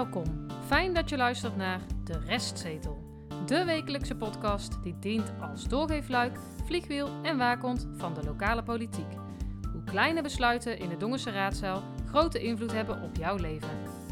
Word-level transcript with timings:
Welkom. 0.00 0.46
Fijn 0.66 0.94
dat 0.94 1.08
je 1.08 1.16
luistert 1.16 1.56
naar 1.56 1.80
De 2.04 2.18
Restzetel. 2.26 2.98
De 3.46 3.64
wekelijkse 3.64 4.16
podcast 4.16 4.82
die 4.82 4.98
dient 4.98 5.32
als 5.40 5.68
doorgeefluik, 5.68 6.38
vliegwiel 6.64 7.08
en 7.22 7.38
waakhond 7.38 7.88
van 7.96 8.14
de 8.14 8.24
lokale 8.24 8.62
politiek. 8.62 9.12
Hoe 9.72 9.84
kleine 9.84 10.22
besluiten 10.22 10.78
in 10.78 10.88
de 10.88 10.96
Dongense 10.96 11.30
raadzaal 11.30 11.82
grote 12.06 12.42
invloed 12.42 12.72
hebben 12.72 13.02
op 13.02 13.16
jouw 13.16 13.36
leven. 13.36 13.68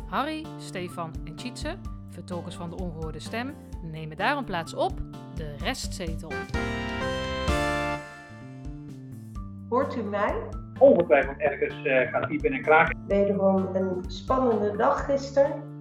Harry, 0.09 0.47
Stefan 0.59 1.13
en 1.25 1.35
Tjitse, 1.35 1.77
vertolkers 2.09 2.55
van 2.55 2.71
de 2.71 2.77
ongehoorde 2.77 3.21
stem, 3.21 3.55
nemen 3.83 4.17
daarom 4.17 4.45
plaats 4.45 4.75
op 4.75 4.93
De 5.35 5.57
Restzetel. 5.57 6.33
Hoort 9.69 9.97
u 9.97 10.03
mij? 10.03 10.35
ongetwijfeld 10.79 11.39
ergens 11.39 11.85
uh, 11.85 12.13
gaat 12.13 12.27
piepen 12.27 12.53
en 12.53 12.63
kraken. 12.63 12.99
Wederom 13.07 13.69
een 13.75 14.05
spannende 14.07 14.77
dag 14.77 15.05
gisteren. 15.05 15.77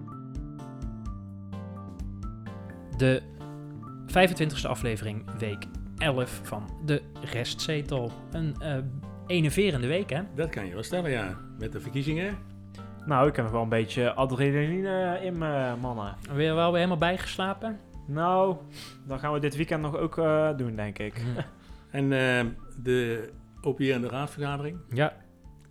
De 2.98 3.22
25e 4.06 4.66
aflevering, 4.66 5.24
week 5.38 5.64
11 5.98 6.40
van 6.42 6.70
de 6.84 7.02
restzetel. 7.20 8.12
Een 8.30 8.56
uh, 8.62 8.76
enerverende 9.26 9.86
week, 9.86 10.10
hè? 10.10 10.22
Dat 10.34 10.50
kan 10.50 10.66
je 10.66 10.72
wel 10.72 10.82
stellen, 10.82 11.10
ja. 11.10 11.38
Met 11.58 11.72
de 11.72 11.80
verkiezingen. 11.80 12.38
Nou, 13.06 13.28
ik 13.28 13.36
heb 13.36 13.44
nog 13.44 13.54
wel 13.54 13.62
een 13.62 13.68
beetje 13.68 14.12
adrenaline 14.14 15.18
in 15.22 15.38
me, 15.38 15.76
mannen. 15.80 16.16
Weer 16.32 16.54
wel 16.54 16.66
weer 16.66 16.76
helemaal 16.76 16.98
bijgeslapen? 16.98 17.80
Nou, 18.06 18.56
dan 19.06 19.18
gaan 19.18 19.32
we 19.32 19.38
dit 19.38 19.56
weekend 19.56 19.82
nog 19.82 19.96
ook 19.96 20.16
uh, 20.16 20.56
doen, 20.56 20.76
denk 20.76 20.98
ik. 20.98 21.22
en 21.90 22.08
de 22.82 23.30
opierende 23.60 24.08
raadsvergadering 24.08 24.78
ja. 24.92 25.16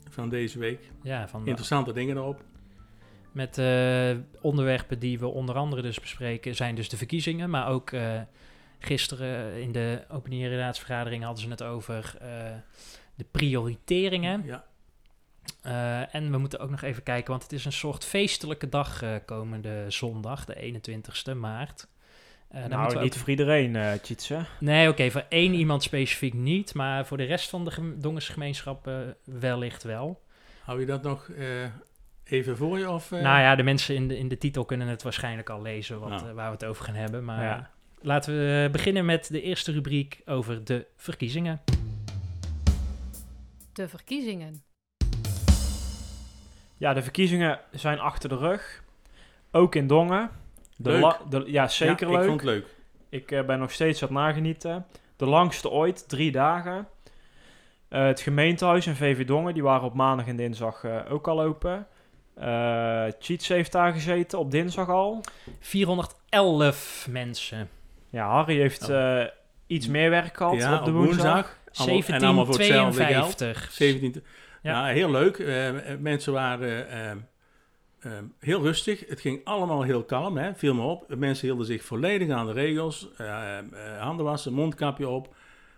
van 0.10 0.30
deze 0.30 0.60
week. 0.60 0.92
Ja, 1.04 1.28
van 1.28 1.48
Interessante 1.48 1.94
dingen 1.94 2.18
erop. 2.18 2.44
Met 3.38 3.58
uh, 3.58 4.18
onderwerpen 4.42 5.00
die 5.00 5.20
we 5.20 5.28
onder 5.28 5.56
andere 5.56 5.82
dus 5.82 6.00
bespreken 6.00 6.56
zijn 6.56 6.76
dus 6.76 6.90
de 6.90 6.98
verkiezingen, 6.98 7.50
maar 7.50 7.68
ook 7.68 7.92
uh, 7.92 8.22
gisteren 8.80 9.62
in 9.62 9.72
de 9.72 10.04
openbare 10.10 10.58
raadsvergadering 10.58 11.24
hadden 11.24 11.44
ze 11.44 11.50
het 11.50 11.64
over 11.64 12.18
uh, 12.22 12.28
de 13.16 13.26
prioriteringen. 13.32 14.44
Ja. 14.46 14.66
en 16.12 16.32
we 16.32 16.38
moeten 16.38 16.60
ook 16.60 16.70
nog 16.70 16.82
even 16.82 17.04
kijken, 17.04 17.30
want 17.30 17.44
het 17.44 17.52
is 17.52 17.66
een 17.66 17.72
soort 17.72 18.06
feestelijke 18.06 18.70
dag 18.70 19.04
komende 19.26 19.86
zondag, 19.88 20.46
de 20.46 20.82
21ste 20.82 21.38
maart. 21.38 21.88
Uh, 22.56 22.66
nou, 22.66 23.02
niet 23.02 23.18
voor 23.18 23.30
iedereen, 23.30 23.76
uh, 23.76 23.92
Tjitse. 23.94 24.46
Nee, 24.60 24.82
oké, 24.82 24.92
okay, 24.92 25.12
voor 25.12 25.26
één 25.30 25.54
iemand 25.54 25.84
specifiek 25.84 26.34
niet, 26.34 26.74
maar 26.74 27.06
voor 27.06 27.18
de 27.18 27.24
rest 27.24 27.50
van 27.50 27.66
de 27.66 27.72
gem 27.72 28.02
Dongersgemeenschap 28.02 28.88
uh, 28.88 28.98
wellicht 29.24 29.84
wel. 29.84 30.22
Hou 30.64 30.80
je 30.80 30.86
dat 30.86 31.04
nog 31.04 31.30
even 32.30 32.58
voor 32.58 32.80
je? 32.80 32.90
Of, 32.90 33.12
Nou 33.12 33.40
ja, 33.40 33.56
de 33.56 33.64
mensen 33.64 33.96
in 33.96 34.08
de, 34.08 34.18
in 34.18 34.28
de 34.28 34.38
titel 34.38 34.66
kunnen 34.66 34.88
het 34.88 35.04
waarschijnlijk 35.04 35.50
al 35.50 35.62
lezen 35.62 36.00
wat, 36.00 36.10
nou. 36.10 36.34
waar 36.34 36.46
we 36.46 36.52
het 36.52 36.66
over 36.66 36.86
gaan 36.86 36.96
hebben. 36.96 37.26
Maar 37.26 37.44
ja. 37.44 37.70
laten 38.02 38.34
we 38.34 38.70
beginnen 38.72 39.06
met 39.06 39.28
de 39.32 39.42
eerste 39.42 39.72
rubriek 39.72 40.22
over 40.26 40.64
de 40.64 40.86
verkiezingen. 40.96 41.62
De 43.74 43.88
verkiezingen. 43.88 44.62
Ja, 46.78 46.94
de 46.94 47.02
verkiezingen 47.02 47.60
zijn 47.72 48.00
achter 48.00 48.30
de 48.30 48.38
rug. 48.38 48.84
Ook 49.52 49.76
in 49.76 49.88
Dongen. 49.88 50.30
De 50.76 50.92
leuk. 50.92 51.18
de, 51.30 51.52
ja, 51.52 51.68
zeker 51.68 52.08
ja, 52.08 52.14
leuk. 52.14 52.22
Ik 52.22 52.28
vond 52.28 52.42
het 52.42 52.50
leuk. 52.50 52.66
Ik 53.10 53.32
uh, 53.32 53.46
ben 53.46 53.60
nog 53.60 53.72
steeds 53.72 54.02
aan 54.02 54.08
het 54.08 54.18
nagenieten. 54.18 54.86
De 55.16 55.26
langste 55.26 55.70
ooit, 55.70 56.10
drie 56.10 56.32
dagen. 56.32 56.88
Uh, 57.90 58.06
het 58.06 58.20
gemeentehuis 58.20 58.88
en 58.88 58.96
VV 58.96 59.26
Dongen, 59.26 59.54
die 59.54 59.64
waren 59.64 59.84
op 59.84 59.94
maandag 59.94 60.28
en 60.28 60.36
dinsdag 60.36 60.84
uh, 60.84 61.00
ook 61.10 61.28
al 61.28 61.42
open. 61.42 61.88
Cheats 63.20 63.48
heeft 63.48 63.72
daar 63.72 63.94
gezeten 63.94 64.40
op 64.40 64.52
dinsdag 64.52 64.90
al. 64.90 65.22
411 65.60 67.08
mensen. 67.10 67.70
Ja, 68.10 68.30
Harry 68.30 68.58
heeft 68.58 68.90
oh. 68.90 69.24
iets 69.68 69.88
meer 69.88 70.10
werk 70.10 70.38
gehad 70.38 70.56
ja, 70.56 70.80
op 70.80 70.86
de 70.86 70.92
woensdag. 70.92 71.58
woensdag. 71.72 71.86
1752. 71.86 73.70
17, 73.72 74.24
ja. 74.62 74.88
ja. 74.88 74.94
heel 74.94 75.12
leuk. 75.12 75.38
mensen 76.00 76.34
waren 76.34 77.26
Uh, 78.06 78.14
heel 78.40 78.62
rustig. 78.62 79.04
Het 79.08 79.22
ging 79.22 79.42
allemaal 79.44 79.82
heel 79.82 80.04
kalm, 80.04 80.38
hè? 80.38 80.56
viel 80.56 80.74
me 80.74 80.82
op. 80.82 81.16
Mensen 81.16 81.48
hielden 81.48 81.66
zich 81.66 81.84
volledig 81.84 82.30
aan 82.30 82.46
de 82.46 82.52
regels. 82.52 83.10
Uh, 83.22 83.58
uh, 83.74 84.02
handen 84.02 84.26
wassen, 84.26 84.54
mondkapje 84.54 85.08
op. 85.08 85.36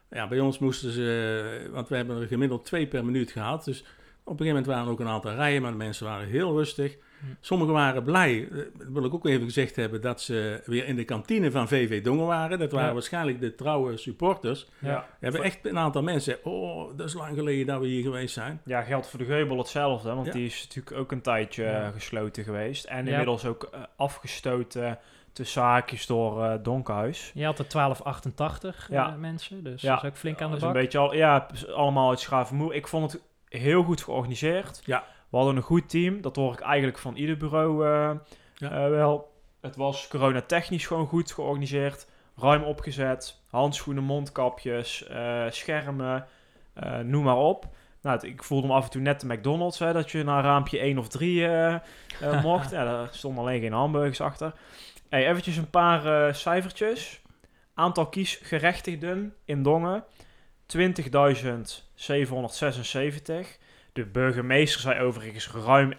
Ja, 0.09 0.27
bij 0.27 0.39
ons 0.39 0.59
moesten 0.59 0.91
ze, 0.91 1.69
want 1.71 1.89
we 1.89 1.95
hebben 1.95 2.21
er 2.21 2.27
gemiddeld 2.27 2.65
twee 2.65 2.87
per 2.87 3.05
minuut 3.05 3.31
gehad. 3.31 3.65
Dus 3.65 3.83
op 4.29 4.39
een 4.39 4.45
gegeven 4.45 4.47
moment 4.47 4.65
waren 4.65 4.85
er 4.85 4.91
ook 4.91 4.99
een 4.99 5.13
aantal 5.13 5.31
rijen, 5.31 5.61
maar 5.61 5.71
de 5.71 5.77
mensen 5.77 6.05
waren 6.05 6.27
heel 6.27 6.53
rustig. 6.57 6.97
Sommigen 7.41 7.73
waren 7.73 8.03
blij, 8.03 8.47
dat 8.77 8.87
wil 8.87 9.05
ik 9.05 9.13
ook 9.13 9.25
even 9.25 9.43
gezegd 9.45 9.75
hebben, 9.75 10.01
dat 10.01 10.21
ze 10.21 10.61
weer 10.65 10.85
in 10.85 10.95
de 10.95 11.03
kantine 11.03 11.51
van 11.51 11.67
VV 11.67 12.03
Dongen 12.03 12.25
waren. 12.25 12.59
Dat 12.59 12.71
waren 12.71 12.87
Ja. 12.87 12.93
waarschijnlijk 12.93 13.39
de 13.41 13.55
trouwe 13.55 13.97
supporters. 13.97 14.67
Ja. 14.79 15.05
We 15.19 15.25
hebben 15.25 15.43
echt 15.43 15.65
een 15.65 15.77
aantal 15.77 16.01
mensen, 16.03 16.37
oh, 16.45 16.97
dat 16.97 17.07
is 17.07 17.13
lang 17.13 17.35
geleden 17.37 17.65
dat 17.65 17.79
we 17.79 17.87
hier 17.87 18.03
geweest 18.03 18.33
zijn. 18.33 18.61
Ja, 18.65 18.81
geldt 18.81 19.07
voor 19.07 19.19
de 19.19 19.25
Geubel 19.25 19.57
hetzelfde, 19.57 20.13
want 20.13 20.25
Ja. 20.27 20.31
die 20.33 20.45
is 20.45 20.63
natuurlijk 20.67 20.97
ook 20.97 21.11
een 21.11 21.21
tijdje 21.21 21.63
Ja. 21.63 21.81
eh, 21.85 21.87
gesloten 21.93 22.43
geweest. 22.43 22.85
En 22.85 23.05
Ja. 23.05 23.09
inmiddels 23.11 23.45
ook 23.45 23.63
eh, 23.71 23.79
afgestoten 23.95 24.97
tussen 25.33 25.61
haakjes 25.61 26.05
door 26.05 26.43
eh 26.43 26.53
Donkhuis. 26.63 27.31
Je 27.33 27.45
had 27.45 27.59
er 27.59 27.67
1288 27.67 28.87
Ja. 28.91 29.07
eh, 29.09 29.15
mensen, 29.15 29.63
dus 29.63 29.81
Ja. 29.81 29.93
dat 29.95 30.03
is 30.03 30.09
ook 30.09 30.17
flink 30.17 30.41
aan 30.41 30.49
de 30.51 30.55
is 30.55 30.61
een 30.61 30.67
bak. 30.71 30.77
beetje 30.81 30.97
al, 30.97 31.13
ja, 31.13 31.47
allemaal 31.75 32.09
uit 32.09 32.19
Schavenmoe. 32.19 32.73
Ik 32.75 32.87
vond 32.87 33.11
het 33.11 33.21
heel 33.49 33.83
goed 33.83 34.01
georganiseerd. 34.03 34.81
Ja. 34.85 35.03
We 35.29 35.37
hadden 35.37 35.55
een 35.55 35.61
goed 35.61 35.89
team. 35.89 36.21
Dat 36.21 36.35
hoor 36.35 36.53
ik 36.53 36.59
eigenlijk 36.59 36.97
van 36.97 37.15
ieder 37.15 37.37
bureau 37.37 37.85
eh, 37.85 38.15
Ja. 38.55 38.69
eh, 38.71 38.89
wel. 38.89 39.31
Het 39.61 39.75
was 39.75 40.07
coronatechnisch 40.07 40.87
gewoon 40.87 41.07
goed 41.07 41.31
georganiseerd. 41.31 42.07
Ruim 42.35 42.63
opgezet. 42.63 43.41
Handschoenen, 43.49 44.03
mondkapjes, 44.03 45.07
eh, 45.07 45.45
schermen, 45.49 46.25
noem 47.03 47.23
maar 47.23 47.37
op. 47.37 47.65
Nou, 48.01 48.15
het- 48.15 48.25
ik 48.25 48.43
voelde 48.43 48.67
me 48.67 48.73
af 48.73 48.83
en 48.83 48.89
toe 48.89 49.01
net 49.01 49.21
de 49.21 49.27
McDonald's, 49.27 49.79
hè, 49.79 49.93
dat 49.93 50.11
je 50.11 50.23
naar 50.23 50.43
raampje 50.43 50.83
1 50.85 50.97
of 50.97 51.07
3 51.07 51.45
eh, 51.47 51.73
eh, 52.21 52.43
mocht. 52.43 52.71
ja, 52.71 52.83
daar 52.83 53.07
stonden 53.11 53.43
alleen 53.43 53.61
geen 53.61 53.73
hamburgers 53.73 54.21
achter. 54.21 54.53
Hey, 55.09 55.27
eventjes 55.29 55.57
een 55.57 55.69
paar 55.69 56.35
cijfertjes. 56.35 57.21
Aantal 57.73 58.07
kiesgerechtigden 58.07 59.33
in 59.45 59.63
Dongen. 59.63 60.03
20.776. 60.77 60.83
De 63.93 64.05
burgemeester 64.05 64.81
zei 64.81 64.99
overigens 65.01 65.49
ruim 65.65 65.93
21.000 65.93 65.97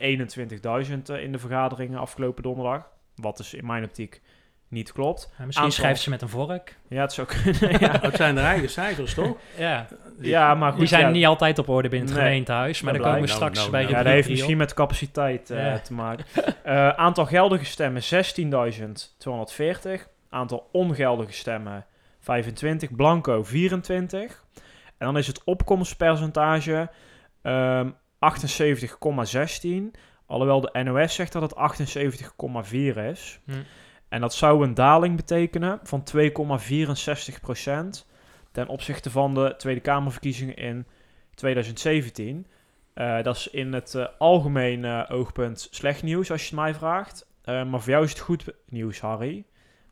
eh, 1.07 1.23
in 1.23 1.33
de 1.33 1.39
vergaderingen 1.39 1.99
afgelopen 1.99 2.43
donderdag. 2.43 2.89
Wat 3.15 3.37
dus 3.37 3.55
in 3.55 3.67
mijn 3.67 3.85
optiek 3.85 4.21
niet 4.69 4.93
klopt. 4.93 5.33
Ja, 5.39 5.45
misschien 5.45 5.67
aantal- 5.67 5.81
schrijft 5.81 6.01
ze 6.01 6.11
met 6.11 6.23
een 6.23 6.29
vork. 6.29 6.77
Ja, 6.89 7.01
het 7.01 7.13
zou 7.13 7.27
kunnen. 7.27 7.81
ja. 7.81 7.99
Het 8.01 8.17
zijn 8.17 8.35
de 8.35 8.41
eigen 8.41 8.69
cijfers, 8.71 9.15
toch? 9.15 9.37
Ja, 9.57 9.87
ja, 10.21 10.55
maar 10.55 10.71
goed. 10.71 10.79
die 10.79 10.89
zijn 10.89 11.01
ja, 11.03 11.09
niet 11.11 11.27
altijd 11.27 11.59
op 11.59 11.69
orde 11.69 11.89
binnen 11.89 12.09
het 12.09 12.17
Nee, 12.19 12.27
gemeentehuis, 12.27 12.81
maar 12.83 12.93
dat 12.93 13.03
daar 13.03 13.13
komen 13.13 13.29
we 13.29 13.35
straks 13.35 13.59
Nou, 13.59 13.71
bij 13.71 13.83
nou, 13.83 13.93
Ja, 13.95 14.03
dat 14.03 14.13
heeft 14.13 14.29
misschien 14.29 14.53
op. 14.53 14.59
met 14.59 14.75
capaciteit 14.75 15.51
eh, 15.51 15.67
Ja. 15.67 15.79
te 15.79 15.93
maken. 15.93 16.25
Eh, 16.65 16.89
aantal 16.89 17.27
geldige 17.27 17.65
stemmen 17.65 18.03
16.240. 18.03 20.09
Aantal 20.29 20.69
ongeldige 20.73 21.33
stemmen 21.33 21.87
25. 22.21 22.95
Blanco 22.95 23.43
24. 23.43 24.45
En 24.99 25.07
dan 25.07 25.17
is 25.17 25.27
het 25.27 25.45
opkomstpercentage 25.45 26.91
ehm 27.43 27.91
78,16. 28.21 29.91
Alhoewel 30.27 30.61
de 30.61 30.83
NOS 30.83 31.15
zegt 31.15 31.33
dat 31.33 31.43
het 31.43 31.55
78,4 31.55 32.97
is. 32.97 33.41
Hm. 33.45 33.53
En 34.09 34.21
dat 34.21 34.35
zou 34.35 34.65
een 34.65 34.75
daling 34.75 35.17
betekenen 35.17 35.81
van 35.83 36.03
2,64% 36.03 38.07
ten 38.53 38.69
opzichte 38.69 39.11
van 39.11 39.35
de 39.35 39.55
Tweede 39.57 39.81
Kamerverkiezingen 39.81 40.57
in 40.57 40.87
2017. 41.35 42.47
Eh, 42.95 43.23
dat 43.23 43.37
is 43.37 43.49
in 43.49 43.73
het 43.73 44.19
algemeen 44.19 44.85
eh, 44.85 45.03
oogpunt 45.09 45.69
slecht 45.71 46.03
nieuws 46.03 46.31
als 46.31 46.41
je 46.41 46.47
het 46.47 46.57
mij 46.57 46.75
vraagt. 46.75 47.29
Eh, 47.43 47.65
maar 47.65 47.81
voor 47.81 47.91
jou 47.91 48.05
is 48.05 48.11
het 48.11 48.21
goed 48.21 48.45
nieuws, 48.69 49.01
Harry. 49.01 49.45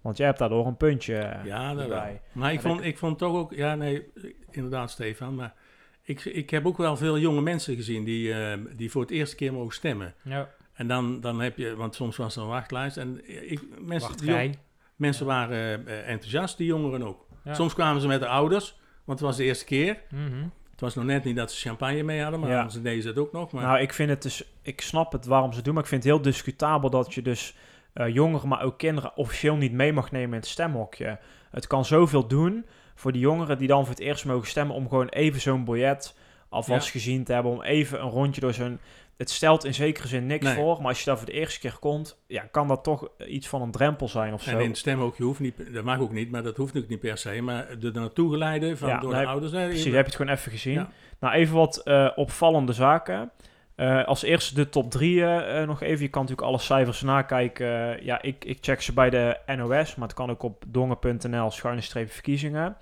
Want 0.08 0.20
jij 0.20 0.26
hebt 0.26 0.38
daardoor 0.38 0.66
een 0.66 0.76
puntje 0.76 1.16
eh, 1.16 1.44
Ja, 1.44 1.76
erbij. 1.76 2.20
Maar 2.32 2.52
ik 2.52 2.62
En 2.62 2.70
vond, 2.70 2.84
ik 2.84 2.98
vond 2.98 3.18
toch 3.18 3.36
ook, 3.36 3.52
ja 3.54 3.74
nee, 3.74 4.06
inderdaad 4.50 4.90
Stefan, 4.90 5.34
maar 5.34 5.54
ik, 6.02 6.24
ik 6.24 6.50
heb 6.50 6.66
ook 6.66 6.76
wel 6.76 6.96
veel 6.96 7.18
jonge 7.18 7.40
mensen 7.40 7.76
gezien 7.76 8.04
die, 8.04 8.32
eh, 8.34 8.58
die 8.76 8.90
voor 8.90 9.00
het 9.02 9.10
eerste 9.10 9.36
keer 9.36 9.52
mogen 9.52 9.74
stemmen. 9.74 10.14
Ja, 10.22 10.50
En 10.74 10.88
dan, 10.88 11.20
dan 11.20 11.40
heb 11.40 11.56
je, 11.56 11.76
want 11.76 11.94
soms 11.94 12.16
was 12.16 12.36
er 12.36 12.42
een 12.42 12.48
wachtlijst 12.48 12.96
en 12.96 13.20
ik, 13.50 13.60
mensen, 13.80 14.10
jong- 14.24 14.56
mensen 14.96 15.26
waren 15.26 15.86
eh, 15.86 16.08
enthousiast, 16.08 16.56
die 16.56 16.66
jongeren 16.66 17.02
ook. 17.02 17.26
Ja. 17.44 17.54
Soms 17.54 17.74
kwamen 17.74 18.00
ze 18.00 18.06
met 18.06 18.20
de 18.20 18.26
ouders, 18.28 18.78
want 19.04 19.18
het 19.18 19.28
was 19.28 19.36
de 19.36 19.44
eerste 19.44 19.64
keer. 19.64 19.98
Mhm. 20.10 20.42
Het 20.70 20.80
was 20.80 20.94
nog 20.94 21.04
net 21.04 21.24
niet 21.24 21.36
dat 21.36 21.52
ze 21.52 21.68
champagne 21.68 22.02
mee 22.02 22.22
hadden, 22.22 22.40
maar 22.40 22.50
Ja. 22.50 22.56
anders 22.60 22.82
deden 22.82 23.02
ze 23.02 23.08
het 23.08 23.18
ook 23.18 23.32
nog. 23.32 23.52
Maar, 23.52 23.62
Nou, 23.62 23.78
ik 23.80 23.92
vind 23.92 24.10
het 24.10 24.22
dus, 24.22 24.44
ik 24.62 24.80
snap 24.80 25.12
het 25.12 25.26
waarom 25.26 25.50
ze 25.50 25.56
het 25.56 25.64
doen, 25.64 25.74
maar 25.74 25.82
ik 25.82 25.88
vind 25.88 26.02
het 26.04 26.12
heel 26.12 26.22
discutabel 26.22 26.90
dat 26.90 27.14
je 27.14 27.22
dus 27.22 27.56
eh, 27.98 28.14
jongeren, 28.14 28.48
maar 28.48 28.62
ook 28.62 28.78
kinderen 28.78 29.16
officieel 29.16 29.56
niet 29.56 29.72
mee 29.72 29.92
mag 29.92 30.10
nemen 30.10 30.28
in 30.32 30.40
het 30.40 30.46
stemhokje. 30.46 31.18
Het 31.50 31.66
kan 31.66 31.84
zoveel 31.84 32.26
doen 32.26 32.66
voor 32.94 33.12
die 33.12 33.20
jongeren 33.20 33.58
die 33.58 33.68
dan 33.68 33.80
voor 33.86 33.94
het 33.94 34.02
eerst 34.04 34.24
mogen 34.24 34.48
stemmen 34.48 34.76
om 34.76 34.88
gewoon 34.88 35.08
even 35.08 35.40
zo'n 35.40 35.64
biljet 35.64 36.16
alvast 36.48 36.86
Ja. 36.86 36.92
gezien 36.92 37.24
te 37.24 37.32
hebben, 37.32 37.52
om 37.52 37.62
even 37.62 38.00
een 38.02 38.08
rondje 38.10 38.40
door 38.40 38.52
zo'n 38.54 38.78
het 39.16 39.30
stelt 39.30 39.64
in 39.64 39.74
zekere 39.74 40.08
zin 40.08 40.26
niks 40.26 40.44
Nee. 40.44 40.54
voor, 40.54 40.76
maar 40.78 40.86
als 40.88 40.98
je 40.98 41.04
daar 41.04 41.16
voor 41.16 41.26
de 41.26 41.32
eerste 41.32 41.60
keer 41.60 41.76
komt, 41.80 42.18
ja, 42.26 42.42
kan 42.50 42.68
dat 42.68 42.84
toch 42.84 43.08
iets 43.26 43.48
van 43.48 43.62
een 43.62 43.70
drempel 43.70 44.08
zijn 44.08 44.32
of 44.32 44.42
zo. 44.42 44.50
En 44.50 44.60
in 44.60 44.68
het 44.68 44.78
stemmen 44.78 45.06
ook, 45.06 45.16
je 45.16 45.22
hoeft 45.24 45.40
niet, 45.40 45.74
dat 45.74 45.84
mag 45.84 45.98
ook 45.98 46.12
niet, 46.12 46.30
maar 46.30 46.42
dat 46.42 46.56
hoeft 46.56 46.74
natuurlijk 46.74 47.02
niet 47.02 47.12
per 47.12 47.18
se. 47.18 47.40
Maar 47.42 47.78
de 47.78 47.90
naartoe 47.90 48.30
geleide 48.30 48.76
van, 48.76 48.88
Ja, 48.88 48.98
door 49.00 49.14
de 49.14 49.26
ouders. 49.26 49.52
hè, 49.52 49.64
Precies, 49.66 49.84
je- 49.84 49.90
heb 49.90 49.98
je 50.00 50.04
het 50.06 50.14
gewoon 50.16 50.32
even 50.36 50.52
gezien. 50.52 50.72
Ja. 50.74 50.88
Nou, 51.20 51.34
even 51.34 51.54
wat 51.56 51.76
eh, 51.76 52.10
opvallende 52.14 52.72
zaken. 52.72 53.30
Eh, 53.78 54.04
als 54.04 54.22
eerste 54.22 54.54
de 54.54 54.68
top 54.68 54.90
3 54.90 55.24
eh, 55.24 55.66
nog 55.66 55.82
even. 55.82 56.02
Je 56.04 56.08
kan 56.10 56.22
natuurlijk 56.22 56.48
alle 56.48 56.58
cijfers 56.58 57.02
nakijken. 57.02 57.96
Eh, 57.96 58.04
ja, 58.04 58.22
ik, 58.22 58.44
ik 58.44 58.58
check 58.60 58.80
ze 58.82 58.92
bij 58.92 59.10
de 59.10 59.38
NOS, 59.46 59.94
maar 59.94 60.08
het 60.08 60.16
kan 60.16 60.30
ook 60.30 60.42
op 60.42 60.64
dongen.nl 60.66 61.50
schuine 61.50 61.80
streep 61.80 62.10
verkiezingen. 62.10 62.76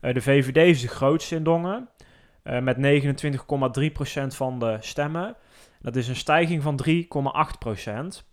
Eh, 0.00 0.14
de 0.14 0.20
VVD 0.20 0.56
is 0.56 0.80
de 0.80 0.88
grootste 0.88 1.34
in 1.36 1.42
Dongen. 1.42 1.88
eh, 2.42 2.58
met 2.60 2.76
29,3% 2.76 4.34
van 4.34 4.58
de 4.58 4.76
stemmen. 4.80 5.36
Dat 5.80 5.96
is 5.96 6.08
een 6.08 6.16
stijging 6.16 6.62
van 6.62 6.76
3,8%. 6.76 8.24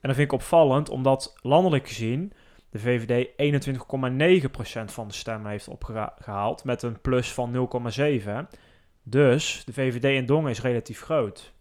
En 0.00 0.08
dat 0.08 0.16
vind 0.16 0.18
ik 0.18 0.32
opvallend, 0.32 0.88
omdat 0.88 1.34
landelijk 1.42 1.88
gezien 1.88 2.32
de 2.70 2.78
VVD 2.78 3.28
21,9% 3.36 4.92
van 4.92 5.08
de 5.08 5.14
stemmen 5.14 5.50
heeft 5.50 5.68
opgehaald 5.68 6.64
met 6.64 6.82
een 6.82 7.00
plus 7.00 7.32
van 7.32 7.52
0,7. 7.52 8.48
Dus 9.02 9.62
de 9.64 9.72
VVD 9.72 10.04
in 10.04 10.26
Dongen 10.26 10.50
is 10.50 10.60
relatief 10.62 11.00
groot. 11.00 11.52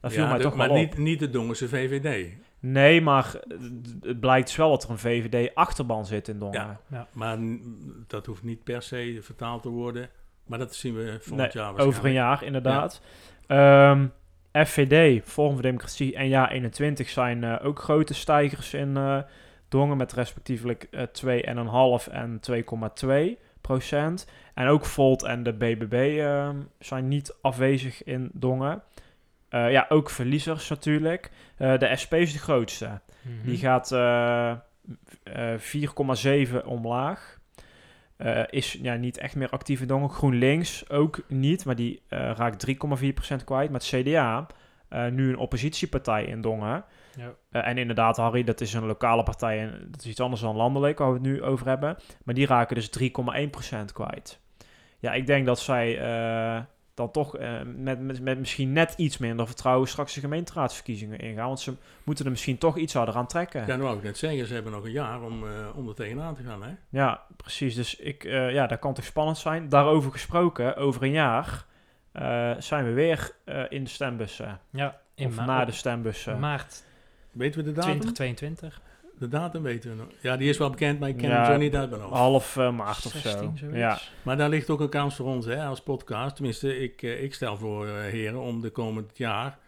Dat 0.00 0.12
viel 0.12 0.22
Ja, 0.22 0.28
mij 0.28 0.36
de- 0.38 0.42
toch 0.44 0.54
maar 0.54 0.68
wel 0.68 0.76
op. 0.76 0.82
niet, 0.82 0.98
niet 0.98 1.18
de 1.18 1.30
Dongense 1.30 1.68
VVD. 1.68 2.32
Nee, 2.60 3.00
maar 3.00 3.34
het 4.02 4.20
blijkt 4.20 4.46
dus 4.46 4.56
wel 4.56 4.70
dat 4.70 4.84
er 4.84 4.90
een 4.90 4.98
VVD-achterban 4.98 6.06
zit 6.06 6.28
in 6.28 6.38
Dongen. 6.38 6.78
Ja. 6.90 7.06
Maar 7.12 7.38
dat 8.06 8.26
hoeft 8.26 8.42
niet 8.42 8.64
per 8.64 8.82
se 8.82 9.18
vertaald 9.22 9.62
te 9.62 9.68
worden. 9.68 10.08
Maar 10.46 10.58
dat 10.58 10.74
zien 10.74 10.94
we 10.94 11.16
volgend 11.20 11.54
Nee, 11.54 11.62
jaar 11.64 11.78
over 11.78 12.04
een 12.04 12.12
jaar 12.12 12.42
inderdaad. 12.44 13.00
Ehm, 13.46 14.06
FVD, 14.52 15.22
Forum 15.24 15.52
voor 15.52 15.62
Democratie 15.62 16.14
en 16.16 16.28
Ja21 16.28 17.08
zijn 17.08 17.44
eh, 17.44 17.64
ook 17.66 17.78
grote 17.78 18.14
stijgers 18.14 18.74
in 18.74 18.96
eh, 18.96 19.18
Dongen 19.68 19.96
met 19.96 20.12
respectievelijk 20.12 20.86
eh 20.90 21.02
2,5 21.02 22.08
en 22.08 22.40
2,2 22.40 23.38
procent. 23.66 24.26
En 24.54 24.66
ook 24.66 24.84
Volt 24.84 25.22
en 25.22 25.42
de 25.42 25.52
BBB 25.52 26.18
ehm, 26.20 26.56
zijn 26.78 27.08
niet 27.08 27.36
afwezig 27.40 28.04
in 28.04 28.30
Dongen. 28.32 28.82
Eh, 29.48 29.70
ja, 29.70 29.86
ook 29.88 30.10
verliezers 30.10 30.68
natuurlijk. 30.68 31.30
Eh, 31.56 31.78
de 31.78 31.96
SP 32.02 32.12
is 32.14 32.32
de 32.32 32.38
grootste. 32.38 33.00
Mhm. 33.22 33.48
Die 33.48 33.58
gaat 33.58 33.92
eh, 33.92 34.50
eh, 35.22 35.58
4,7 35.58 36.64
omlaag. 36.66 37.42
Is 38.50 38.78
ja, 38.82 38.94
niet 38.94 39.18
echt 39.18 39.36
meer 39.36 39.50
actief 39.50 39.80
in 39.80 39.86
Dongen. 39.86 40.10
GroenLinks 40.10 40.90
ook 40.90 41.20
niet, 41.28 41.64
maar 41.64 41.76
die 41.76 42.02
raakt 42.08 42.66
3,4% 42.66 43.44
kwijt. 43.44 43.70
Met 43.70 43.84
CDA, 43.84 44.46
eh, 44.94 45.12
nu 45.12 45.28
een 45.28 45.38
oppositiepartij 45.38 46.24
in 46.24 46.40
Dongen. 46.40 46.84
Ja. 47.16 47.34
Eh, 47.50 47.66
en 47.66 47.78
inderdaad, 47.78 48.16
Harry, 48.16 48.44
dat 48.44 48.60
is 48.60 48.72
een 48.72 48.86
lokale 48.86 49.22
partij 49.22 49.60
en 49.60 49.88
dat 49.90 50.00
is 50.00 50.10
iets 50.10 50.20
anders 50.20 50.40
dan 50.40 50.56
landelijk, 50.56 50.98
waar 50.98 51.08
we 51.08 51.14
het 51.14 51.22
nu 51.22 51.42
over 51.42 51.66
hebben. 51.66 51.96
Maar 52.24 52.34
die 52.34 52.46
raken 52.46 52.74
dus 52.74 52.88
3,1% 52.88 53.92
kwijt. 53.92 54.40
Ja, 54.98 55.12
ik 55.12 55.26
denk 55.26 55.46
dat 55.46 55.58
zij 55.58 55.98
eh, 55.98 56.62
dan 56.94 57.10
toch 57.10 57.38
met, 57.76 58.00
met, 58.00 58.20
met 58.20 58.38
misschien 58.38 58.72
net 58.72 58.94
iets 58.96 59.18
minder 59.18 59.46
vertrouwen 59.46 59.88
straks 59.88 60.14
de 60.14 60.20
gemeenteraadsverkiezingen 60.20 61.18
ingaan. 61.18 61.46
Want 61.46 61.60
ze 61.60 61.74
moeten 62.04 62.24
er 62.24 62.30
misschien 62.30 62.58
toch 62.58 62.76
iets 62.76 62.94
harder 62.94 63.14
aan 63.14 63.26
trekken. 63.26 63.60
Ja, 63.60 63.66
dat 63.66 63.78
wou 63.78 63.96
ik 63.96 64.02
net 64.02 64.18
zeggen. 64.18 64.46
Ze 64.46 64.54
hebben 64.54 64.72
nog 64.72 64.84
een 64.84 64.90
jaar 64.90 65.22
om, 65.22 65.44
om 65.74 65.88
er 65.88 65.94
tegenaan 65.94 66.34
te 66.34 66.42
gaan. 66.42 66.62
Hè? 66.62 66.70
Ja, 66.88 67.22
precies. 67.36 67.74
Dus 67.74 67.96
ik, 67.96 68.22
ja, 68.28 68.66
dat 68.66 68.78
kan 68.78 68.94
toch 68.94 69.04
spannend 69.04 69.38
zijn. 69.38 69.68
Daarover 69.68 70.12
gesproken, 70.12 70.76
over 70.76 71.02
een 71.02 71.10
jaar 71.10 71.64
zijn 72.58 72.84
we 72.84 72.92
weer 72.92 73.30
eh, 73.44 73.62
in 73.68 73.84
de 73.84 73.90
stembussen. 73.90 74.60
Ja, 74.70 75.00
in 75.14 75.26
of 75.26 75.36
ma- 75.36 75.44
na 75.44 75.64
de 75.64 75.72
stembussen. 75.72 76.38
maart 76.38 76.84
Weten 77.32 77.60
we 77.60 77.66
de 77.66 77.72
datum? 77.72 77.98
2022. 78.00 78.80
De 79.18 79.28
datum 79.28 79.62
weten 79.62 79.90
we 79.90 79.96
nog. 79.96 80.06
Ja, 80.20 80.36
die 80.36 80.48
is 80.48 80.58
wel 80.58 80.70
bekend, 80.70 81.00
maar 81.00 81.08
ik 81.08 81.16
ken 81.16 81.28
Ja, 81.28 81.36
hem 81.36 81.52
zo 81.52 81.56
niet 81.58 81.74
uit 81.76 81.90
mijn 81.90 82.02
hoofd. 82.02 82.14
Half 82.14 82.56
eh, 82.56 82.70
maart 82.70 83.06
of 83.06 83.12
16 83.12 83.32
zo. 83.32 83.52
zoiets. 83.56 83.78
Ja, 83.78 83.98
Maar 84.22 84.36
daar 84.36 84.48
ligt 84.48 84.70
ook 84.70 84.80
een 84.80 84.88
kans 84.88 85.16
voor 85.16 85.26
ons 85.26 85.46
hè, 85.46 85.64
als 85.64 85.80
podcast. 85.82 86.34
Tenminste, 86.36 86.78
ik, 86.78 87.02
eh, 87.02 87.22
ik 87.22 87.34
stel 87.34 87.56
voor, 87.56 87.86
eh, 87.86 87.92
heren, 87.94 88.40
om 88.40 88.60
de 88.60 88.70
komend 88.70 89.18
jaar 89.18 89.58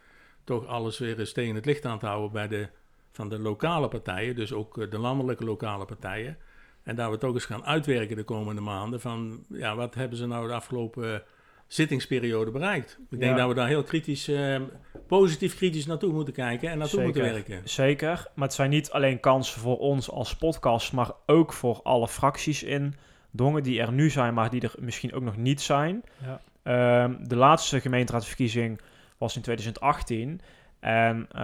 toch 0.43 0.65
alles 0.65 0.97
weer 0.99 1.19
eens 1.19 1.33
tegen 1.33 1.55
het 1.55 1.65
licht 1.65 1.85
aan 1.85 1.99
te 1.99 2.05
houden 2.05 2.31
bij 2.31 2.47
de, 2.47 2.67
van 3.11 3.29
de 3.29 3.39
lokale 3.39 3.87
partijen. 3.87 4.35
Dus 4.35 4.53
ook 4.53 4.77
eh, 4.77 4.89
de 4.89 4.97
landelijke 4.99 5.43
lokale 5.45 5.85
partijen. 5.85 6.37
En 6.83 6.95
daar 6.95 7.11
we 7.11 7.17
toch 7.17 7.33
eens 7.33 7.45
gaan 7.45 7.65
uitwerken 7.65 8.15
de 8.15 8.23
komende 8.23 8.61
maanden 8.61 9.01
van, 9.01 9.45
ja, 9.49 9.75
wat 9.75 9.95
hebben 9.95 10.17
ze 10.17 10.27
nou 10.27 10.47
de 10.47 10.53
afgelopen 10.53 11.13
eh, 11.13 11.19
zittingsperiode 11.67 12.51
bereikt? 12.51 12.97
Ik 13.09 13.19
denk 13.19 13.31
Ja. 13.31 13.37
dat 13.37 13.47
we 13.47 13.53
daar 13.53 13.67
heel 13.67 13.83
kritisch, 13.83 14.27
eh, 14.27 14.61
positief 15.07 15.55
kritisch 15.55 15.85
naartoe 15.85 16.13
moeten 16.13 16.33
kijken 16.33 16.69
en 16.69 16.77
naartoe 16.77 17.03
moeten 17.03 17.21
werken. 17.21 17.61
zeker. 17.63 18.27
Maar 18.35 18.45
het 18.47 18.55
zijn 18.55 18.69
niet 18.69 18.91
alleen 18.91 19.19
kansen 19.19 19.61
voor 19.61 19.77
ons 19.77 20.09
als 20.11 20.35
podcast, 20.35 20.93
maar 20.93 21.11
ook 21.25 21.53
voor 21.53 21.79
alle 21.83 22.07
fracties 22.07 22.63
in 22.63 22.95
Dongen 23.31 23.63
die 23.63 23.81
er 23.81 23.91
nu 23.91 24.09
zijn, 24.09 24.33
maar 24.33 24.49
die 24.49 24.61
er 24.61 24.73
misschien 24.79 25.13
ook 25.13 25.23
nog 25.23 25.37
niet 25.37 25.61
zijn. 25.61 26.03
Ja. 26.25 26.39
Ehm, 26.63 27.15
de 27.27 27.35
laatste 27.35 27.81
gemeenteraadsverkiezing 27.81 28.79
was 29.17 29.35
in 29.35 29.41
2018. 29.41 30.41
En 30.79 31.27
eh, 31.31 31.41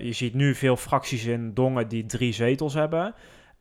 je 0.00 0.12
ziet 0.12 0.34
nu 0.34 0.54
veel 0.54 0.76
fracties 0.76 1.24
in 1.24 1.54
Dongen 1.54 1.88
die 1.88 2.06
drie 2.06 2.32
zetels 2.32 2.74
hebben. 2.74 3.14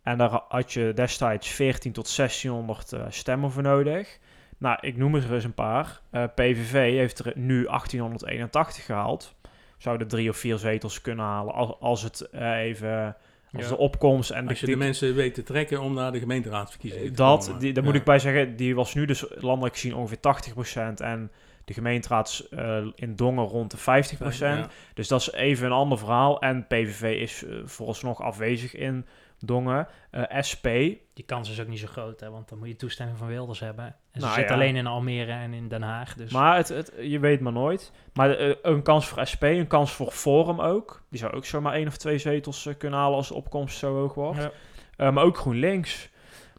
En 0.04 0.18
daar 0.18 0.42
had 0.50 0.74
je 0.74 0.92
destijds 0.96 1.48
14 1.48 1.92
tot 1.92 2.16
1600 2.16 2.94
eh, 2.94 3.02
stemmen 3.10 3.52
voor 3.52 3.64
nodig. 3.64 4.20
Nou, 4.66 4.78
ik 4.82 4.98
noem 4.98 5.16
er 5.16 5.34
eens 5.34 5.44
een 5.44 5.54
paar. 5.54 6.00
Eh, 6.10 6.24
PVV 6.36 6.72
heeft 6.98 7.20
er 7.20 7.32
nu 7.36 7.66
1881 7.66 8.86
gehaald. 8.86 9.36
Zouden 9.78 10.08
drie 10.08 10.30
of 10.30 10.38
vier 10.38 10.58
zetels 10.58 11.02
kunnen 11.02 11.26
halen 11.26 11.54
als, 11.54 11.76
als 11.80 12.02
het 12.02 12.22
eh, 12.22 12.58
even... 12.60 13.16
Als 13.54 13.64
Ja. 13.64 13.70
de 13.70 13.78
opkomst 13.78 14.30
en 14.30 14.48
Als 14.48 14.60
je 14.60 14.66
de, 14.66 14.72
de 14.72 14.78
mensen 14.78 15.16
weet 15.16 15.34
te 15.34 15.44
trekken 15.44 15.82
om 15.82 15.94
naar 15.94 16.12
de 16.12 16.20
gemeenteraadsverkiezingen 16.20 17.08
te 17.08 17.14
dat, 17.14 17.46
komen. 17.46 17.60
die, 17.60 17.74
daar 17.74 17.84
Ja. 17.84 17.90
moet 17.90 18.00
ik 18.00 18.06
bij 18.06 18.20
zeggen, 18.20 18.56
die 18.56 18.76
was 18.76 18.94
nu 18.94 19.06
dus 19.06 19.26
landelijk 19.36 19.74
gezien 19.74 19.96
ongeveer 19.96 20.18
80% 20.18 21.02
en 21.02 21.32
de 21.66 21.74
gemeenteraads 21.74 22.50
eh, 22.50 22.86
in 22.96 23.16
Dongen 23.16 23.46
rond 23.46 23.72
de 23.72 23.78
50%. 23.78 24.38
Ja. 24.38 24.68
Dus 24.94 25.08
dat 25.08 25.22
is 25.22 25.32
even 25.32 25.66
een 25.66 25.72
ander 25.72 25.98
verhaal. 25.98 26.42
En 26.42 26.68
PVV 26.68 27.22
is 27.22 27.44
eh, 27.46 27.56
vooralsnog 27.66 28.22
afwezig 28.22 28.76
in 28.76 29.06
Dongen. 29.46 29.88
Eh, 30.12 30.24
SP, 30.50 30.68
Die 31.14 31.26
kans 31.26 31.50
is 31.50 31.62
ook 31.62 31.68
niet 31.68 31.80
zo 31.80 31.88
groot, 31.88 32.20
hè, 32.20 32.30
want 32.30 32.50
dan 32.50 32.58
moet 32.58 32.68
je 32.68 32.76
toestemming 32.76 33.18
van 33.18 33.28
Wilders 33.28 33.60
hebben. 33.60 33.86
En 33.86 33.96
ze 34.12 34.26
Nou 34.26 34.34
zit 34.40 34.48
ja. 34.48 34.54
alleen 34.54 34.76
in 34.76 34.88
Almere 34.88 35.32
en 35.32 35.54
in 35.54 35.68
Den 35.68 35.82
Haag. 35.82 36.14
Dus 36.16 36.32
maar 36.32 36.56
het, 36.58 36.68
het, 36.68 36.94
je 37.02 37.20
weet 37.20 37.40
maar 37.40 37.54
nooit. 37.54 37.92
Maar 38.14 38.30
eh, 38.38 38.56
een 38.62 38.82
kans 38.82 39.08
voor 39.08 39.26
SP, 39.32 39.44
een 39.44 39.68
kans 39.68 39.92
voor 39.92 40.12
Forum 40.12 40.62
ook. 40.62 41.04
Die 41.10 41.20
zou 41.20 41.34
ook 41.34 41.46
zomaar 41.46 41.74
één 41.74 41.88
of 41.88 41.98
twee 41.98 42.18
zetels 42.18 42.66
eh, 42.66 42.74
kunnen 42.78 43.00
halen 43.00 43.16
als 43.18 43.28
de 43.28 43.34
opkomst 43.34 43.78
zo 43.78 43.94
hoog 43.96 44.14
wordt. 44.14 44.42
Ja. 44.42 44.52
Eh, 44.98 45.12
maar 45.12 45.24
ook 45.24 45.38
GroenLinks. 45.38 46.10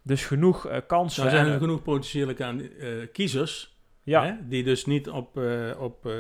Dus 0.03 0.25
genoeg 0.25 0.67
eh, 0.67 0.79
kansen. 0.87 1.23
Nou 1.25 1.35
zijn 1.35 1.47
En, 1.47 1.53
er 1.53 1.57
eh, 1.57 1.63
genoeg 1.65 1.83
potentiële 1.83 2.35
kan- 2.35 2.61
eh, 2.61 2.89
kiezers 3.13 3.75
ja, 4.03 4.25
hè, 4.25 4.33
die 4.49 4.65
dus 4.65 4.85
niet 4.87 5.11
op, 5.11 5.39
eh, 5.39 5.71
op, 5.81 6.07
eh, 6.07 6.13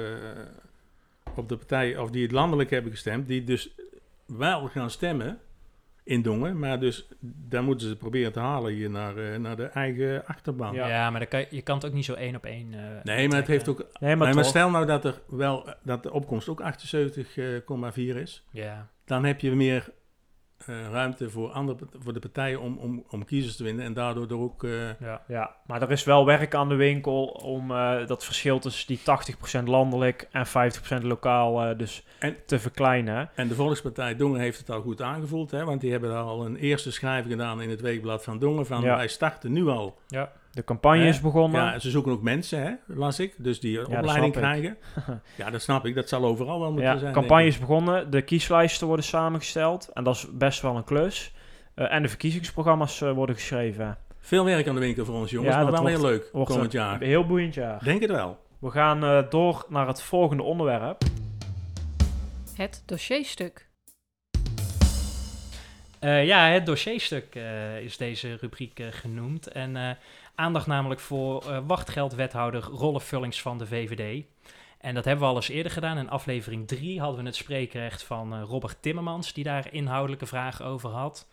op 1.36 1.48
de 1.48 1.56
partij, 1.56 1.96
of 1.98 2.10
die 2.10 2.22
het 2.22 2.32
landelijk 2.32 2.70
hebben 2.70 2.90
gestemd, 2.90 3.28
die 3.28 3.44
dus 3.44 3.70
wel 4.26 4.66
gaan 4.66 4.90
stemmen 4.90 5.38
in 6.06 6.22
Dongen, 6.22 6.58
maar 6.58 6.80
dus 6.80 7.08
daar 7.20 7.62
moeten 7.62 7.88
ze 7.88 7.96
proberen 7.96 8.32
te 8.32 8.40
halen 8.40 8.72
hier 8.72 8.90
naar, 8.90 9.16
eh, 9.16 9.38
naar 9.38 9.56
de 9.56 9.64
eigen 9.64 10.26
achterban. 10.26 10.74
Ja. 10.74 10.88
ja. 10.88 11.10
maar 11.10 11.20
dan 11.20 11.28
kan 11.28 11.44
je, 11.50 11.62
kan 11.62 11.74
het 11.76 11.86
ook 11.86 11.92
niet 11.92 12.04
zo 12.04 12.14
één 12.14 12.36
op 12.36 12.44
één. 12.44 12.74
eh, 12.74 12.80
Nee, 13.02 13.28
maar 13.28 13.36
het 13.38 13.46
heeft 13.46 13.68
ook. 13.68 13.78
nee, 13.78 13.88
maar, 14.00 14.16
Maar, 14.16 14.26
maar 14.34 14.42
toch. 14.42 14.52
stel 14.52 14.70
nou 14.70 14.86
dat 14.86 15.04
er 15.04 15.20
wel 15.28 15.68
dat 15.82 16.02
de 16.02 16.12
opkomst 16.12 16.48
ook 16.48 16.60
78,4 16.60 18.16
is, 18.16 18.44
Ja, 18.50 18.88
dan 19.04 19.24
heb 19.24 19.40
je 19.40 19.50
meer 19.52 19.88
eh, 20.66 20.88
ruimte 20.90 21.30
voor, 21.30 21.50
andere, 21.50 21.78
voor 21.98 22.12
de 22.12 22.18
partijen 22.20 22.60
om, 22.60 22.78
om, 22.78 23.04
om 23.10 23.24
kiezers 23.24 23.56
te 23.56 23.64
winnen 23.64 23.84
en 23.84 23.92
daardoor 23.92 24.26
er 24.28 24.38
ook. 24.38 24.64
eh, 24.64 25.00
ja. 25.00 25.22
Ja, 25.28 25.54
maar 25.66 25.82
er 25.82 25.90
is 25.90 26.04
wel 26.04 26.26
werk 26.26 26.54
aan 26.54 26.68
de 26.68 26.74
winkel 26.74 27.24
om 27.26 27.70
eh, 27.70 28.06
dat 28.06 28.24
verschil 28.24 28.58
tussen 28.58 28.86
die 28.86 29.00
80% 29.60 29.64
landelijk 29.64 30.28
en 30.32 30.46
50% 30.46 31.02
lokaal 31.02 31.76
dus 31.76 32.04
En- 32.18 32.36
te 32.46 32.58
verkleinen. 32.58 33.30
En 33.34 33.48
de 33.48 33.54
Volkspartij 33.54 34.16
Dongen 34.16 34.40
heeft 34.40 34.58
het 34.58 34.70
al 34.70 34.80
goed 34.80 35.02
aangevoeld, 35.02 35.50
hè, 35.50 35.64
want 35.64 35.80
die 35.80 35.90
hebben 35.90 36.10
daar 36.10 36.22
al 36.22 36.44
een 36.46 36.56
eerste 36.56 36.92
schrijving 36.92 37.32
gedaan 37.32 37.62
in 37.62 37.70
het 37.70 37.80
weekblad 37.80 38.24
van 38.24 38.38
Dongen. 38.38 38.66
Van 38.66 38.82
Ja. 38.82 38.96
wij 38.96 39.08
starten 39.08 39.52
nu 39.52 39.66
al. 39.66 39.98
De 40.56 40.64
campagne 40.64 41.02
Hè? 41.02 41.08
is 41.08 41.20
begonnen. 41.20 41.60
Ja, 41.62 41.78
ze 41.78 41.90
zoeken 41.90 42.12
ook 42.12 42.22
mensen, 42.22 42.62
hè, 42.62 42.72
las 42.86 43.20
ik, 43.20 43.34
dus 43.38 43.60
die 43.60 43.78
een 43.78 43.84
dat 43.90 43.98
opleiding 43.98 44.32
krijgen. 44.32 44.76
ja, 45.36 45.50
dat 45.50 45.62
snap 45.62 45.86
ik. 45.86 45.94
Dat 45.94 46.08
zal 46.08 46.24
overal 46.24 46.60
wel 46.60 46.70
moeten 46.70 46.90
Ja, 46.90 46.98
zijn. 46.98 47.12
de 47.12 47.18
campagne 47.18 47.46
is 47.46 47.58
begonnen, 47.58 48.10
de 48.10 48.22
kieslijsten 48.22 48.86
worden 48.86 49.04
samengesteld 49.04 49.88
en 49.94 50.04
dat 50.04 50.14
is 50.14 50.26
best 50.32 50.60
wel 50.62 50.76
een 50.76 50.84
klus. 50.84 51.34
Eh, 51.74 51.92
en 51.92 52.02
de 52.02 52.08
verkiezingsprogramma's 52.08 53.00
eh, 53.00 53.12
worden 53.12 53.34
geschreven. 53.34 53.98
Veel 54.18 54.44
werk 54.44 54.68
aan 54.68 54.74
de 54.74 54.80
winkel 54.80 55.04
voor 55.04 55.14
ons 55.14 55.30
jongens, 55.30 55.54
Ja, 55.54 55.62
maar 55.62 55.70
dat 55.72 55.80
wel 55.80 55.88
heel 55.90 56.00
leuk 56.00 56.28
Wordt 56.32 56.50
komend 56.50 56.74
een 56.74 56.80
jaar. 56.80 57.00
heel 57.00 57.26
boeiend 57.26 57.54
jaar. 57.54 57.84
Denk 57.84 58.00
het 58.00 58.10
wel. 58.10 58.38
We 58.58 58.70
gaan 58.70 59.04
eh, 59.04 59.22
door 59.30 59.66
naar 59.68 59.86
het 59.86 60.02
volgende 60.02 60.42
onderwerp. 60.42 61.02
Het 62.56 62.82
dossierstuk. 62.86 63.64
Eh, 65.98 66.26
ja, 66.26 66.46
het 66.48 66.66
dossierstuk 66.66 67.34
eh, 67.34 67.80
is 67.80 67.96
deze 67.96 68.36
rubriek 68.40 68.78
eh, 68.78 68.86
genoemd. 68.90 69.46
En 69.46 69.76
eh, 69.76 69.90
Aandacht 70.36 70.66
namelijk 70.66 71.00
voor 71.00 71.50
eh, 71.50 71.58
wachtgeldwethouder 71.66 72.62
Rolf 72.62 73.04
Vullings 73.04 73.42
van 73.42 73.58
de 73.58 73.66
VVD. 73.66 74.24
En 74.78 74.94
dat 74.94 75.04
hebben 75.04 75.24
we 75.24 75.30
al 75.30 75.36
eens 75.36 75.48
eerder 75.48 75.72
gedaan. 75.72 75.98
In 75.98 76.10
aflevering 76.10 76.68
3 76.68 77.00
hadden 77.00 77.20
we 77.20 77.26
het 77.26 77.36
spreekrecht 77.36 78.02
van 78.02 78.34
eh, 78.34 78.42
Robert 78.42 78.76
Timmermans, 78.82 79.32
die 79.32 79.44
daar 79.44 79.72
inhoudelijke 79.72 80.26
vragen 80.26 80.64
over 80.64 80.90
had. 80.90 81.28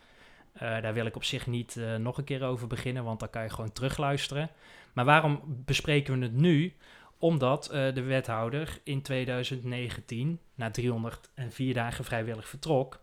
Eh, 0.53 0.81
daar 0.81 0.93
wil 0.93 1.05
ik 1.05 1.15
op 1.15 1.23
zich 1.23 1.47
niet 1.47 1.79
nog 1.97 2.17
een 2.17 2.23
keer 2.23 2.43
over 2.43 2.67
beginnen, 2.67 3.03
want 3.03 3.19
dan 3.19 3.29
kan 3.29 3.43
je 3.43 3.49
gewoon 3.49 3.71
terugluisteren. 3.71 4.49
Maar 4.93 5.05
waarom 5.05 5.41
bespreken 5.45 6.19
we 6.19 6.25
het 6.25 6.35
nu? 6.35 6.73
Omdat 7.17 7.69
de 7.71 8.01
wethouder 8.01 8.79
in 8.83 9.01
2019 9.01 10.39
na 10.55 10.71
304 10.71 11.73
dagen 11.73 12.05
vrijwillig 12.05 12.47
vertrok. 12.47 13.02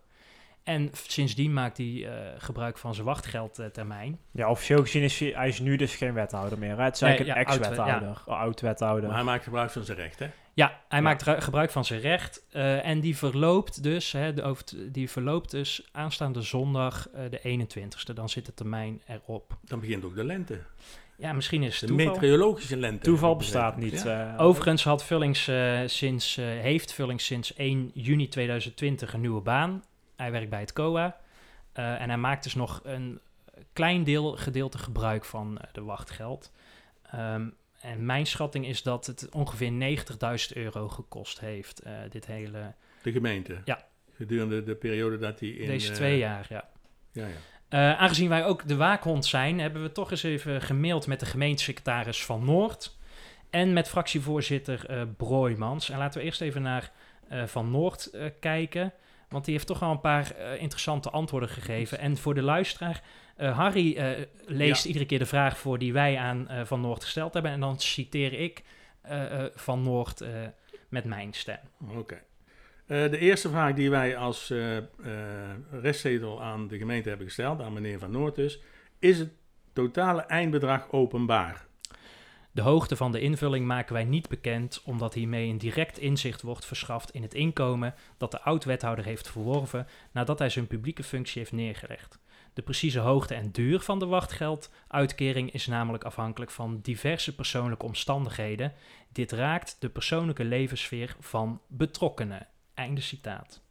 En 0.63 0.89
sindsdien 1.07 1.53
maakt 1.53 1.77
hij 1.77 2.05
eh, 2.07 2.13
gebruik 2.37 2.77
van 2.77 2.93
zijn 2.93 3.05
wachtgeldtermijn. 3.05 4.19
Ja, 4.31 4.49
officieel 4.49 4.81
gezien 4.81 5.01
is 5.03 5.19
hij, 5.19 5.31
hij 5.35 5.47
is 5.47 5.59
nu 5.59 5.75
dus 5.75 5.95
geen 5.95 6.13
wethouder 6.13 6.57
meer. 6.59 6.77
Hè? 6.77 6.83
Het 6.83 6.93
is 6.95 6.99
Nee, 7.01 7.09
eigenlijk 7.09 7.39
ja, 7.39 7.53
een 7.53 7.59
ex-wethouder. 7.59 8.21
Oh, 8.25 8.39
Oud-wethouder. 8.39 9.07
Maar 9.07 9.15
hij 9.17 9.25
maakt 9.25 9.43
gebruik 9.43 9.71
van 9.71 9.83
zijn 9.83 9.97
recht, 9.97 10.19
hè? 10.19 10.27
Ja, 10.53 10.67
hij 10.87 10.97
Ja. 10.99 11.03
maakt 11.05 11.21
ru- 11.23 11.41
gebruik 11.41 11.71
van 11.71 11.85
zijn 11.85 11.99
recht. 11.99 12.45
eh, 12.51 12.85
en 12.85 12.99
die 12.99 13.17
verloopt 13.17 13.83
dus, 13.83 14.11
hè, 14.11 14.33
de, 14.33 14.55
die 14.91 15.09
verloopt 15.09 15.51
dus 15.51 15.89
aanstaande 15.91 16.41
zondag 16.41 17.09
eh, 17.09 17.23
de 17.29 17.39
21ste. 17.39 18.13
Dan 18.13 18.29
zit 18.29 18.45
de 18.45 18.53
termijn 18.53 19.01
erop. 19.07 19.57
Dan 19.63 19.79
begint 19.79 20.03
ook 20.05 20.15
de 20.15 20.23
lente. 20.23 20.59
Ja, 21.17 21.33
misschien 21.33 21.63
is 21.63 21.79
het 21.81 21.89
De 21.89 21.95
toeval. 21.95 22.13
meteorologische 22.13 22.77
lente. 22.77 23.03
Toeval 23.03 23.35
bestaat 23.35 23.77
niet. 23.77 24.01
Ja. 24.01 24.33
eh, 24.37 24.41
Overigens 24.45 24.83
had 24.83 25.03
Vullings, 25.05 25.47
eh, 25.47 25.79
sinds, 25.85 26.37
eh, 26.37 26.45
heeft 26.45 26.93
Vullings 26.93 27.25
sinds 27.25 27.53
1 27.57 27.91
juni 27.93 28.27
2020 28.27 29.13
een 29.13 29.21
nieuwe 29.21 29.41
baan. 29.41 29.83
Hij 30.21 30.31
werkt 30.31 30.49
bij 30.49 30.59
het 30.59 30.73
COA. 30.73 31.17
eh, 31.73 32.01
en 32.01 32.07
hij 32.09 32.17
maakt 32.17 32.43
dus 32.43 32.55
nog 32.55 32.81
een 32.83 33.19
klein 33.73 34.03
deel, 34.03 34.37
gedeelte 34.37 34.77
gebruik 34.77 35.25
van 35.25 35.57
eh, 35.57 35.67
de 35.71 35.81
wachtgeld. 35.81 36.51
Ehm, 37.11 37.49
en 37.81 38.05
mijn 38.05 38.25
schatting 38.25 38.67
is 38.67 38.83
dat 38.83 39.05
het 39.05 39.29
ongeveer 39.29 39.71
90.000 39.71 40.55
euro 40.55 40.89
gekost 40.89 41.39
heeft, 41.39 41.79
eh, 41.79 41.93
dit 42.09 42.25
hele, 42.25 42.73
De 43.03 43.11
gemeente. 43.11 43.61
Ja. 43.65 43.85
Gedurende 44.15 44.63
de 44.63 44.75
periode 44.75 45.17
dat 45.17 45.39
hij 45.39 45.49
in... 45.49 45.67
deze 45.67 45.91
twee 45.91 46.17
jaar. 46.17 46.45
Ja. 46.49 46.69
Ja, 47.11 47.27
ja. 47.27 47.95
Aangezien 47.95 48.29
wij 48.29 48.45
ook 48.45 48.67
de 48.67 48.75
waakhond 48.75 49.25
zijn, 49.25 49.59
hebben 49.59 49.81
we 49.81 49.91
toch 49.91 50.11
eens 50.11 50.23
even 50.23 50.61
gemaild 50.61 51.07
met 51.07 51.19
de 51.19 51.25
gemeentesecretaris 51.25 52.25
van 52.25 52.45
Noord 52.45 52.97
en 53.49 53.73
met 53.73 53.89
fractievoorzitter 53.89 55.07
Broijmans. 55.17 55.89
En 55.89 55.97
laten 55.97 56.19
we 56.19 56.25
eerst 56.25 56.41
even 56.41 56.61
naar 56.61 56.91
Van 57.45 57.71
Noord 57.71 58.11
kijken, 58.39 58.93
want 59.31 59.45
die 59.45 59.53
heeft 59.53 59.67
toch 59.67 59.79
wel 59.79 59.91
een 59.91 60.01
paar 60.01 60.35
eh, 60.35 60.61
interessante 60.61 61.09
antwoorden 61.09 61.49
gegeven. 61.49 61.99
En 61.99 62.17
voor 62.17 62.33
de 62.33 62.41
luisteraar, 62.41 63.03
eh, 63.35 63.57
Harry 63.57 63.95
eh, 63.95 64.25
leest 64.45 64.81
Ja. 64.81 64.87
iedere 64.87 65.05
keer 65.05 65.19
de 65.19 65.25
vraag 65.25 65.57
voor 65.57 65.77
die 65.77 65.93
wij 65.93 66.17
aan 66.17 66.47
Van 66.63 66.81
Noord 66.81 67.03
gesteld 67.03 67.33
hebben 67.33 67.51
en 67.51 67.59
dan 67.59 67.79
citeer 67.79 68.33
ik 68.33 68.63
Van 69.55 69.83
Noord 69.83 70.23
met 70.89 71.05
mijn 71.05 71.33
stem. 71.33 71.59
Oké. 71.97 72.21
De 72.85 73.17
eerste 73.17 73.49
vraag 73.49 73.73
die 73.73 73.89
wij 73.89 74.17
als 74.17 74.53
restzetel 75.71 76.43
aan 76.43 76.67
de 76.67 76.77
gemeente 76.77 77.09
hebben 77.09 77.27
gesteld, 77.27 77.61
aan 77.61 77.73
meneer 77.73 77.99
Van 77.99 78.11
Noort 78.11 78.35
dus, 78.35 78.59
is 78.99 79.19
het 79.19 79.29
totale 79.73 80.21
eindbedrag 80.21 80.91
openbaar? 80.91 81.65
De 82.53 82.61
hoogte 82.61 82.95
van 82.95 83.11
de 83.11 83.19
invulling 83.19 83.65
maken 83.65 83.93
wij 83.93 84.03
niet 84.03 84.29
bekend, 84.29 84.81
omdat 84.85 85.13
hiermee 85.13 85.49
een 85.49 85.57
direct 85.57 85.97
inzicht 85.97 86.41
wordt 86.41 86.65
verschaft 86.65 87.11
in 87.11 87.21
het 87.21 87.33
inkomen 87.33 87.95
dat 88.17 88.31
de 88.31 88.41
oud-wethouder 88.41 89.05
heeft 89.05 89.29
verworven 89.29 89.87
nadat 90.11 90.39
hij 90.39 90.49
zijn 90.49 90.67
publieke 90.67 91.03
functie 91.03 91.39
heeft 91.39 91.51
neergelegd. 91.51 92.19
De 92.53 92.61
precieze 92.61 92.99
hoogte 92.99 93.33
en 93.33 93.51
duur 93.51 93.79
van 93.79 93.99
de 93.99 94.05
wachtgelduitkering 94.05 95.51
is 95.51 95.67
namelijk 95.67 96.03
afhankelijk 96.03 96.51
van 96.51 96.79
diverse 96.81 97.35
persoonlijke 97.35 97.85
omstandigheden. 97.85 98.73
Dit 99.11 99.31
raakt 99.31 99.75
de 99.79 99.89
persoonlijke 99.89 100.43
levenssfeer 100.43 101.15
van 101.19 101.61
betrokkenen. 101.67 102.47
Einde 102.73 103.01
citaat. 103.01 103.61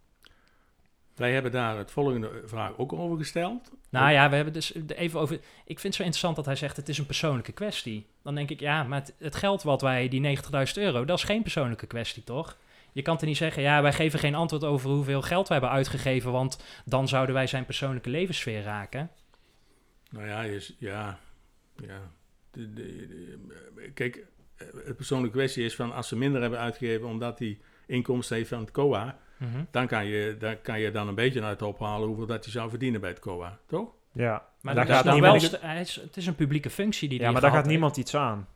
Wij 1.16 1.32
hebben 1.32 1.52
daar 1.52 1.78
het 1.78 1.90
volgende 1.90 2.42
vraag 2.44 2.72
ook 2.76 2.92
over 2.92 3.18
gesteld. 3.18 3.70
Nou 3.90 4.10
ja, 4.12 4.28
we 4.30 4.34
hebben 4.36 4.54
dus 4.54 4.74
even 4.88 5.20
over. 5.20 5.34
Ik 5.64 5.78
vind 5.78 5.82
het 5.82 5.94
zo 5.94 6.02
interessant 6.02 6.36
dat 6.36 6.44
hij 6.44 6.56
zegt: 6.56 6.76
het 6.76 6.88
is 6.88 6.98
een 6.98 7.06
persoonlijke 7.06 7.52
kwestie. 7.52 8.06
Dan 8.22 8.34
denk 8.34 8.50
ik, 8.50 8.60
ja, 8.60 8.82
maar 8.82 8.98
het, 9.00 9.14
het 9.18 9.34
geld 9.34 9.62
wat 9.62 9.80
wij, 9.80 10.08
die 10.08 10.36
90.000 10.36 10.42
euro, 10.74 11.04
dat 11.04 11.18
is 11.18 11.24
geen 11.24 11.42
persoonlijke 11.42 11.86
kwestie, 11.86 12.24
toch? 12.24 12.56
Je 12.92 13.02
kan 13.02 13.18
er 13.18 13.26
niet 13.26 13.36
zeggen, 13.36 13.62
ja, 13.62 13.82
wij 13.82 13.92
geven 13.92 14.18
geen 14.18 14.34
antwoord 14.34 14.64
over 14.64 14.90
hoeveel 14.90 15.22
geld 15.22 15.46
we 15.46 15.52
hebben 15.52 15.70
uitgegeven, 15.72 16.32
want 16.32 16.64
dan 16.84 17.08
zouden 17.08 17.34
wij 17.34 17.46
zijn 17.46 17.64
persoonlijke 17.64 18.10
levenssfeer 18.10 18.62
raken. 18.62 19.10
Nou 20.10 20.26
ja, 20.26 20.42
is, 20.42 20.74
ja, 20.78 21.18
ja. 21.86 22.10
De, 22.50 22.72
de- 22.72 23.06
de- 23.74 23.90
kijk, 23.94 24.16
eh, 24.56 24.66
het 24.84 24.96
persoonlijke 24.96 25.36
kwestie 25.36 25.64
is 25.64 25.74
van 25.74 25.92
als 25.92 26.08
ze 26.08 26.16
minder 26.16 26.40
hebben 26.40 26.58
uitgegeven 26.58 27.06
omdat 27.06 27.38
hij 27.38 27.58
inkomsten 27.86 28.36
heeft 28.36 28.48
van 28.48 28.60
het 28.60 28.70
COA, 28.70 29.18
dan 29.70 29.86
kan 29.86 30.06
je, 30.06 30.36
dan 30.38 30.56
kan 30.62 30.80
je 30.80 30.90
dan 30.90 31.08
een 31.08 31.14
beetje 31.14 31.42
uit 31.42 31.62
ophalen 31.62 32.06
hoeveel 32.08 32.26
dat 32.26 32.44
hij 32.44 32.52
zou 32.52 32.70
verdienen 32.70 33.00
bij 33.00 33.10
het 33.10 33.18
COA, 33.18 33.58
toch? 33.66 33.88
ja, 34.12 34.42
Maar 34.60 34.74
daar 34.74 34.86
dat 34.86 34.96
gaat 34.96 35.12
niemand- 35.12 35.40
wel 35.40 35.50
st- 35.50 35.60
hij 35.62 35.80
is, 35.80 35.94
het 35.96 36.16
is 36.16 36.26
een 36.26 36.34
publieke 36.34 36.70
functie 36.70 37.08
die 37.08 37.18
ja, 37.18 37.24
die 37.24 37.32
maar 37.32 37.40
daar 37.42 37.50
gaat 37.50 37.58
heeft. 37.60 37.70
niemand 37.70 37.96
iets 37.96 38.16
aan. 38.16 38.46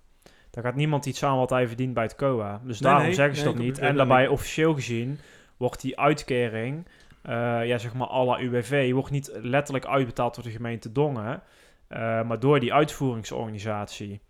Daar 0.51 0.65
gaat 0.65 0.75
niemand 0.75 1.07
iets 1.07 1.23
aan 1.25 1.37
wat 1.37 1.51
hij 1.51 1.67
verdient 1.69 1.95
bij 1.95 2.03
het 2.03 2.15
COA. 2.17 2.61
Dus 2.65 2.81
Nee, 2.81 2.89
daarom 2.91 3.07
nee, 3.07 3.15
zeggen 3.15 3.37
ze 3.37 3.45
nee, 3.45 3.53
dat 3.53 3.63
ik 3.63 3.69
niet. 3.69 3.79
En 3.79 3.97
daarbij 3.97 4.29
officieel 4.29 4.75
gezien 4.75 5.19
wordt 5.57 5.81
die 5.81 5.99
uitkering, 6.01 6.87
eh, 7.23 7.33
ja, 7.67 7.79
zeg 7.79 7.95
maar 7.95 8.09
à 8.09 8.25
la 8.25 8.39
UWV, 8.41 8.93
wordt 8.93 9.11
niet 9.11 9.31
letterlijk 9.43 9.87
uitbetaald 9.87 10.35
door 10.35 10.45
de 10.45 10.51
gemeente 10.51 10.93
Dongen, 10.93 11.43
eh, 11.89 11.99
maar 12.23 12.39
door 12.41 12.61
die 12.61 12.73
uitvoeringsorganisatie. 12.75 14.21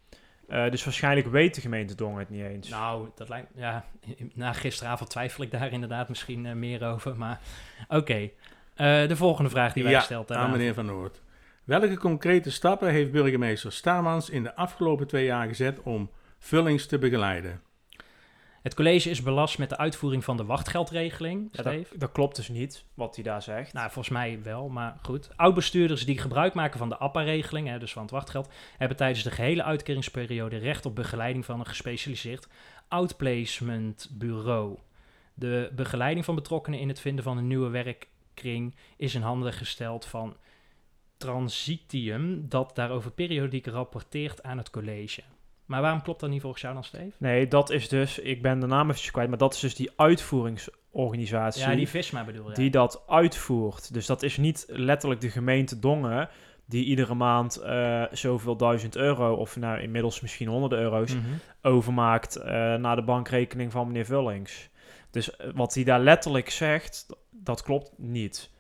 Eh, 0.49 0.71
dus 0.71 0.85
waarschijnlijk 0.85 1.27
weet 1.27 1.55
de 1.55 1.61
gemeente 1.61 1.95
Dongen 1.95 2.19
het 2.19 2.31
niet 2.31 2.43
eens. 2.45 2.69
Nou, 2.69 3.09
dat 3.15 3.29
lijkt, 3.29 3.49
ja, 3.55 3.85
na 4.35 4.53
gisteravond 4.53 5.11
twijfel 5.11 5.45
ik 5.45 5.51
daar 5.51 5.73
inderdaad 5.73 6.09
misschien 6.09 6.47
eh, 6.47 6.53
meer 6.53 6.85
over, 6.85 7.17
maar 7.17 7.41
oké. 7.89 8.31
Eh, 8.75 9.09
de 9.09 9.17
volgende 9.17 9.51
vraag 9.51 9.73
die 9.73 9.83
wij 9.83 9.93
Ja, 9.93 9.99
gesteld 9.99 10.29
hebben. 10.29 10.47
aan 10.47 10.53
meneer 10.53 10.75
Van 10.75 10.87
Noort. 10.87 11.23
Welke 11.65 11.99
concrete 11.99 12.51
stappen 12.51 12.91
heeft 12.91 13.11
burgemeester 13.13 13.73
Staarmans 13.73 14.31
in 14.31 14.43
de 14.43 14.55
afgelopen 14.57 15.07
twee 15.07 15.25
jaar 15.25 15.49
gezet 15.49 15.83
om 15.83 16.11
Vullings 16.39 16.87
te 16.87 16.99
begeleiden? 16.99 17.61
Het 18.65 18.75
college 18.75 19.11
is 19.11 19.23
belast 19.23 19.59
met 19.59 19.69
de 19.69 19.77
uitvoering 19.77 20.25
van 20.25 20.37
de 20.37 20.45
wachtgeldregeling, 20.45 21.49
Ja, 21.53 21.63
dat, 21.63 21.87
dat 21.97 22.13
klopt 22.13 22.37
dus 22.37 22.49
niet, 22.49 22.85
wat 22.95 23.15
hij 23.15 23.25
daar 23.25 23.43
zegt. 23.43 23.73
Nou, 23.73 23.91
volgens 23.91 24.15
mij 24.15 24.43
wel, 24.43 24.69
maar 24.69 24.99
goed. 25.03 25.29
Oud-bestuurders 25.37 26.05
die 26.05 26.19
gebruik 26.19 26.55
maken 26.55 26.79
van 26.79 26.89
de 26.89 26.99
APPA-regeling, 26.99 27.79
dus 27.79 27.93
van 27.93 28.03
het 28.03 28.11
wachtgeld, 28.11 28.53
hebben 28.79 28.97
tijdens 28.97 29.23
de 29.23 29.31
gehele 29.31 29.63
uitkeringsperiode 29.63 30.57
recht 30.57 30.87
op 30.87 30.95
begeleiding 30.95 31.45
van 31.45 31.61
een 31.61 31.67
gespecialiseerd 31.67 32.49
outplacement 32.89 34.11
bureau. 34.13 34.79
De 35.35 35.71
begeleiding 35.75 36.25
van 36.25 36.35
betrokkenen 36.35 36.79
in 36.79 36.89
het 36.89 37.01
vinden 37.01 37.25
van 37.25 37.39
een 37.39 37.47
nieuwe 37.47 37.69
werkkring 37.69 38.75
is 38.97 39.15
in 39.15 39.23
handen 39.23 39.53
gesteld 39.53 40.05
van 40.05 40.37
Transitium, 41.17 42.49
dat 42.49 42.75
daarover 42.75 43.11
periodiek 43.11 43.67
rapporteert 43.67 44.43
aan 44.43 44.59
het 44.59 44.71
college. 44.71 45.23
Maar 45.67 45.81
waarom 45.83 46.03
klopt 46.03 46.21
dat 46.21 46.31
niet 46.31 46.41
volgens 46.41 46.63
jou 46.63 46.75
dan, 46.75 46.85
Steve? 46.85 47.11
Nee, 47.19 47.49
dat 47.49 47.71
is 47.71 47.89
dus, 47.89 48.19
ik 48.19 48.43
ben 48.43 48.61
de 48.61 48.67
naam 48.67 48.91
even 48.91 49.13
kwijt, 49.13 49.29
maar 49.29 49.39
dat 49.39 49.55
is 49.55 49.61
dus 49.61 49.75
die 49.75 49.91
uitvoeringsorganisatie. 49.97 51.63
Ja, 51.63 51.75
die 51.75 51.89
Visma 51.89 52.25
bedoel 52.25 52.49
je. 52.49 52.55
die 52.55 52.71
dat 52.71 53.03
uitvoert. 53.07 53.95
Dus 53.95 54.07
dat 54.07 54.23
is 54.23 54.37
niet 54.37 54.65
letterlijk 54.69 55.21
de 55.21 55.31
gemeente 55.31 55.79
Dongen 55.79 56.29
die 56.67 56.85
iedere 56.85 57.15
maand 57.15 57.57
eh, 57.57 58.03
zoveel 58.13 58.57
duizend 58.57 58.97
euro, 58.97 59.35
of 59.35 59.57
nou 59.57 59.81
inmiddels 59.81 60.21
misschien 60.21 60.49
honderden 60.49 60.79
euro's, 60.79 61.15
Mhm. 61.15 61.25
overmaakt 61.63 62.37
eh, 62.37 62.53
naar 62.75 62.97
de 62.97 63.03
bankrekening 63.05 63.73
van 63.73 63.87
meneer 63.87 64.05
Vullings. 64.07 64.69
Dus 65.11 65.37
eh, 65.37 65.49
wat 65.55 65.75
hij 65.75 65.85
daar 65.85 66.01
letterlijk 66.01 66.51
zegt, 66.51 67.07
dat 67.31 67.63
klopt 67.63 67.93
niet. 67.97 68.51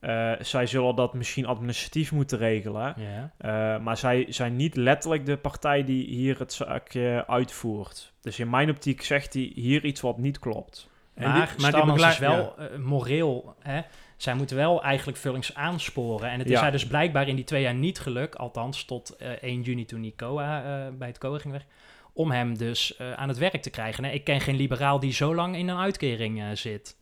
Eh, 0.00 0.32
zij 0.40 0.66
zullen 0.66 0.94
dat 0.96 1.14
misschien 1.14 1.46
administratief 1.46 2.12
moeten 2.12 2.38
regelen. 2.38 2.94
Eh, 3.38 3.78
maar 3.78 3.96
zij 3.96 4.26
zijn 4.28 4.56
niet 4.56 4.76
letterlijk 4.76 5.26
de 5.26 5.36
partij 5.36 5.84
die 5.84 6.06
hier 6.06 6.38
het 6.38 6.52
zaakje 6.52 7.24
uitvoert. 7.26 8.12
Dus 8.20 8.38
in 8.38 8.50
mijn 8.50 8.70
optiek 8.70 9.02
zegt 9.02 9.32
hij 9.34 9.52
hier 9.54 9.84
iets 9.84 10.00
wat 10.00 10.18
niet 10.18 10.38
klopt. 10.38 10.88
En 11.14 11.28
maar 11.30 11.54
maar 11.58 11.74
is 11.74 11.84
beglei- 11.84 12.18
wel 12.18 12.54
eh, 12.58 12.78
moreel. 12.78 13.54
Hè? 13.62 13.80
Zij 14.16 14.34
moeten 14.34 14.56
wel 14.56 14.82
eigenlijk 14.82 15.18
Vullings 15.18 15.54
aansporen. 15.54 16.30
En 16.30 16.38
het 16.38 16.46
is 16.48 16.52
Ja. 16.52 16.60
haar 16.60 16.72
dus 16.72 16.86
blijkbaar 16.86 17.28
in 17.28 17.36
die 17.36 17.44
twee 17.44 17.62
jaar 17.62 17.74
niet 17.74 17.98
gelukt, 18.00 18.38
althans 18.38 18.84
tot 18.84 19.16
eh, 19.16 19.30
1 19.40 19.62
juni 19.62 19.84
toen 19.84 20.00
die 20.00 20.14
COA 20.16 20.62
eh, 20.86 20.92
bij 20.98 21.08
het 21.08 21.18
COA 21.18 21.38
ging 21.38 21.52
weg, 21.52 21.64
om 22.12 22.30
hem 22.30 22.58
dus 22.58 22.98
aan 23.16 23.28
het 23.28 23.38
werk 23.38 23.62
te 23.62 23.70
krijgen. 23.70 24.04
Hè? 24.04 24.10
Ik 24.10 24.24
ken 24.24 24.40
geen 24.40 24.56
liberaal 24.56 25.00
die 25.00 25.12
zo 25.12 25.34
lang 25.34 25.56
in 25.56 25.68
een 25.68 25.78
uitkering 25.78 26.42
zit. 26.58 26.96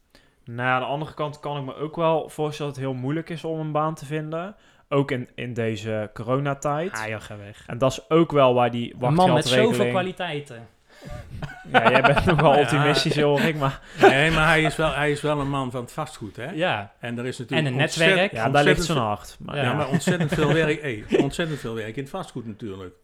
Nou, 0.50 0.68
aan 0.68 0.80
de 0.80 0.86
andere 0.86 1.14
kant 1.14 1.40
kan 1.40 1.56
ik 1.56 1.64
me 1.64 1.74
ook 1.74 1.96
wel 1.96 2.28
voorstellen 2.28 2.72
dat 2.72 2.80
het 2.82 2.90
heel 2.90 3.00
moeilijk 3.00 3.30
is 3.30 3.44
om 3.44 3.60
een 3.60 3.72
baan 3.72 3.94
te 3.94 4.06
vinden. 4.06 4.56
Ook 4.88 5.10
in, 5.10 5.28
in 5.34 5.54
deze 5.54 6.10
coronatijd. 6.14 6.92
Ah 6.92 7.08
joh, 7.08 7.20
ga 7.20 7.36
weg. 7.36 7.64
En 7.66 7.78
dat 7.78 7.92
is 7.92 8.10
ook 8.10 8.32
wel 8.32 8.54
waar 8.54 8.70
die 8.70 8.92
Een 8.92 8.98
man 8.98 9.10
met 9.10 9.18
wachtgeldregeling... 9.18 9.74
zoveel 9.74 9.90
kwaliteiten. 9.90 10.68
Ja, 11.72 11.90
jij 11.90 12.02
bent 12.02 12.24
nogal 12.24 12.54
Ja. 12.54 12.60
optimistisch, 12.60 13.16
Ulrik, 13.16 13.56
maar... 13.56 13.80
Nee, 14.00 14.30
maar 14.30 14.46
hij 14.46 14.62
is, 14.62 14.76
wel, 14.76 14.92
hij 14.94 15.10
is 15.10 15.20
wel 15.20 15.40
een 15.40 15.50
man 15.50 15.70
van 15.70 15.80
het 15.80 15.92
vastgoed, 15.92 16.36
hè? 16.36 16.50
Ja, 16.50 16.92
En 16.98 17.18
er 17.18 17.26
is 17.26 17.38
natuurlijk 17.38 17.66
En 17.66 17.72
een 17.72 17.78
netwerk. 17.78 18.32
Ja, 18.32 18.50
daar 18.50 18.64
ligt 18.64 18.84
zijn 18.84 18.98
hart. 18.98 19.36
Maar, 19.40 19.56
Ja. 19.56 19.62
Ja, 19.62 19.72
maar 19.74 19.88
ontzettend 19.88 20.34
veel 20.34 20.52
werk. 20.52 20.80
Hey, 20.80 21.04
ontzettend 21.18 21.60
veel 21.60 21.74
werk 21.74 21.96
in 21.96 22.02
het 22.02 22.10
vastgoed 22.10 22.46
natuurlijk. 22.46 22.94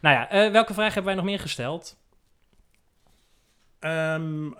Nou 0.00 0.16
ja, 0.16 0.28
eh, 0.30 0.50
welke 0.52 0.74
vraag 0.74 0.94
hebben 0.94 1.04
wij 1.04 1.14
nog 1.14 1.24
meer 1.24 1.40
gesteld? 1.40 1.96
Ehm, 3.78 4.50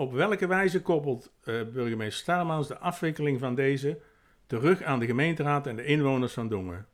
op 0.00 0.12
welke 0.12 0.46
wijze 0.46 0.82
koppelt 0.82 1.30
eh, 1.44 1.54
burgemeester 1.72 2.22
Starmans 2.22 2.68
de 2.68 2.78
afwikkeling 2.78 3.40
van 3.40 3.54
deze 3.54 3.98
terug 4.46 4.82
aan 4.82 4.98
de 4.98 5.06
gemeenteraad 5.06 5.66
en 5.66 5.76
de 5.76 5.84
inwoners 5.84 6.32
van 6.32 6.48
Dongen? 6.48 6.86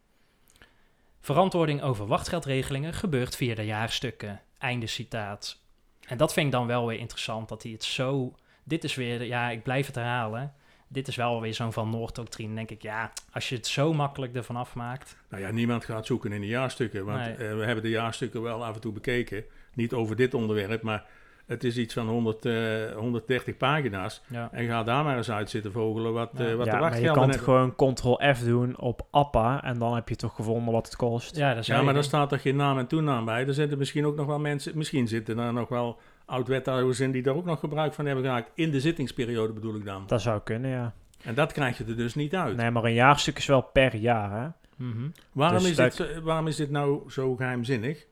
Verantwoording 1.21 1.83
over 1.83 2.07
wachtgeldregelingen 2.07 2.93
gebeurt 2.93 3.37
via 3.37 3.55
de 3.55 3.65
jaarstukken. 3.65 4.41
Einde 4.59 4.87
citaat. 4.87 5.61
En 6.07 6.17
dat 6.17 6.33
vind 6.33 6.47
ik 6.47 6.53
dan 6.53 6.67
wel 6.67 6.87
weer 6.87 6.99
interessant, 6.99 7.49
dat 7.49 7.63
hij 7.63 7.73
het 7.73 7.85
zo... 7.85 8.35
Dit 8.65 8.85
is 8.85 8.95
weer, 8.95 9.23
ja, 9.23 9.51
ik 9.51 9.63
blijf 9.63 9.87
het 9.87 9.95
herhalen. 9.95 10.55
Dit 10.89 11.09
is 11.09 11.17
wel 11.17 11.41
weer 11.41 11.55
zo'n 11.55 11.73
Van 11.73 11.91
Noord-doctrine. 11.91 12.55
denk 12.55 12.71
ik, 12.71 12.83
ja, 12.83 13.13
als 13.33 13.49
je 13.49 13.57
het 13.57 13.67
zo 13.67 13.93
makkelijk 13.93 14.35
ervan 14.35 14.57
afmaakt... 14.57 15.17
Nou 15.29 15.43
ja, 15.43 15.51
niemand 15.51 15.85
gaat 15.85 16.07
zoeken 16.07 16.33
in 16.33 16.41
de 16.41 16.47
jaarstukken, 16.47 17.05
want 17.05 17.19
Nee. 17.19 17.35
eh, 17.35 17.57
we 17.57 17.65
hebben 17.65 17.83
de 17.85 17.91
jaarstukken 17.91 18.43
wel 18.43 18.65
af 18.65 18.75
en 18.75 18.81
toe 18.81 18.93
bekeken. 18.93 19.45
Niet 19.75 19.93
over 19.93 20.17
dit 20.17 20.35
onderwerp, 20.35 20.83
maar 20.83 21.07
het 21.47 21.65
is 21.65 21.77
iets 21.79 21.95
van 21.95 22.09
100, 22.09 22.45
eh, 22.45 22.55
130 22.97 23.57
pagina's. 23.57 24.23
Ja, 24.29 24.49
En 24.53 24.67
ga 24.67 24.83
daar 24.83 25.05
maar 25.05 25.17
eens 25.17 25.31
uit 25.31 25.51
zitten 25.51 25.73
vogelen 25.73 26.13
wat, 26.13 26.31
Ja. 26.37 26.45
eh, 26.47 26.55
wat 26.55 26.67
ja, 26.67 26.73
de 26.73 26.79
maar 26.81 27.01
je 27.01 27.07
kan 27.11 27.19
hebben. 27.31 27.39
gewoon 27.39 27.75
Ctrl-F 27.95 28.39
doen 28.45 28.79
op 28.79 29.07
Appa 29.11 29.63
en 29.65 29.79
dan 29.79 29.95
heb 29.95 30.09
je 30.09 30.17
toch 30.17 30.35
gevonden 30.35 30.73
wat 30.73 30.87
het 30.87 30.97
kost. 30.97 31.37
ja 31.37 31.49
dat 31.49 31.59
is 31.59 31.67
Ja, 31.67 31.83
maar 31.83 31.95
daar 31.95 32.05
staat 32.05 32.33
er 32.33 32.39
geen 32.39 32.57
naam 32.57 32.79
en 32.79 32.87
toenaam 32.87 33.25
bij. 33.25 33.47
Er 33.47 33.55
zitten 33.55 33.79
misschien 33.79 34.07
ook 34.07 34.17
nog 34.17 34.27
wel 34.27 34.39
mensen, 34.39 34.73
misschien 34.79 35.09
zitten 35.09 35.39
er 35.39 35.53
nog 35.53 35.69
wel 35.69 35.99
oud-wethouders 36.25 37.01
in 37.01 37.11
die 37.11 37.23
daar 37.23 37.35
ook 37.35 37.45
nog 37.45 37.61
gebruik 37.61 37.93
van 37.95 38.07
hebben 38.07 38.25
gemaakt. 38.25 38.51
In 38.55 38.71
de 38.71 38.81
zittingsperiode 38.81 39.53
bedoel 39.53 39.75
ik 39.75 39.85
dan. 39.85 40.05
Dat 40.07 40.23
zou 40.23 40.41
kunnen, 40.41 40.71
ja. 40.71 40.95
En 41.23 41.35
dat 41.35 41.53
krijg 41.53 41.79
je 41.79 41.85
er 41.85 41.97
dus 41.97 42.15
niet 42.15 42.35
uit. 42.35 42.57
Nee, 42.57 42.71
maar 42.71 42.85
een 42.85 42.93
jaarstuk 42.95 43.39
is 43.39 43.47
wel 43.47 43.63
per 43.63 43.97
jaar, 43.97 44.41
hè? 44.43 44.49
Mhm. 44.87 45.09
Waarom, 45.33 45.59
Dus 45.59 45.71
is 45.71 45.77
dat- 45.77 45.97
dit, 45.97 46.09
zo- 46.15 46.21
waarom 46.23 46.47
is 46.47 46.57
dit 46.57 46.71
nou 46.71 47.11
zo 47.11 47.35
geheimzinnig? 47.37 47.97
Is 47.97 48.07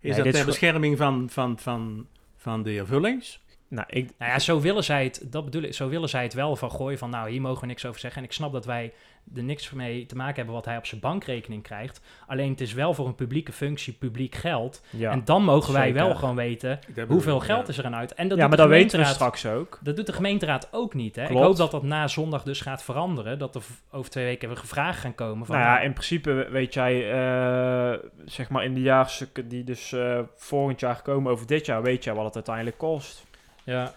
Nee, 0.00 0.12
dat 0.22 0.24
ter 0.32 0.40
is- 0.40 0.44
bescherming 0.44 0.96
van, 0.96 1.28
van, 1.30 1.58
van, 1.58 2.06
van 2.42 2.62
de 2.62 2.70
heer 2.70 2.86
Vullings? 2.86 3.40
Nou, 3.68 3.86
ik, 3.90 4.10
Nou 4.18 4.30
ja, 4.30 4.38
zo 4.38 4.60
willen 4.60 4.84
zij 4.84 5.04
het, 5.04 5.22
dat 5.30 5.44
bedoel 5.44 5.62
ik, 5.62 5.74
zo 5.74 5.88
willen 5.88 6.08
zij 6.08 6.22
het 6.22 6.34
wel 6.34 6.56
van 6.56 6.70
gooien 6.70 6.98
van 6.98 7.10
nou, 7.10 7.30
hier 7.30 7.40
mogen 7.40 7.60
we 7.60 7.66
niks 7.66 7.86
over 7.86 8.00
zeggen. 8.00 8.20
En 8.20 8.26
ik 8.26 8.34
snap 8.34 8.52
dat 8.52 8.64
wij 8.64 8.92
er 9.36 9.42
niks 9.42 9.70
mee 9.70 10.06
te 10.06 10.16
maken 10.16 10.36
hebben 10.36 10.54
wat 10.54 10.64
hij 10.64 10.76
op 10.76 10.86
zijn 10.86 11.00
bankrekening 11.00 11.62
krijgt. 11.62 12.00
Alleen 12.26 12.50
het 12.50 12.60
is 12.60 12.72
wel 12.72 12.94
voor 12.94 13.06
een 13.06 13.14
publieke 13.14 13.52
functie, 13.52 13.92
publiek 13.92 14.34
geld. 14.34 14.82
ja. 14.90 15.10
en 15.10 15.24
dan 15.24 15.44
mogen 15.44 15.72
wij 15.72 15.86
zeker. 15.86 16.02
wel 16.04 16.14
gewoon 16.14 16.34
weten 16.34 16.78
hoeveel 17.08 17.40
geld 17.40 17.62
ja. 17.62 17.68
is 17.68 17.78
er 17.78 17.84
aan 17.84 17.94
uit. 17.94 18.14
En 18.14 18.28
dat 18.28 18.38
ja, 18.38 18.46
doet 18.48 18.56
maar 18.58 18.66
de 18.66 18.72
dat 18.72 18.80
weten 18.80 18.98
we 18.98 19.04
gemeenteraad- 19.04 19.36
straks 19.38 19.46
ook. 19.56 19.78
Dat 19.82 19.96
doet 19.96 20.06
de 20.06 20.12
gemeenteraad 20.12 20.68
ook 20.72 20.94
niet. 20.94 21.16
Hè? 21.16 21.22
Ik 21.22 21.36
hoop 21.36 21.56
dat 21.56 21.70
dat 21.70 21.82
na 21.82 22.08
zondag 22.08 22.42
dus 22.42 22.60
gaat 22.60 22.82
veranderen. 22.82 23.38
Dat 23.38 23.54
er 23.54 23.62
over 23.90 24.10
twee 24.10 24.24
weken 24.24 24.48
weer 24.48 24.56
gevraagd 24.56 25.00
gaan 25.00 25.14
komen. 25.14 25.46
Van, 25.46 25.56
Nou 25.56 25.68
ja, 25.68 25.80
in 25.80 25.92
principe 25.92 26.48
weet 26.50 26.74
jij, 26.74 27.12
eh, 27.12 27.98
zeg 28.24 28.48
maar 28.48 28.64
in 28.64 28.74
de 28.74 28.80
jaarstukken 28.80 29.48
die 29.48 29.64
dus 29.64 29.92
eh, 29.92 30.18
volgend 30.36 30.80
jaar 30.80 31.02
komen 31.02 31.32
over 31.32 31.46
dit 31.46 31.66
jaar, 31.66 31.82
weet 31.82 32.04
jij 32.04 32.14
wat 32.14 32.24
het 32.24 32.34
uiteindelijk 32.34 32.78
kost. 32.78 33.24
Ja. 33.64 33.92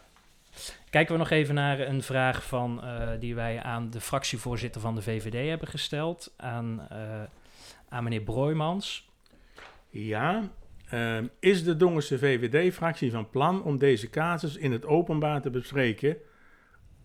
Kijken 0.89 1.13
we 1.13 1.19
nog 1.19 1.29
even 1.29 1.55
naar 1.55 1.79
een 1.79 2.03
vraag 2.03 2.43
van, 2.43 2.83
eh, 2.83 3.09
die 3.19 3.35
wij 3.35 3.61
aan 3.61 3.89
de 3.89 4.01
fractievoorzitter 4.01 4.81
van 4.81 4.95
de 4.95 5.01
VVD 5.01 5.49
hebben 5.49 5.67
gesteld. 5.67 6.33
Aan, 6.37 6.87
eh, 6.89 7.23
aan 7.89 8.03
meneer 8.03 8.21
Broijmans. 8.21 9.09
Ja. 9.89 10.49
Ehm, 10.89 11.27
is 11.39 11.63
de 11.63 11.77
Dongense 11.77 12.17
VVD-fractie 12.17 13.11
van 13.11 13.29
plan 13.29 13.63
om 13.63 13.77
deze 13.77 14.09
casus 14.09 14.57
in 14.57 14.71
het 14.71 14.85
openbaar 14.85 15.41
te 15.41 15.49
bespreken 15.49 16.17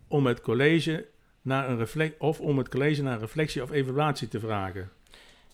om 0.07 0.25
het 0.25 0.41
college 0.41 1.07
naar 1.41 1.69
een 1.69 1.77
reflect 1.77 2.19
of 2.19 2.39
om 2.39 2.57
het 2.57 2.69
college 2.69 3.03
naar 3.03 3.13
een 3.13 3.19
reflectie 3.19 3.61
of 3.61 3.71
evaluatie 3.71 4.27
te 4.27 4.39
vragen? 4.39 4.91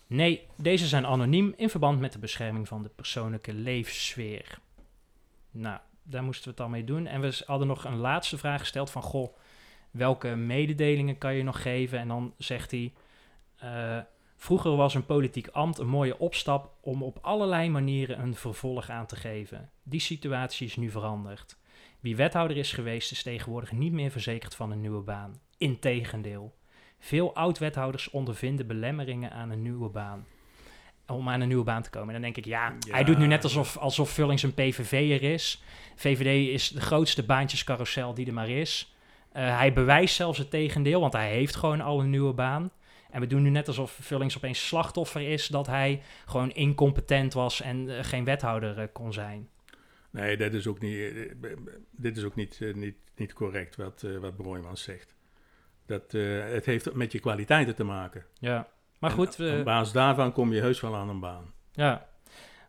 Nee, 0.06 0.46
deze 0.56 0.86
zijn 0.86 1.06
anoniem 1.06 1.54
in 1.56 1.70
verband 1.70 2.00
met 2.00 2.12
de 2.12 2.18
bescherming 2.18 2.68
van 2.68 2.82
de 2.82 2.90
persoonlijke 2.94 3.52
leefsfeer. 3.52 4.58
Nou, 5.50 5.78
daar 6.10 6.22
moesten 6.22 6.44
we 6.44 6.50
het 6.50 6.58
dan 6.58 6.70
mee 6.70 6.84
doen. 6.84 7.06
En 7.06 7.20
we 7.20 7.42
hadden 7.46 7.66
nog 7.66 7.84
een 7.84 7.96
laatste 7.96 8.38
vraag 8.38 8.60
gesteld 8.60 8.90
van, 8.90 9.02
goh, 9.02 9.36
welke 9.90 10.28
mededelingen 10.28 11.18
kan 11.18 11.34
je 11.34 11.42
nog 11.42 11.62
geven? 11.62 11.98
En 11.98 12.08
dan 12.08 12.34
zegt 12.38 12.70
hij, 12.70 12.92
eh, 13.58 13.98
vroeger 14.36 14.76
was 14.76 14.94
een 14.94 15.06
politiek 15.06 15.48
ambt 15.48 15.78
een 15.78 15.88
mooie 15.88 16.18
opstap 16.18 16.72
om 16.80 17.02
op 17.02 17.18
allerlei 17.22 17.70
manieren 17.70 18.20
een 18.20 18.34
vervolg 18.34 18.90
aan 18.90 19.06
te 19.06 19.16
geven. 19.16 19.70
Die 19.82 20.00
situatie 20.00 20.66
is 20.66 20.76
nu 20.76 20.90
veranderd. 20.90 21.56
Wie 22.00 22.16
wethouder 22.16 22.56
is 22.56 22.72
geweest 22.72 23.10
is 23.10 23.22
tegenwoordig 23.22 23.72
niet 23.72 23.92
meer 23.92 24.10
verzekerd 24.10 24.54
van 24.54 24.70
een 24.70 24.80
nieuwe 24.80 25.02
baan. 25.02 25.40
Integendeel. 25.58 26.56
Veel 26.98 27.34
oud-wethouders 27.34 28.10
ondervinden 28.10 28.66
belemmeringen 28.66 29.30
aan 29.30 29.50
een 29.50 29.62
nieuwe 29.62 29.88
baan. 29.88 30.26
Om 31.12 31.28
aan 31.28 31.40
een 31.40 31.48
nieuwe 31.48 31.64
baan 31.64 31.82
te 31.82 31.90
komen. 31.90 32.08
En 32.08 32.12
dan 32.12 32.22
denk 32.22 32.36
ik, 32.36 32.44
ja, 32.44 32.74
Ja. 32.86 32.94
hij 32.94 33.04
doet 33.04 33.18
nu 33.18 33.26
net 33.26 33.44
alsof, 33.44 33.76
alsof 33.76 34.10
Vullings 34.10 34.42
een 34.42 34.54
PVV'er 34.54 35.22
is. 35.22 35.62
VVD 35.96 36.48
is 36.52 36.68
de 36.68 36.80
grootste 36.80 37.22
baantjescarousel 37.24 38.14
die 38.14 38.26
er 38.26 38.32
maar 38.32 38.48
is. 38.48 38.94
Eh, 39.32 39.58
hij 39.58 39.72
bewijst 39.72 40.14
zelfs 40.14 40.38
het 40.38 40.50
tegendeel, 40.50 41.00
want 41.00 41.12
hij 41.12 41.30
heeft 41.30 41.56
gewoon 41.56 41.80
al 41.80 42.00
een 42.00 42.10
nieuwe 42.10 42.32
baan. 42.32 42.70
En 43.10 43.20
we 43.20 43.26
doen 43.26 43.42
nu 43.42 43.50
net 43.50 43.68
alsof 43.68 43.98
Vullings 44.00 44.36
opeens 44.36 44.66
slachtoffer 44.66 45.20
is 45.20 45.46
dat 45.46 45.66
hij 45.66 46.02
gewoon 46.26 46.50
incompetent 46.50 47.32
was 47.32 47.60
en 47.60 47.98
eh, 47.98 48.04
geen 48.04 48.24
wethouder 48.24 48.78
eh, 48.78 48.86
kon 48.92 49.12
zijn. 49.12 49.48
Nee, 50.10 50.36
dat 50.36 50.52
is 50.52 50.66
ook 50.66 50.80
niet, 50.80 51.12
dit 51.90 52.16
is 52.16 52.24
ook 52.24 52.34
niet, 52.34 52.60
niet, 52.74 52.96
niet 53.16 53.32
correct 53.32 53.76
wat, 53.76 54.06
wat 54.20 54.36
Broijmans 54.36 54.82
zegt. 54.82 55.14
Dat, 55.86 56.12
het 56.52 56.64
heeft 56.64 56.94
met 56.94 57.12
je 57.12 57.18
kwaliteiten 57.18 57.74
te 57.74 57.84
maken. 57.84 58.24
Ja. 58.38 58.68
Maar 58.98 59.10
En 59.10 59.16
goed, 59.16 59.28
Op 59.28 59.36
we, 59.36 59.60
basis 59.64 59.92
daarvan 59.92 60.32
kom 60.32 60.52
je 60.52 60.60
heus 60.60 60.80
wel 60.80 60.96
aan 60.96 61.08
een 61.08 61.20
baan. 61.20 61.52
ja. 61.72 62.06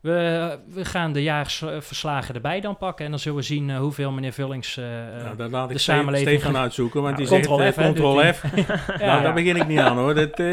We, 0.01 0.59
we 0.67 0.85
gaan 0.85 1.11
de 1.13 1.23
jaarsverslagen 1.23 2.35
erbij 2.35 2.59
dan 2.61 2.77
pakken. 2.77 3.05
En 3.05 3.11
dan 3.11 3.19
zullen 3.19 3.37
we 3.37 3.43
zien 3.43 3.69
eh, 3.69 3.77
hoeveel 3.77 4.11
meneer 4.11 4.33
Vullings... 4.33 4.77
eh, 4.77 4.85
nou, 5.23 5.35
dat 5.35 5.51
laat 5.51 5.69
ik 5.69 5.75
de 5.75 5.81
Ste- 5.81 5.91
samenleving- 5.91 6.39
Stefan 6.39 6.57
uitzoeken, 6.57 7.01
want 7.01 7.17
die 7.17 7.25
Ctrl 7.25 7.55
zegt 7.57 7.73
F, 7.73 7.77
eh, 7.77 8.15
hij. 8.15 8.33
F. 8.33 8.41
ja, 8.55 8.65
Nou, 8.87 8.99
ja. 8.99 9.21
daar 9.21 9.33
begin 9.33 9.55
ik 9.55 9.67
niet 9.67 9.79
aan 9.79 9.97
hoor. 9.97 10.13
Dat, 10.15 10.39
eh, 10.39 10.45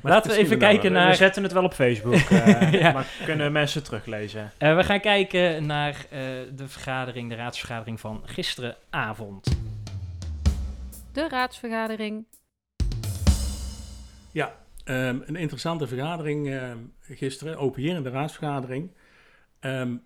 Maar 0.00 0.12
laten 0.12 0.30
we 0.30 0.36
even 0.36 0.58
kijken 0.58 0.92
wel. 0.92 1.00
We 1.00 1.06
naar... 1.06 1.14
zetten 1.14 1.42
het 1.42 1.52
wel 1.52 1.64
op 1.64 1.72
Facebook, 1.74 2.14
eh, 2.30 2.72
Ja. 2.72 2.92
maar 2.92 3.06
kunnen 3.24 3.52
mensen 3.52 3.82
teruglezen. 3.82 4.52
Eh, 4.58 4.76
we 4.76 4.84
gaan 4.84 5.00
kijken 5.00 5.66
naar 5.66 6.06
eh, 6.10 6.20
de 6.56 6.68
vergadering, 6.68 7.28
de 7.28 7.34
raadsvergadering 7.36 8.00
van 8.00 8.22
gisteravond. 8.24 9.58
De 11.12 11.28
raadsvergadering. 11.28 12.24
Ja, 14.32 14.52
ehm, 14.84 15.20
een 15.24 15.36
interessante 15.36 15.86
vergadering 15.86 16.48
ehm, 16.50 16.78
gisteren, 17.00 17.58
openierende 17.58 18.10
raadsvergadering. 18.10 18.90
Ehm 19.60 19.96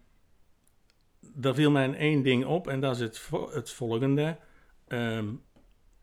daar 1.21 1.55
viel 1.55 1.71
mij 1.71 1.95
één 1.95 2.23
ding 2.23 2.45
op 2.45 2.69
en 2.69 2.81
dat 2.81 2.95
is 2.95 3.01
het, 3.01 3.31
het 3.53 3.71
volgende. 3.71 4.37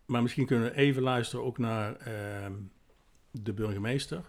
Maar 0.06 0.22
misschien 0.22 0.46
kunnen 0.46 0.70
we 0.70 0.78
even 0.78 1.02
luisteren 1.02 1.46
ook 1.46 1.58
naar 1.58 1.98
de 3.32 3.54
burgemeester, 3.54 4.22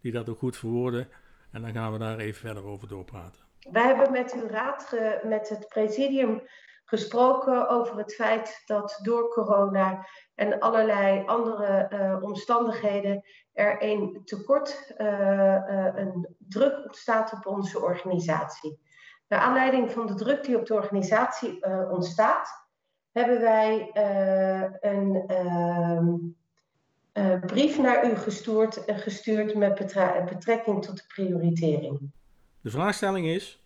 die 0.00 0.12
dat 0.12 0.28
ook 0.28 0.38
goed 0.38 0.56
verwoordde. 0.56 1.06
En 1.50 1.62
dan 1.62 1.72
gaan 1.72 1.92
we 1.92 1.98
daar 1.98 2.18
even 2.18 2.40
verder 2.40 2.64
over 2.64 2.88
doorpraten. 2.88 3.42
Wij 3.70 3.86
hebben 3.86 4.12
met 4.12 4.34
uw 4.34 4.48
raad, 4.48 4.96
met 5.24 5.48
het 5.48 5.68
presidium, 5.68 6.42
gesproken 6.84 7.68
over 7.68 7.96
het 7.96 8.14
feit 8.14 8.62
dat 8.66 8.98
door 9.02 9.28
corona 9.28 10.06
en 10.34 10.58
allerlei 10.58 11.26
andere 11.26 11.66
eh, 11.66 12.22
omstandigheden 12.22 13.24
er 13.52 13.82
een 13.82 14.20
tekort, 14.24 14.92
eh, 14.96 15.86
eh, 15.86 15.96
een 15.96 16.34
druk 16.38 16.84
ontstaat 16.84 17.32
op 17.32 17.46
onze 17.46 17.80
organisatie. 17.80 18.78
Naar 19.28 19.40
aanleiding 19.40 19.90
van 19.90 20.06
de 20.06 20.14
druk 20.14 20.44
die 20.44 20.58
op 20.58 20.66
de 20.66 20.74
organisatie 20.74 21.66
ontstaat, 21.90 22.48
hebben 23.12 23.40
wij 23.40 23.90
een 24.80 25.24
ehm, 25.26 26.14
eh, 27.14 27.40
brief 27.40 27.78
naar 27.78 28.10
u 28.10 28.14
gestuurd, 28.16 28.82
gestuurd 28.86 29.54
met 29.54 29.74
betrekking 30.28 30.84
tot 30.84 30.96
de 30.96 31.04
prioritering. 31.06 32.10
De 32.60 32.70
vraagstelling 32.70 33.26
is, 33.26 33.63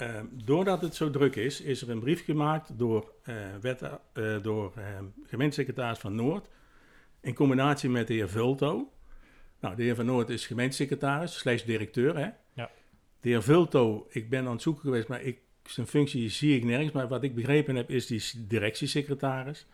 ehm, 0.00 0.24
doordat 0.44 0.80
het 0.80 0.94
zo 0.94 1.10
druk 1.10 1.36
is, 1.36 1.60
is 1.60 1.82
er 1.82 1.90
een 1.90 2.00
brief 2.00 2.24
gemaakt 2.24 2.78
door, 2.78 3.12
wet, 3.60 3.82
eh, 3.82 4.42
door 4.42 4.72
ehm, 4.76 5.04
gemeentesecretaris 5.26 5.98
van 5.98 6.14
Noord 6.14 6.48
in 7.20 7.34
combinatie 7.34 7.90
met 7.90 8.06
de 8.06 8.14
heer 8.14 8.28
Vulto. 8.28 8.92
Nou, 9.60 9.76
de 9.76 9.82
heer 9.82 9.94
van 9.94 10.06
Noord 10.06 10.28
is 10.28 10.46
gemeentesecretaris, 10.46 11.38
slash 11.38 11.62
directeur. 11.62 12.16
Hè? 12.16 12.28
Ja. 12.52 12.70
De 13.20 13.28
heer 13.28 13.42
Vulto, 13.42 14.06
ik 14.10 14.30
ben 14.30 14.46
aan 14.46 14.52
het 14.52 14.62
zoeken 14.62 14.82
geweest, 14.82 15.08
maar 15.08 15.22
ik, 15.22 15.38
zijn 15.64 15.86
functie 15.86 16.28
zie 16.28 16.56
ik 16.56 16.64
nergens. 16.64 16.92
Maar 16.92 17.08
wat 17.08 17.22
ik 17.22 17.34
begrepen 17.34 17.76
heb, 17.76 17.90
is 17.90 18.06
die 18.06 18.46
directiesecretaris. 18.46 19.66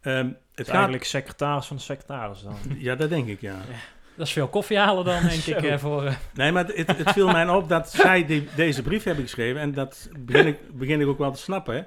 Ehm, 0.00 0.32
het 0.54 0.66
gaat, 0.66 0.74
eigenlijk 0.74 1.04
secretaris 1.04 1.66
van 1.66 1.76
de 1.76 1.82
secretaris 1.82 2.42
dan. 2.42 2.56
ja, 2.78 2.94
dat 2.94 3.08
denk 3.08 3.28
ik, 3.28 3.40
ja. 3.40 3.64
Dat 4.16 4.26
is 4.26 4.32
veel 4.32 4.48
koffie 4.48 4.78
halen 4.78 5.04
dan, 5.04 5.22
denk 5.22 5.42
ik. 5.56 5.62
Eh, 5.62 5.78
voor, 5.78 6.04
eh, 6.04 6.14
Nee, 6.34 6.52
maar 6.52 6.66
het, 6.66 6.96
het 6.96 7.10
viel 7.10 7.26
mij 7.30 7.48
op 7.48 7.68
dat 7.68 7.90
zij 8.02 8.26
die, 8.26 8.48
deze 8.56 8.82
brief 8.82 9.04
hebben 9.04 9.24
geschreven. 9.24 9.60
En 9.60 9.72
dat 9.72 10.08
begin 10.18 10.46
ik, 10.46 10.58
begin 10.78 11.00
ik 11.00 11.06
ook 11.06 11.18
wel 11.18 11.32
te 11.32 11.38
snappen. 11.40 11.74
Hè? 11.74 11.82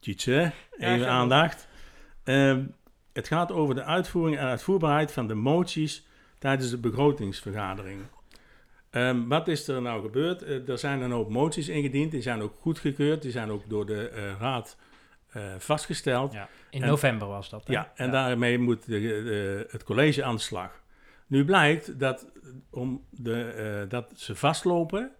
Tjitse, 0.00 0.52
even 0.78 1.08
aandacht. 1.08 1.68
Ehm, 2.24 2.64
het 3.12 3.28
gaat 3.28 3.52
over 3.52 3.74
de 3.74 3.82
uitvoering 3.84 4.38
en 4.38 4.44
uitvoerbaarheid 4.46 5.12
van 5.12 5.26
de 5.28 5.34
moties 5.34 6.06
tijdens 6.38 6.70
de 6.70 6.78
begrotingsvergadering. 6.78 8.00
Ehm, 8.90 9.26
wat 9.28 9.48
is 9.48 9.68
er 9.68 9.82
nou 9.82 10.02
gebeurd? 10.02 10.42
Eh, 10.42 10.68
er 10.68 10.78
zijn 10.78 11.00
een 11.00 11.10
hoop 11.10 11.28
moties 11.30 11.68
ingediend. 11.68 12.10
Die 12.10 12.22
zijn 12.22 12.42
ook 12.42 12.54
goedgekeurd. 12.60 13.22
Die 13.22 13.30
zijn 13.30 13.50
ook 13.50 13.62
door 13.68 13.86
de 13.86 14.34
raad 14.38 14.76
vastgesteld. 15.58 16.32
Ja, 16.32 16.48
in 16.70 16.82
En- 16.82 16.88
november 16.88 17.28
was 17.28 17.50
dat. 17.50 17.66
hè? 17.66 17.72
Ja, 17.72 17.92
en 17.94 18.10
daarmee 18.10 18.58
moet 18.58 18.86
de, 18.86 19.00
de- 19.00 19.66
het 19.70 19.84
college 19.84 20.24
aan 20.24 20.34
de 20.34 20.40
slag. 20.40 20.84
Nu 21.26 21.44
blijkt 21.44 21.98
dat, 21.98 22.26
om 22.70 23.04
de, 23.10 23.42
eh, 23.42 23.90
dat 23.90 24.12
ze 24.14 24.36
vastlopen 24.36 25.12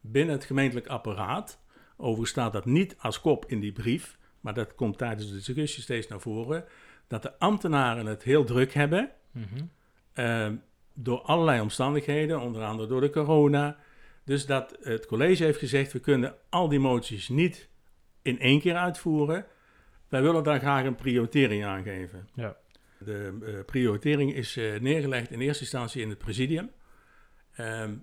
binnen 0.00 0.34
het 0.34 0.44
gemeentelijk 0.44 0.86
apparaat. 0.86 1.60
Overigens 1.96 2.30
staat 2.30 2.52
dat 2.52 2.64
niet 2.64 2.96
als 2.98 3.20
kop 3.20 3.44
in 3.46 3.60
die 3.60 3.72
brief, 3.72 4.18
maar 4.40 4.54
dat 4.54 4.74
komt 4.74 4.98
tijdens 4.98 5.28
de 5.28 5.34
discussie 5.34 5.82
steeds 5.82 6.08
naar 6.08 6.20
voren. 6.20 6.64
Dat 7.06 7.22
de 7.22 7.38
ambtenaren 7.38 8.06
het 8.06 8.22
heel 8.22 8.44
druk 8.44 8.72
hebben. 8.72 9.10
Mhm. 9.30 9.64
eh, 10.12 10.48
door 10.94 11.20
allerlei 11.20 11.60
omstandigheden, 11.60 12.40
onder 12.40 12.62
andere 12.62 12.88
door 12.88 13.00
de 13.00 13.10
corona. 13.10 13.76
Dus 14.24 14.46
dat 14.46 14.76
het 14.80 15.06
college 15.06 15.44
heeft 15.44 15.58
gezegd: 15.58 15.92
we 15.92 16.00
kunnen 16.00 16.34
al 16.48 16.68
die 16.68 16.78
moties 16.78 17.28
niet 17.28 17.68
in 18.22 18.40
één 18.40 18.60
keer 18.60 18.76
uitvoeren. 18.76 19.46
Wij 20.08 20.22
willen 20.22 20.44
daar 20.44 20.58
graag 20.58 20.84
een 20.84 20.94
prioritering 20.94 21.64
aan 21.64 21.82
geven. 21.82 22.28
Ja. 22.34 22.56
De 23.04 23.38
eh, 23.46 23.64
prioritering 23.66 24.34
is 24.34 24.56
eh, 24.56 24.80
neergelegd 24.80 25.30
in 25.30 25.40
eerste 25.40 25.62
instantie 25.62 26.02
in 26.02 26.08
het 26.08 26.18
presidium. 26.18 26.70
ehm, 27.54 27.94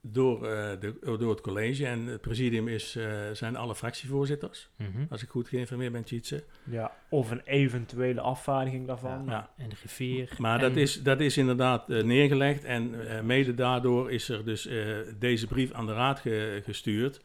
door, 0.00 0.46
eh, 0.46 0.80
de, 0.80 0.98
door 1.18 1.30
het 1.30 1.40
college. 1.40 1.86
En 1.86 2.06
het 2.06 2.20
presidium 2.20 2.68
is, 2.68 2.96
eh, 2.96 3.30
zijn 3.32 3.56
alle 3.56 3.74
fractievoorzitters. 3.74 4.70
Mhm. 4.76 5.04
Als 5.10 5.22
ik 5.22 5.28
goed 5.28 5.48
geïnformeerd 5.48 5.92
ben, 5.92 6.04
Tjitse. 6.04 6.44
Ja, 6.64 6.96
of 7.10 7.30
een 7.30 7.40
eventuele 7.44 8.20
afvaardiging 8.20 8.86
daarvan. 8.86 9.24
Ja. 9.26 9.50
En 9.56 9.68
de 9.68 9.76
griffier. 9.76 10.30
Maar 10.38 10.54
en, 10.54 10.68
dat, 10.68 10.76
is, 10.76 11.02
dat 11.02 11.20
is 11.20 11.36
inderdaad 11.36 11.88
neergelegd 11.88 12.64
en 12.64 12.94
mede 13.26 13.54
daardoor 13.54 14.12
is 14.12 14.28
er 14.28 14.44
dus 14.44 14.66
eh, 14.66 14.96
deze 15.18 15.46
brief 15.46 15.72
aan 15.72 15.86
de 15.86 15.92
raad 15.94 16.20
ge- 16.20 16.60
gestuurd. 16.64 17.20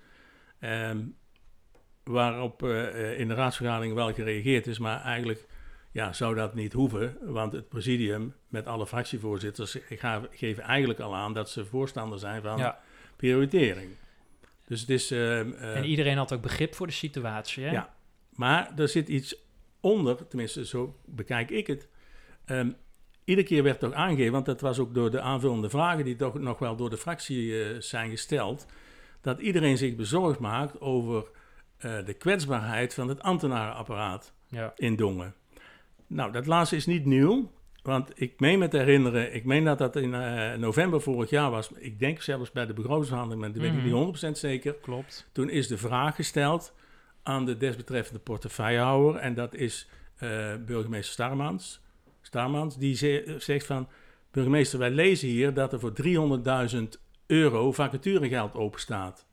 Ehm, 0.60 1.00
waarop 2.04 2.64
in 3.18 3.28
de 3.28 3.34
raadsvergadering 3.34 3.94
wel 3.94 4.14
gereageerd 4.14 4.68
is, 4.68 4.80
maar 4.80 5.02
eigenlijk 5.02 5.46
ja, 5.94 6.14
zou 6.14 6.36
dat 6.36 6.54
niet 6.56 6.74
hoeven, 6.74 7.18
want 7.22 7.54
het 7.54 7.70
presidium 7.70 8.34
met 8.48 8.66
alle 8.68 8.88
fractievoorzitters 8.88 9.78
geven 10.32 10.64
eigenlijk 10.64 11.00
al 11.00 11.16
aan 11.16 11.34
dat 11.34 11.50
ze 11.50 11.66
voorstander 11.66 12.20
zijn 12.20 12.42
van 12.42 12.58
Ja. 12.58 12.80
prioritering. 13.16 13.92
Dus 14.68 14.82
het 14.82 14.90
is... 14.90 15.12
ehm, 15.12 15.52
eh, 15.52 15.76
En 15.78 15.86
iedereen 15.86 16.18
had 16.18 16.34
ook 16.34 16.42
begrip 16.42 16.76
voor 16.76 16.88
de 16.88 16.94
situatie. 16.94 17.64
Hè? 17.64 17.72
Ja. 17.72 17.96
Maar 18.30 18.72
er 18.78 18.88
zit 18.88 19.08
iets 19.10 19.36
onder, 19.80 20.28
tenminste 20.28 20.66
zo 20.66 20.96
bekijk 21.06 21.50
ik 21.52 21.68
het. 21.68 21.88
Ehm, 22.46 22.72
iedere 23.26 23.48
keer 23.48 23.64
werd 23.64 23.80
toch 23.80 23.94
aangegeven, 23.94 24.32
want 24.32 24.46
dat 24.46 24.62
was 24.62 24.80
ook 24.80 24.94
door 24.94 25.12
de 25.12 25.22
aanvullende 25.22 25.70
vragen 25.70 26.06
die 26.06 26.16
toch 26.16 26.40
nog 26.40 26.60
wel 26.60 26.76
door 26.76 26.90
de 26.90 26.98
fractie 26.98 27.64
eh, 27.64 27.76
zijn 27.80 28.10
gesteld, 28.10 28.66
dat 29.22 29.40
iedereen 29.40 29.78
zich 29.78 29.96
bezorgd 29.96 30.40
maakt 30.40 30.82
over 30.82 31.26
eh, 31.78 32.06
de 32.06 32.14
kwetsbaarheid 32.14 32.94
van 32.94 33.08
het 33.08 33.22
ambtenarenapparaat 33.22 34.34
Ja. 34.48 34.74
in 34.76 34.96
Dongen. 34.96 35.36
Nou, 36.08 36.32
dat 36.32 36.46
laatste 36.46 36.76
is 36.76 36.86
niet 36.86 37.06
nieuw, 37.06 37.52
want 37.84 38.12
ik 38.16 38.40
meen 38.40 38.60
me 38.60 38.68
te 38.68 38.78
herinneren, 38.78 39.34
ik 39.34 39.46
meen 39.46 39.64
dat 39.64 39.78
dat 39.78 39.96
in 39.96 40.14
eh, 40.14 40.54
november 40.54 41.02
vorig 41.02 41.30
jaar 41.30 41.52
was, 41.52 41.72
ik 41.72 42.00
denk 42.00 42.22
zelfs 42.22 42.52
bij 42.52 42.66
de 42.66 42.74
begrotingsverhandeling, 42.74 43.42
maar 43.42 43.52
dat 43.54 43.62
weet 43.62 43.72
ik 43.72 43.76
Mhm. 43.78 43.86
niet 43.86 43.94
100% 43.94 44.38
zeker. 44.38 44.74
Klopt. 44.74 45.30
Toen 45.32 45.50
is 45.50 45.68
de 45.68 45.78
vraag 45.78 46.16
gesteld 46.16 46.74
aan 47.24 47.46
de 47.46 47.58
desbetreffende 47.58 48.20
portefeuillehouder. 48.20 49.16
En 49.22 49.34
dat 49.34 49.56
is 49.56 49.90
eh, 50.16 50.54
burgemeester 50.66 51.14
Starmans. 51.14 51.82
Starmans, 52.22 52.78
die 52.78 52.96
ze- 52.96 53.36
zegt 53.38 53.66
van... 53.66 53.88
Burgemeester, 54.32 54.80
wij 54.80 54.90
lezen 54.92 55.28
hier 55.28 55.54
dat 55.54 55.74
er 55.74 55.80
voor 55.80 55.94
300.000 56.74 57.00
euro 57.28 57.72
vacaturegeld 57.72 58.54
openstaat. 58.56 59.26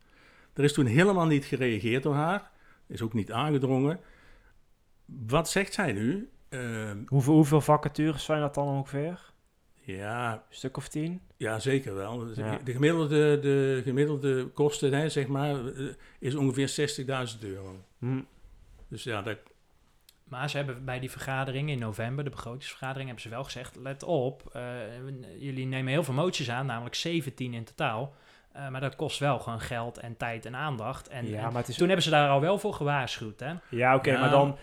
Er 0.53 0.63
is 0.63 0.73
toen 0.73 0.85
helemaal 0.85 1.25
niet 1.25 1.45
gereageerd 1.45 2.03
door 2.03 2.13
haar. 2.13 2.51
Is 2.87 3.01
ook 3.01 3.13
niet 3.13 3.31
aangedrongen. 3.31 3.99
Wat 5.05 5.49
zegt 5.49 5.73
zij 5.73 5.91
nu? 5.93 6.29
Ehm, 6.51 6.97
Hoeveel, 7.07 7.33
hoeveel 7.33 7.61
vacatures 7.61 8.23
zijn 8.23 8.41
dat 8.41 8.53
dan 8.53 8.67
ongeveer? 8.67 9.19
ja, 9.83 10.33
Een 10.33 10.39
stuk 10.49 10.77
of 10.77 10.87
tien? 10.87 11.21
Ja, 11.37 11.59
zeker 11.59 11.95
wel. 11.95 12.17
Dus 12.17 12.37
Ja. 12.37 12.57
De, 12.63 12.71
gemiddelde, 12.71 13.39
de 13.39 13.81
gemiddelde 13.83 14.47
kosten, 14.47 14.93
hè, 14.93 15.09
zeg 15.09 15.27
maar, 15.27 15.65
eh, 15.65 15.85
is 16.19 16.35
ongeveer 16.35 16.69
60.000 16.69 17.43
euro. 17.43 17.83
Hm. 17.99 18.21
Dus 18.87 19.03
ja, 19.03 19.21
dat, 19.21 19.37
Maar 20.23 20.49
ze 20.49 20.57
hebben 20.57 20.85
bij 20.85 20.99
die 20.99 21.11
vergadering 21.11 21.69
in 21.69 21.79
november, 21.79 22.23
de 22.23 22.29
begrotingsvergadering, 22.29 23.05
hebben 23.05 23.23
ze 23.23 23.29
wel 23.29 23.43
gezegd: 23.43 23.75
let 23.75 24.03
op, 24.03 24.49
eh, 24.53 24.61
jullie 25.37 25.65
nemen 25.65 25.91
heel 25.91 26.03
veel 26.03 26.13
moties 26.13 26.49
aan, 26.49 26.65
namelijk 26.65 26.95
17 26.95 27.53
in 27.53 27.63
totaal. 27.63 28.13
Eh, 28.53 28.67
maar 28.67 28.81
dat 28.81 28.95
kost 28.95 29.19
wel 29.19 29.39
gewoon 29.39 29.59
geld 29.59 29.97
en 29.97 30.17
tijd 30.17 30.45
en 30.45 30.55
aandacht. 30.55 31.07
En, 31.07 31.27
ja, 31.27 31.45
en 31.45 31.53
maar 31.53 31.63
is 31.67 31.75
toen 31.75 31.87
hebben 31.87 32.05
ze 32.05 32.09
daar 32.09 32.29
al 32.29 32.41
wel 32.41 32.59
voor 32.59 32.73
gewaarschuwd, 32.73 33.39
hè? 33.39 33.53
Ja, 33.69 33.95
oké, 33.95 34.17
maar 34.19 34.29
dan, 34.29 34.57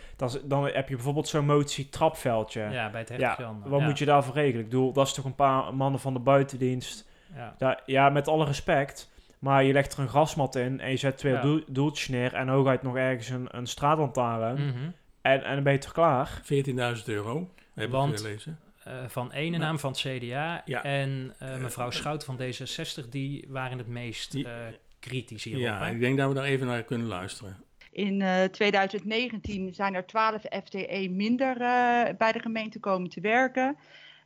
dan, 0.45 0.65
heb 0.65 0.89
je 0.89 0.95
bijvoorbeeld 0.95 1.29
zo'n 1.29 1.47
motie 1.47 1.89
trapveldje. 1.89 2.69
Ja, 2.71 2.91
bij 2.91 3.01
het 3.01 3.21
Ja. 3.21 3.55
Wat 3.65 3.81
moet 3.81 3.99
je 3.99 4.05
daarvoor 4.05 4.35
regelen? 4.35 4.61
Ik 4.61 4.71
bedoel, 4.71 4.93
dat 4.93 5.07
is 5.07 5.13
toch 5.13 5.25
een 5.25 5.35
paar 5.35 5.75
mannen 5.75 6.01
van 6.01 6.13
de 6.13 6.19
buitendienst. 6.19 7.09
Ja. 7.35 7.55
Ja, 7.59 7.81
ja 7.87 8.09
met 8.09 8.29
alle 8.29 8.45
respect. 8.45 9.11
Maar 9.39 9.65
je 9.65 9.73
legt 9.73 9.93
er 9.93 9.99
een 9.99 10.09
grasmat 10.09 10.55
in 10.55 10.81
en 10.81 10.91
je 10.91 10.97
zet 10.97 11.19
twee 11.19 11.33
Ja. 11.33 11.41
doel- 11.41 11.65
doeltjes 11.67 12.09
neer 12.09 12.35
en 12.35 12.49
hooguit 12.49 12.83
nog 12.83 12.97
ergens 12.97 13.29
een, 13.29 13.49
een 13.51 13.67
straatlantaarn. 13.67 14.55
Mhm. 14.55 14.91
En, 15.21 15.45
en 15.45 15.55
dan 15.55 15.63
ben 15.63 15.73
je 15.73 15.79
toch 15.79 15.93
klaar? 15.93 16.41
14.000 16.43 17.05
euro, 17.05 17.51
heb 17.75 17.95
ik 17.95 18.17
gelezen. 18.19 18.59
Eh, 18.89 19.09
van 19.09 19.33
ene 19.33 19.51
Maar- 19.51 19.67
naam 19.67 19.79
van 19.79 19.91
het 19.91 20.01
CDA 20.01 20.63
Ja. 20.65 20.83
en 20.83 21.35
eh, 21.39 21.55
Eh, 21.55 21.61
mevrouw 21.61 21.91
Schout 21.91 22.25
van 22.25 22.37
D66, 22.41 23.09
die 23.09 23.45
waren 23.49 23.79
het 23.79 23.87
meest 23.87 24.35
eh, 24.35 24.53
kritisch 25.01 25.45
hierop. 25.45 25.63
Ja, 25.63 25.85
hè? 25.85 25.93
ik 25.93 26.01
denk 26.01 26.19
dat 26.19 26.29
we 26.29 26.35
daar 26.35 26.45
even 26.45 26.67
naar 26.67 26.83
kunnen 26.83 27.07
luisteren. 27.07 27.57
In 27.91 28.23
eh, 28.23 28.45
2019 28.45 29.75
zijn 29.75 29.95
er 29.95 30.07
12 30.07 30.43
FTE 30.65 31.09
minder 31.11 31.51
eh, 31.61 32.17
bij 32.19 32.33
de 32.33 32.39
gemeente 32.41 32.81
komen 32.81 33.11
te 33.11 33.21
werken. 33.21 33.77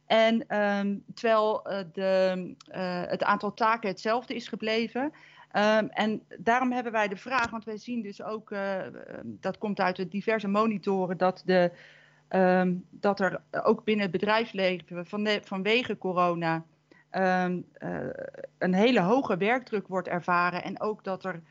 En 0.06 0.46
ehm, 0.48 0.96
terwijl 1.14 1.62
de, 1.92 2.54
eh, 2.68 3.02
het 3.06 3.22
aantal 3.22 3.54
taken 3.54 3.88
hetzelfde 3.88 4.34
is 4.34 4.48
gebleven. 4.48 5.12
Ehm, 5.52 5.86
en 5.86 6.22
daarom 6.38 6.72
hebben 6.72 6.92
wij 6.92 7.08
de 7.08 7.16
vraag, 7.16 7.50
want 7.50 7.64
wij 7.64 7.76
zien 7.76 8.02
dus 8.02 8.22
ook, 8.22 8.54
dat 9.24 9.58
komt 9.58 9.80
uit 9.80 9.96
de 9.96 10.08
diverse 10.08 10.48
monitoren, 10.48 11.16
dat, 11.16 11.42
de, 11.44 11.72
ehm, 12.32 12.74
dat 12.90 13.20
er 13.20 13.40
ook 13.62 13.84
binnen 13.84 14.02
het 14.02 14.12
bedrijfsleven 14.12 15.06
vanwege 15.44 15.98
corona 15.98 16.64
ehm, 17.10 17.60
eh, 17.72 17.98
een 18.58 18.74
hele 18.74 19.00
hoge 19.00 19.36
werkdruk 19.36 19.88
wordt 19.88 20.08
ervaren. 20.08 20.64
En 20.64 20.80
ook 20.80 21.04
dat 21.04 21.24
er 21.24 21.42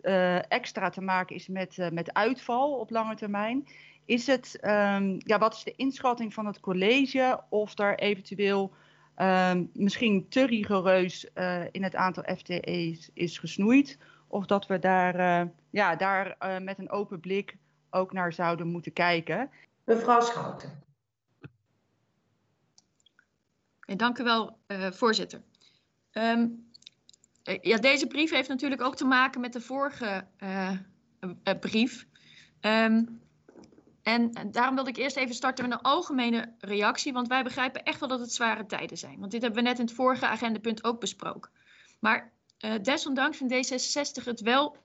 eh, 0.00 0.50
extra 0.50 0.88
te 0.88 1.00
maken 1.00 1.36
is 1.36 1.48
met, 1.48 1.78
eh, 1.78 1.90
met 1.90 2.14
uitval 2.14 2.72
op 2.72 2.90
lange 2.90 3.14
termijn. 3.14 3.66
Is 4.04 4.26
het, 4.26 4.58
ehm, 4.60 5.14
ja, 5.18 5.38
wat 5.38 5.54
is 5.54 5.62
de 5.62 5.74
inschatting 5.76 6.34
van 6.34 6.46
het 6.46 6.60
college 6.60 7.40
of 7.48 7.78
er 7.78 7.98
eventueel 7.98 8.72
misschien 9.72 10.28
te 10.28 10.46
rigoureus 10.46 11.26
in 11.70 11.82
het 11.82 11.94
aantal 11.94 12.22
FTE's 12.36 13.10
is 13.12 13.38
gesnoeid? 13.38 13.98
Of 14.26 14.46
dat 14.46 14.66
we 14.66 14.78
daar, 14.78 15.48
ja, 15.70 15.96
daar 15.96 16.36
met 16.62 16.78
een 16.78 16.90
open 16.90 17.20
blik 17.20 17.56
ook 17.90 18.12
naar 18.12 18.32
zouden 18.32 18.66
moeten 18.66 18.92
kijken? 18.92 19.50
Mevrouw 19.84 20.20
Schouten. 20.20 20.82
Dank 23.96 24.18
u 24.18 24.24
wel, 24.24 24.58
eh, 24.66 24.90
voorzitter. 24.90 25.42
Ehm, 26.10 26.48
eh, 27.42 27.58
ja, 27.60 27.76
deze 27.76 28.06
brief 28.06 28.30
heeft 28.30 28.48
natuurlijk 28.48 28.82
ook 28.82 28.96
te 28.96 29.04
maken 29.04 29.40
met 29.40 29.52
de 29.52 29.60
vorige 29.60 30.26
eh, 30.36 30.78
brief. 31.60 32.06
Ehm, 32.60 33.04
en, 34.02 34.32
daarom 34.50 34.74
wilde 34.74 34.90
ik 34.90 34.96
eerst 34.96 35.16
even 35.16 35.34
starten 35.34 35.68
met 35.68 35.78
een 35.78 35.84
algemene 35.84 36.54
reactie, 36.58 37.12
want 37.12 37.28
wij 37.28 37.42
begrijpen 37.42 37.82
echt 37.82 38.00
wel 38.00 38.08
dat 38.08 38.20
het 38.20 38.32
zware 38.32 38.66
tijden 38.66 38.98
zijn. 38.98 39.18
Want 39.18 39.30
dit 39.30 39.42
hebben 39.42 39.62
we 39.62 39.68
net 39.68 39.78
in 39.78 39.84
het 39.84 39.94
vorige 39.94 40.26
agendapunt 40.26 40.84
ook 40.84 41.00
besproken. 41.00 41.50
Maar 42.00 42.32
desondanks 42.82 43.36
vindt 43.36 43.54
D66 43.54 44.24
het 44.24 44.40
wel 44.40 44.76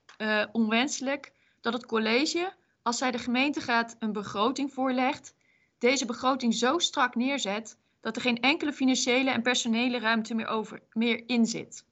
onwenselijk 0.52 1.32
dat 1.60 1.72
het 1.72 1.86
college, 1.86 2.52
als 2.82 2.98
zij 2.98 3.10
de 3.10 3.18
gemeenteraad 3.18 3.96
een 3.98 4.12
begroting 4.12 4.72
voorlegt, 4.72 5.34
deze 5.78 6.06
begroting 6.06 6.54
zo 6.54 6.78
strak 6.78 7.14
neerzet 7.14 7.76
dat 8.00 8.16
er 8.16 8.22
geen 8.22 8.40
enkele 8.40 8.72
financiële 8.72 9.30
en 9.30 9.42
personele 9.42 9.98
ruimte 9.98 10.34
meer, 10.34 10.46
over, 10.46 10.82
meer 10.92 11.28
in 11.28 11.46
zit. 11.46 11.84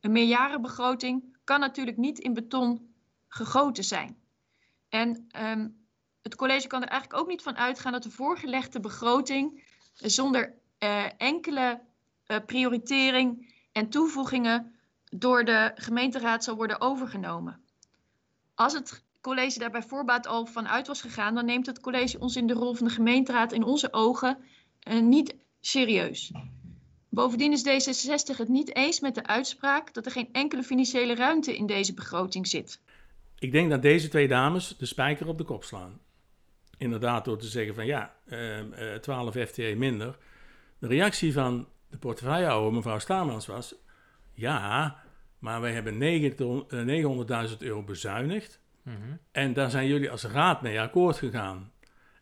Een 0.00 0.12
meerjarenbegroting 0.12 1.36
kan 1.44 1.60
natuurlijk 1.60 1.96
niet 1.96 2.18
in 2.18 2.34
beton 2.34 2.94
gegoten 3.28 3.84
zijn. 3.84 4.16
En 4.88 5.26
ehm, 5.30 5.68
het 6.22 6.34
college 6.34 6.66
kan 6.66 6.82
er 6.82 6.88
eigenlijk 6.88 7.20
ook 7.20 7.28
niet 7.28 7.42
van 7.42 7.56
uitgaan 7.56 7.92
dat 7.92 8.02
de 8.02 8.10
voorgelegde 8.10 8.80
begroting 8.80 9.62
zonder 9.94 10.54
eh, 10.78 11.04
enkele 11.16 11.80
eh, 12.26 12.36
prioritering 12.46 13.54
en 13.72 13.88
toevoegingen 13.88 14.74
door 15.04 15.44
de 15.44 15.72
gemeenteraad 15.74 16.44
zal 16.44 16.56
worden 16.56 16.80
overgenomen. 16.80 17.60
Als 18.54 18.72
het 18.72 19.03
college 19.24 19.58
daar 19.58 19.70
bij 19.70 19.82
voorbaat 19.82 20.26
al 20.26 20.46
van 20.46 20.68
uit 20.68 20.86
was 20.86 21.00
gegaan, 21.00 21.34
dan 21.34 21.44
neemt 21.44 21.66
het 21.66 21.80
college 21.80 22.18
ons 22.18 22.36
in 22.36 22.46
de 22.46 22.52
rol 22.52 22.74
van 22.74 22.86
de 22.86 22.92
gemeenteraad 22.92 23.52
in 23.52 23.62
onze 23.62 23.92
ogen 23.92 24.38
eh, 24.80 25.00
niet 25.00 25.34
serieus. 25.60 26.32
Bovendien 27.08 27.52
is 27.52 27.62
D66 27.66 28.36
het 28.36 28.48
niet 28.48 28.76
eens 28.76 29.00
met 29.00 29.14
de 29.14 29.26
uitspraak 29.26 29.94
dat 29.94 30.06
er 30.06 30.12
geen 30.12 30.28
enkele 30.32 30.62
financiële 30.62 31.14
ruimte 31.14 31.56
in 31.56 31.66
deze 31.66 31.94
begroting 31.94 32.46
zit. 32.46 32.80
Ik 33.38 33.52
denk 33.52 33.70
dat 33.70 33.82
deze 33.82 34.08
twee 34.08 34.28
dames 34.28 34.76
de 34.78 34.86
spijker 34.86 35.28
op 35.28 35.38
de 35.38 35.44
kop 35.44 35.64
slaan. 35.64 36.00
Inderdaad, 36.78 37.24
door 37.24 37.38
te 37.38 37.46
zeggen 37.46 37.74
van 37.74 37.86
ja, 37.86 38.14
eh, 38.26 38.94
eh, 38.94 39.00
12 39.00 39.34
FTE 39.34 39.74
minder. 39.76 40.18
De 40.78 40.86
reactie 40.86 41.32
van 41.32 41.68
de 41.90 41.98
portefeuillehouder, 41.98 42.72
mevrouw 42.72 42.98
Stamans, 42.98 43.46
was... 43.46 43.74
Ja, 44.32 44.96
maar 45.38 45.60
wij 45.60 45.72
hebben 45.72 45.98
9 45.98 46.36
ton- 46.36 46.64
eh, 46.68 46.84
900.000 46.84 47.62
euro 47.62 47.82
bezuinigd. 47.82 48.62
Mhm. 48.84 48.96
En 49.32 49.52
daar 49.52 49.70
zijn 49.70 49.86
jullie 49.86 50.10
als 50.10 50.24
raad 50.24 50.62
mee 50.62 50.80
akkoord 50.80 51.16
gegaan. 51.16 51.70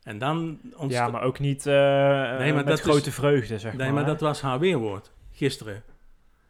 En 0.02 0.18
dan 0.18 0.58
Ja, 0.88 1.08
maar 1.08 1.22
ook 1.22 1.38
niet 1.38 1.66
eh, 1.66 1.74
maar 1.74 2.54
met 2.54 2.68
is- 2.68 2.80
grote 2.80 3.10
vreugde, 3.12 3.58
zeg 3.58 3.72
Nee, 3.74 3.84
maar. 3.86 3.94
maar 3.94 4.04
hè. 4.04 4.10
dat 4.10 4.20
was 4.20 4.40
haar 4.40 4.58
weerwoord 4.58 5.12
gisteren. 5.32 5.82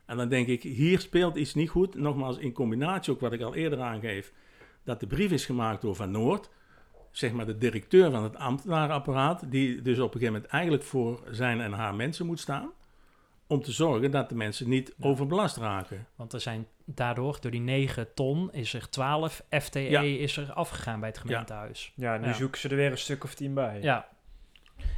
En 0.06 0.16
dan 0.16 0.28
denk 0.28 0.46
ik, 0.46 0.62
hier 0.62 1.00
speelt 1.00 1.36
iets 1.36 1.54
niet 1.54 1.70
goed. 1.70 1.94
Nogmaals, 1.94 2.38
in 2.38 2.52
combinatie 2.52 3.12
ook 3.12 3.20
wat 3.20 3.32
ik 3.32 3.40
al 3.40 3.54
eerder 3.54 3.80
aangeef, 3.80 4.32
dat 4.84 5.00
de 5.00 5.06
brief 5.06 5.30
is 5.30 5.46
gemaakt 5.46 5.80
door 5.82 5.94
Van 5.94 6.10
Noord, 6.10 6.50
zeg 7.10 7.32
maar 7.32 7.46
de 7.46 7.58
directeur 7.58 8.10
van 8.10 8.22
het 8.22 8.36
ambtenarenapparaat, 8.36 9.50
die 9.50 9.82
dus 9.82 9.98
op 9.98 10.04
een 10.14 10.20
gegeven 10.20 10.32
moment 10.34 10.52
eigenlijk 10.52 10.82
voor 10.82 11.22
zijn 11.30 11.60
en 11.60 11.72
haar 11.72 11.94
mensen 11.94 12.26
moet 12.26 12.40
staan, 12.40 12.70
om 13.52 13.62
te 13.62 13.72
zorgen 13.72 14.10
dat 14.10 14.28
de 14.28 14.34
mensen 14.34 14.68
niet 14.68 14.94
Ja. 14.96 15.08
overbelast 15.08 15.56
raken. 15.56 16.06
Want 16.16 16.32
er 16.32 16.40
zijn 16.40 16.66
daardoor, 16.84 17.38
door 17.40 17.50
die 17.50 17.60
9 17.60 18.14
ton, 18.14 18.52
is 18.52 18.74
er 18.74 18.88
12 18.88 19.42
FTE 19.50 19.80
Ja. 19.80 20.00
is 20.00 20.36
er 20.36 20.52
afgegaan 20.52 21.00
bij 21.00 21.08
het 21.08 21.18
gemeentehuis. 21.18 21.92
Ja, 21.96 22.16
nu 22.16 22.26
Ja. 22.26 22.32
zoeken 22.32 22.60
ze 22.60 22.68
er 22.68 22.76
weer 22.76 22.90
een 22.90 22.98
stuk 22.98 23.24
of 23.24 23.34
tien 23.34 23.54
bij. 23.54 23.78
Ja. 23.82 24.10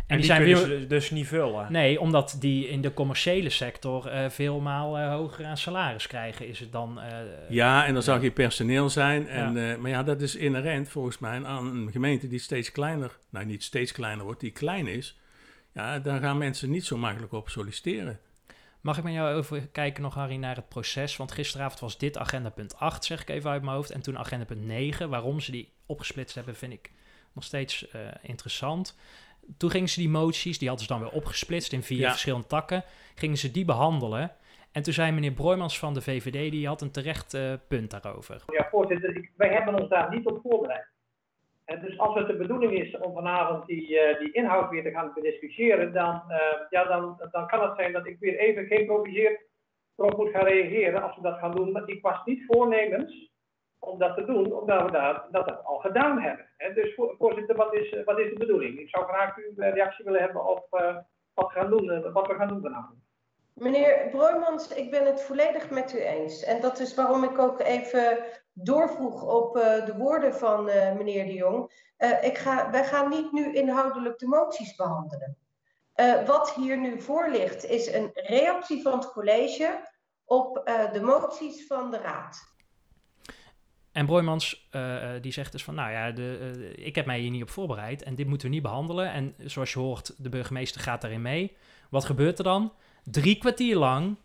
En, 0.07 0.17
die, 0.17 0.27
zijn 0.27 0.43
kunnen 0.43 0.69
weer- 0.69 0.81
ze 0.81 0.87
dus 0.87 1.11
niet 1.11 1.27
vullen. 1.27 1.73
Nee, 1.73 2.01
omdat 2.01 2.37
die 2.41 2.69
in 2.69 2.81
de 2.81 2.95
commerciële 2.95 3.51
sector 3.51 4.07
eh 4.07 4.31
veel 4.31 4.61
maal 4.61 4.99
eh, 4.99 5.09
hoger 5.13 5.45
aan 5.47 5.57
salaris 5.57 6.07
krijgen, 6.07 6.49
is 6.49 6.61
het 6.61 6.73
dan... 6.73 7.01
eh, 7.01 7.19
Ja, 7.49 7.87
en 7.87 7.93
dan 7.95 8.03
zou 8.03 8.23
je 8.23 8.31
personeel 8.31 8.91
zijn. 8.91 9.29
En, 9.29 9.55
Ja. 9.55 9.73
eh, 9.73 9.79
maar 9.79 9.91
ja, 9.91 10.03
dat 10.03 10.21
is 10.21 10.35
inherent 10.37 10.89
volgens 10.89 11.19
mij 11.19 11.45
aan 11.45 11.67
een 11.77 11.91
gemeente 11.93 12.29
die 12.29 12.39
steeds 12.39 12.73
kleiner, 12.73 13.19
nou 13.31 13.45
niet 13.47 13.63
steeds 13.63 13.93
kleiner 13.93 14.25
wordt, 14.25 14.41
die 14.41 14.51
klein 14.51 14.87
is. 14.87 15.19
Ja, 15.73 15.99
daar 15.99 16.21
gaan 16.21 16.39
mensen 16.39 16.71
niet 16.71 16.85
zo 16.85 16.97
makkelijk 16.97 17.33
op 17.33 17.49
solliciteren. 17.49 18.19
Mag 18.85 18.99
ik 18.99 19.05
met 19.05 19.13
jou 19.13 19.39
even 19.39 19.71
kijken 19.73 20.03
nog, 20.03 20.15
Harry, 20.15 20.37
naar 20.37 20.57
het 20.57 20.69
proces? 20.69 21.17
Want 21.17 21.33
gisteravond 21.33 21.81
was 21.81 21.99
dit 21.99 22.19
agenda 22.19 22.51
punt 22.51 22.77
8, 22.79 23.05
zeg 23.05 23.21
ik 23.21 23.29
even 23.29 23.51
uit 23.51 23.63
mijn 23.63 23.77
hoofd. 23.77 23.91
En 23.91 24.03
toen 24.03 24.19
agenda 24.19 24.45
punt 24.45 24.65
9. 24.65 25.09
Waarom 25.11 25.41
ze 25.41 25.51
die 25.51 25.73
opgesplitst 25.87 26.35
hebben, 26.35 26.57
vind 26.57 26.73
ik 26.73 26.91
nog 27.33 27.45
steeds 27.45 27.89
eh, 27.91 28.01
interessant. 28.23 28.99
Toen 29.57 29.71
gingen 29.71 29.89
ze 29.89 30.01
die 30.01 30.09
moties, 30.09 30.59
die 30.59 30.69
hadden 30.69 30.87
ze 30.87 30.93
dan 30.93 31.03
weer 31.03 31.13
opgesplitst 31.13 31.73
in 31.73 31.83
vier 31.83 31.99
Ja. 31.99 32.11
verschillende 32.11 32.47
takken. 32.47 32.85
Gingen 33.15 33.37
ze 33.37 33.51
die 33.51 33.65
behandelen. 33.65 34.33
En 34.73 34.83
toen 34.83 34.93
zei 34.93 35.13
meneer 35.13 35.33
Broijmans 35.33 35.79
van 35.79 35.95
de 35.95 36.01
VVD, 36.03 36.51
die 36.51 36.67
had 36.67 36.81
een 36.83 36.91
terecht 36.91 37.35
eh, 37.35 37.53
punt 37.69 37.91
daarover. 37.91 38.43
Ja, 38.47 38.69
voorzitter, 38.71 39.17
ik- 39.17 39.31
wij 39.37 39.49
hebben 39.53 39.81
ons 39.81 39.89
daar 39.91 40.11
niet 40.15 40.27
op 40.27 40.39
voorbereid. 40.43 40.87
Dus 41.65 41.99
als 41.99 42.15
het 42.15 42.27
de 42.27 42.37
bedoeling 42.37 42.73
is 42.73 42.97
om 42.99 43.15
vanavond 43.15 43.67
die, 43.67 43.99
eh, 44.01 44.19
die 44.19 44.33
inhoud 44.33 44.71
weer 44.71 44.83
te 44.83 44.91
gaan 44.91 45.13
bediscussiëren, 45.15 45.93
dan, 45.93 46.23
eh, 46.29 46.39
ja, 46.71 46.85
dan, 46.85 47.21
dan 47.31 47.47
kan 47.47 47.63
het 47.63 47.77
zijn 47.77 47.93
dat 47.93 48.07
ik 48.07 48.19
weer 48.21 48.39
even 48.39 48.67
geïmproviseerd 48.67 49.41
erop 49.97 50.17
moet 50.17 50.31
gaan 50.31 50.45
reageren 50.45 51.03
als 51.03 51.17
we 51.17 51.23
dat 51.23 51.39
gaan 51.39 51.55
doen. 51.55 51.73
Maar 51.73 51.89
ik 51.89 52.03
was 52.03 52.25
niet 52.25 52.45
voornemens 52.47 53.33
om 53.79 53.99
dat 53.99 54.17
te 54.17 54.25
doen, 54.25 54.53
omdat 54.53 54.83
we 54.85 54.91
dat, 54.91 55.27
dat 55.31 55.65
al 55.65 55.79
gedaan 55.79 56.21
hebben. 56.21 56.47
Dus 56.75 56.95
voor- 56.95 57.15
voorzitter, 57.19 57.57
wat 57.57 57.75
is, 57.75 58.03
wat 58.05 58.19
is 58.19 58.29
de 58.33 58.39
bedoeling? 58.39 58.79
Ik 58.79 58.89
zou 58.89 59.05
graag 59.05 59.37
uw 59.37 59.63
eh, 59.63 59.73
reactie 59.73 60.05
willen 60.05 60.21
hebben 60.21 60.47
op 60.47 60.67
wat, 61.35 61.53
gaan 61.53 61.71
doen, 61.71 62.13
wat 62.13 62.27
we 62.27 62.35
gaan 62.35 62.49
doen 62.49 62.63
vanavond. 62.63 62.99
Meneer 63.55 64.09
Broijmans, 64.11 64.75
ik 64.75 64.91
ben 64.91 65.07
het 65.07 65.23
volledig 65.23 65.71
met 65.71 65.95
u 65.95 65.99
eens. 65.99 66.45
En 66.45 66.61
dat 66.61 66.79
is 66.79 66.95
waarom 66.95 67.25
ik 67.25 67.39
ook 67.39 67.61
even 67.61 68.19
doorvroeg 68.55 69.23
op 69.23 69.57
eh, 69.57 69.87
de 69.87 69.95
woorden 69.97 70.35
van 70.35 70.69
eh, 70.69 70.97
meneer 70.97 71.25
De 71.25 71.33
Jong. 71.33 71.73
Eh, 71.97 72.25
ik 72.25 72.39
ga, 72.39 72.71
wij 72.71 72.85
gaan 72.85 73.11
niet 73.11 73.33
nu 73.33 73.55
inhoudelijk 73.55 74.19
de 74.19 74.27
moties 74.27 74.75
behandelen. 74.75 75.37
Eh, 75.93 76.27
wat 76.27 76.55
hier 76.55 76.79
nu 76.79 77.01
voor 77.01 77.31
ligt 77.31 77.65
is 77.65 77.93
een 77.93 78.11
reactie 78.13 78.83
van 78.83 78.99
het 78.99 79.13
college 79.13 79.93
op 80.25 80.63
de 80.93 81.01
moties 81.01 81.67
van 81.67 81.91
de 81.91 81.99
raad. 81.99 82.53
En 83.93 84.07
Broijmans, 84.07 84.71
die 85.21 85.33
zegt 85.33 85.53
dus 85.53 85.65
van, 85.65 85.75
nou 85.75 85.91
ja, 85.91 86.11
de, 86.11 86.73
ik 86.77 86.95
heb 86.95 87.07
mij 87.07 87.19
hier 87.19 87.31
niet 87.31 87.43
op 87.43 87.51
voorbereid 87.51 88.03
en 88.03 88.15
dit 88.15 88.27
moeten 88.27 88.49
we 88.49 88.55
niet 88.55 88.63
behandelen. 88.63 89.13
En 89.13 89.35
zoals 89.39 89.73
je 89.73 89.79
hoort, 89.79 90.15
de 90.23 90.29
burgemeester 90.29 90.81
gaat 90.81 91.01
daarin 91.01 91.23
mee. 91.23 91.57
Wat 91.91 92.05
gebeurt 92.05 92.39
er 92.39 92.45
dan? 92.45 92.73
Drie 93.05 93.39
kwartier 93.39 93.77
lang 93.77 94.17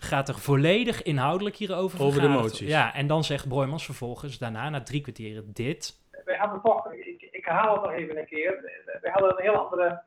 gaat 0.00 0.28
er 0.28 0.38
volledig 0.38 1.02
inhoudelijk 1.02 1.56
hierover 1.56 2.02
Over 2.02 2.20
de 2.20 2.28
moties. 2.28 2.68
Ja, 2.68 2.94
en 2.94 3.06
dan 3.06 3.24
zegt 3.24 3.48
Broijmans 3.48 3.84
vervolgens 3.84 4.38
daarna, 4.38 4.70
na 4.70 4.82
drie 4.82 5.00
kwartier, 5.00 5.42
dit. 5.46 6.00
wij 6.24 6.36
hadden 6.36 6.60
toch, 6.62 6.92
ik, 6.92 7.28
ik 7.30 7.44
herhaal 7.44 7.72
het 7.74 7.82
nog 7.82 7.92
even 7.92 8.18
een 8.18 8.26
keer, 8.26 8.72
wij 9.00 9.10
hadden 9.10 9.30
een 9.30 9.42
heel 9.42 9.54
andere 9.54 10.02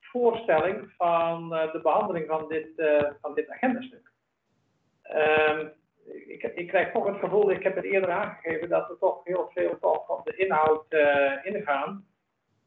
voorstelling 0.00 0.92
van 0.96 1.54
eh, 1.54 1.72
de 1.72 1.80
behandeling 1.80 2.26
van 2.26 2.48
dit, 2.48 2.78
eh, 2.78 3.10
van 3.20 3.34
dit 3.34 3.50
agendastuk. 3.50 4.10
Ehm, 5.02 5.66
ik, 6.26 6.42
ik 6.42 6.68
krijg 6.68 6.92
toch 6.92 7.06
het 7.06 7.18
gevoel, 7.18 7.50
ik 7.50 7.62
heb 7.62 7.74
het 7.74 7.84
eerder 7.84 8.10
aangegeven, 8.10 8.68
dat 8.68 8.88
we 8.88 8.96
toch 9.00 9.20
heel 9.24 9.50
veel 9.54 9.78
toch 9.80 10.08
op 10.08 10.24
de 10.24 10.36
inhoud 10.36 10.84
eh, 10.88 11.54
ingaan. 11.54 12.06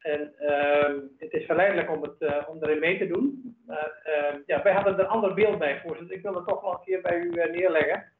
En 0.00 0.34
ehm, 0.38 1.00
het 1.18 1.32
is 1.32 1.44
verleidelijk 1.44 1.90
om, 1.90 2.02
het, 2.02 2.18
eh, 2.18 2.46
erin 2.60 2.78
mee 2.78 2.98
te 2.98 3.06
doen. 3.06 3.56
Maar 3.66 4.00
ehm, 4.02 4.40
ja, 4.46 4.62
wij 4.62 4.72
hadden 4.72 4.94
er 4.94 5.00
een 5.00 5.06
ander 5.06 5.34
beeld 5.34 5.58
bij, 5.58 5.80
voorzitter. 5.80 6.16
Ik 6.16 6.22
wil 6.22 6.34
het 6.34 6.46
toch 6.46 6.62
nog 6.62 6.72
een 6.72 6.84
keer 6.84 7.00
bij 7.00 7.18
u 7.18 7.30
eh, 7.30 7.50
neerleggen 7.50 8.12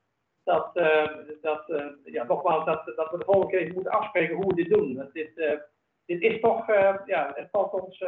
dat, 0.45 0.77
eh, 0.77 1.09
dat, 1.41 1.71
eh, 1.71 1.87
ja, 2.05 2.25
nogmaals, 2.25 2.65
dat, 2.65 2.93
dat 2.97 3.11
we 3.11 3.19
de 3.19 3.25
volgende 3.25 3.57
keer 3.57 3.73
moeten 3.75 3.93
afspreken 3.93 4.37
hoe 4.37 4.47
we 4.47 4.55
dit 4.55 4.69
doen. 4.69 4.95
Dat 4.95 5.13
dit, 5.13 5.61
dit 6.07 6.21
is 6.21 6.41
toch, 6.41 6.67
ja, 7.07 7.33
het 7.35 7.49
valt 7.51 7.73
ons 7.73 8.05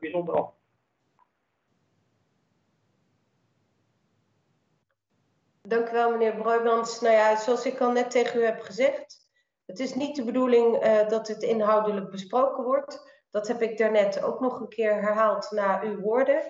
bijzonder 0.00 0.34
op. 0.34 0.54
Dank 5.62 5.88
u 5.88 5.92
wel, 5.92 6.10
meneer 6.10 6.34
Broijmans. 6.34 7.00
Nou 7.00 7.14
ja, 7.14 7.36
zoals 7.36 7.66
ik 7.66 7.80
al 7.80 7.92
net 7.92 8.10
tegen 8.10 8.40
u 8.40 8.44
heb 8.44 8.60
gezegd, 8.60 9.19
het 9.70 9.80
is 9.80 9.94
niet 9.94 10.16
de 10.16 10.24
bedoeling 10.24 10.76
eh, 10.76 11.08
dat 11.08 11.28
het 11.28 11.42
inhoudelijk 11.42 12.10
besproken 12.10 12.64
wordt. 12.64 13.08
Dat 13.30 13.48
heb 13.48 13.62
ik 13.62 13.78
daarnet 13.78 14.22
ook 14.22 14.40
nog 14.40 14.60
een 14.60 14.68
keer 14.68 15.02
herhaald 15.02 15.50
na 15.50 15.82
uw 15.82 16.00
woorden. 16.00 16.42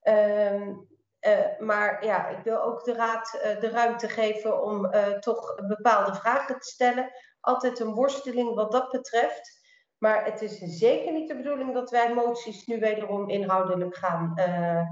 Ehm, 0.00 0.72
eh, 1.18 1.58
maar 1.58 2.04
ja, 2.04 2.28
ik 2.28 2.44
wil 2.44 2.62
ook 2.62 2.84
de 2.84 2.94
raad 2.94 3.38
eh, 3.42 3.60
de 3.60 3.70
ruimte 3.70 4.08
geven 4.08 4.62
om 4.62 4.90
toch 5.20 5.54
bepaalde 5.66 6.14
vragen 6.14 6.58
te 6.58 6.68
stellen. 6.68 7.10
Altijd 7.40 7.80
een 7.80 7.94
worsteling 7.94 8.54
wat 8.54 8.72
dat 8.72 8.90
betreft. 8.90 9.62
Maar 10.04 10.24
het 10.24 10.42
is 10.42 10.58
zeker 10.58 11.12
niet 11.12 11.28
de 11.28 11.36
bedoeling 11.36 11.74
dat 11.74 11.90
wij 11.90 12.14
moties 12.14 12.66
nu 12.66 12.78
wederom 12.78 13.28
inhoudelijk 13.28 13.96
gaan 13.96 14.32
eh, 14.36 14.82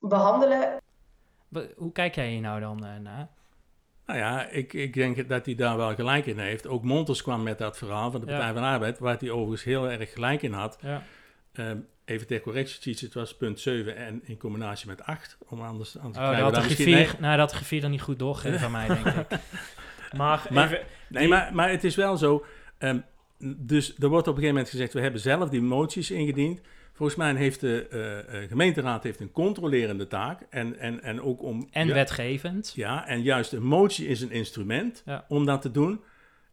behandelen. 0.00 0.82
Hoe 1.76 1.92
kijk 1.92 2.14
jij 2.14 2.28
hier 2.28 2.40
nou 2.40 2.60
dan 2.60 3.02
naar? 3.02 3.28
Nou 4.06 4.18
ja, 4.18 4.48
ik, 4.48 4.72
ik 4.72 4.94
denk 4.94 5.28
dat 5.28 5.46
hij 5.46 5.54
daar 5.54 5.76
wel 5.76 5.94
gelijk 5.94 6.26
in 6.26 6.38
heeft. 6.38 6.66
Ook 6.66 6.82
Montes 6.84 7.22
kwam 7.22 7.42
met 7.42 7.58
dat 7.58 7.78
verhaal 7.78 8.10
van 8.10 8.20
de 8.20 8.26
Partij 8.26 8.46
Ja. 8.46 8.52
van 8.52 8.62
de 8.62 8.68
Arbeid, 8.68 8.98
waar 8.98 9.16
hij 9.18 9.30
overigens 9.30 9.64
heel 9.64 9.90
erg 9.90 10.12
gelijk 10.12 10.42
in 10.42 10.52
had. 10.52 10.78
Ja. 10.80 11.02
Ehm, 11.52 11.76
even 12.04 12.26
ter 12.26 12.40
correctie, 12.40 12.96
het 13.00 13.14
was 13.14 13.36
punt 13.36 13.60
7 13.60 13.96
en 13.96 14.20
in 14.24 14.38
combinatie 14.38 14.88
met 14.88 15.02
8. 15.02 15.36
Om 15.48 15.60
anders, 15.60 15.98
anders 15.98 16.18
Oh, 16.24 16.30
krijgen 16.30 16.52
dat 16.52 16.64
misschien- 16.64 16.86
griffier, 16.92 17.20
nou, 17.20 17.36
dat 17.36 17.52
griffier 17.52 17.80
dan 17.80 17.90
niet 17.90 18.00
goed 18.02 18.18
doorgegeven 18.18 18.60
van 18.60 18.70
mij, 18.70 18.86
denk 18.86 19.06
ik. 19.06 19.26
Maar, 20.16 20.46
Maar- 20.50 20.64
even, 20.72 20.84
Nee, 21.08 21.28
maar, 21.28 21.50
maar 21.54 21.70
het 21.70 21.84
is 21.84 21.94
wel 21.94 22.16
zo. 22.16 22.44
ehm, 22.78 22.98
dus 23.56 23.88
er 23.98 24.08
wordt 24.08 24.28
op 24.28 24.34
een 24.34 24.40
gegeven 24.42 24.46
moment 24.54 24.68
gezegd: 24.68 24.92
we 24.92 25.00
hebben 25.00 25.20
zelf 25.20 25.48
die 25.48 25.62
moties 25.62 26.10
ingediend. 26.10 26.60
Volgens 26.96 27.18
mij 27.18 27.34
heeft 27.34 27.60
de 27.60 27.86
eh, 27.90 28.42
eh, 28.42 28.48
gemeenteraad 28.48 29.02
heeft 29.02 29.20
een 29.20 29.30
controlerende 29.32 30.06
taak. 30.06 30.40
En, 30.50 30.78
en, 30.78 31.02
en 31.02 31.20
ook 31.22 31.42
om. 31.42 31.68
En 31.70 31.86
ja, 31.86 31.94
wetgevend. 31.94 32.72
Ja, 32.76 33.06
en 33.06 33.22
juist 33.22 33.52
een 33.52 33.62
motie 33.62 34.06
is 34.06 34.20
een 34.20 34.30
instrument 34.30 35.02
Ja. 35.06 35.24
om 35.28 35.46
dat 35.46 35.62
te 35.62 35.70
doen. 35.70 36.00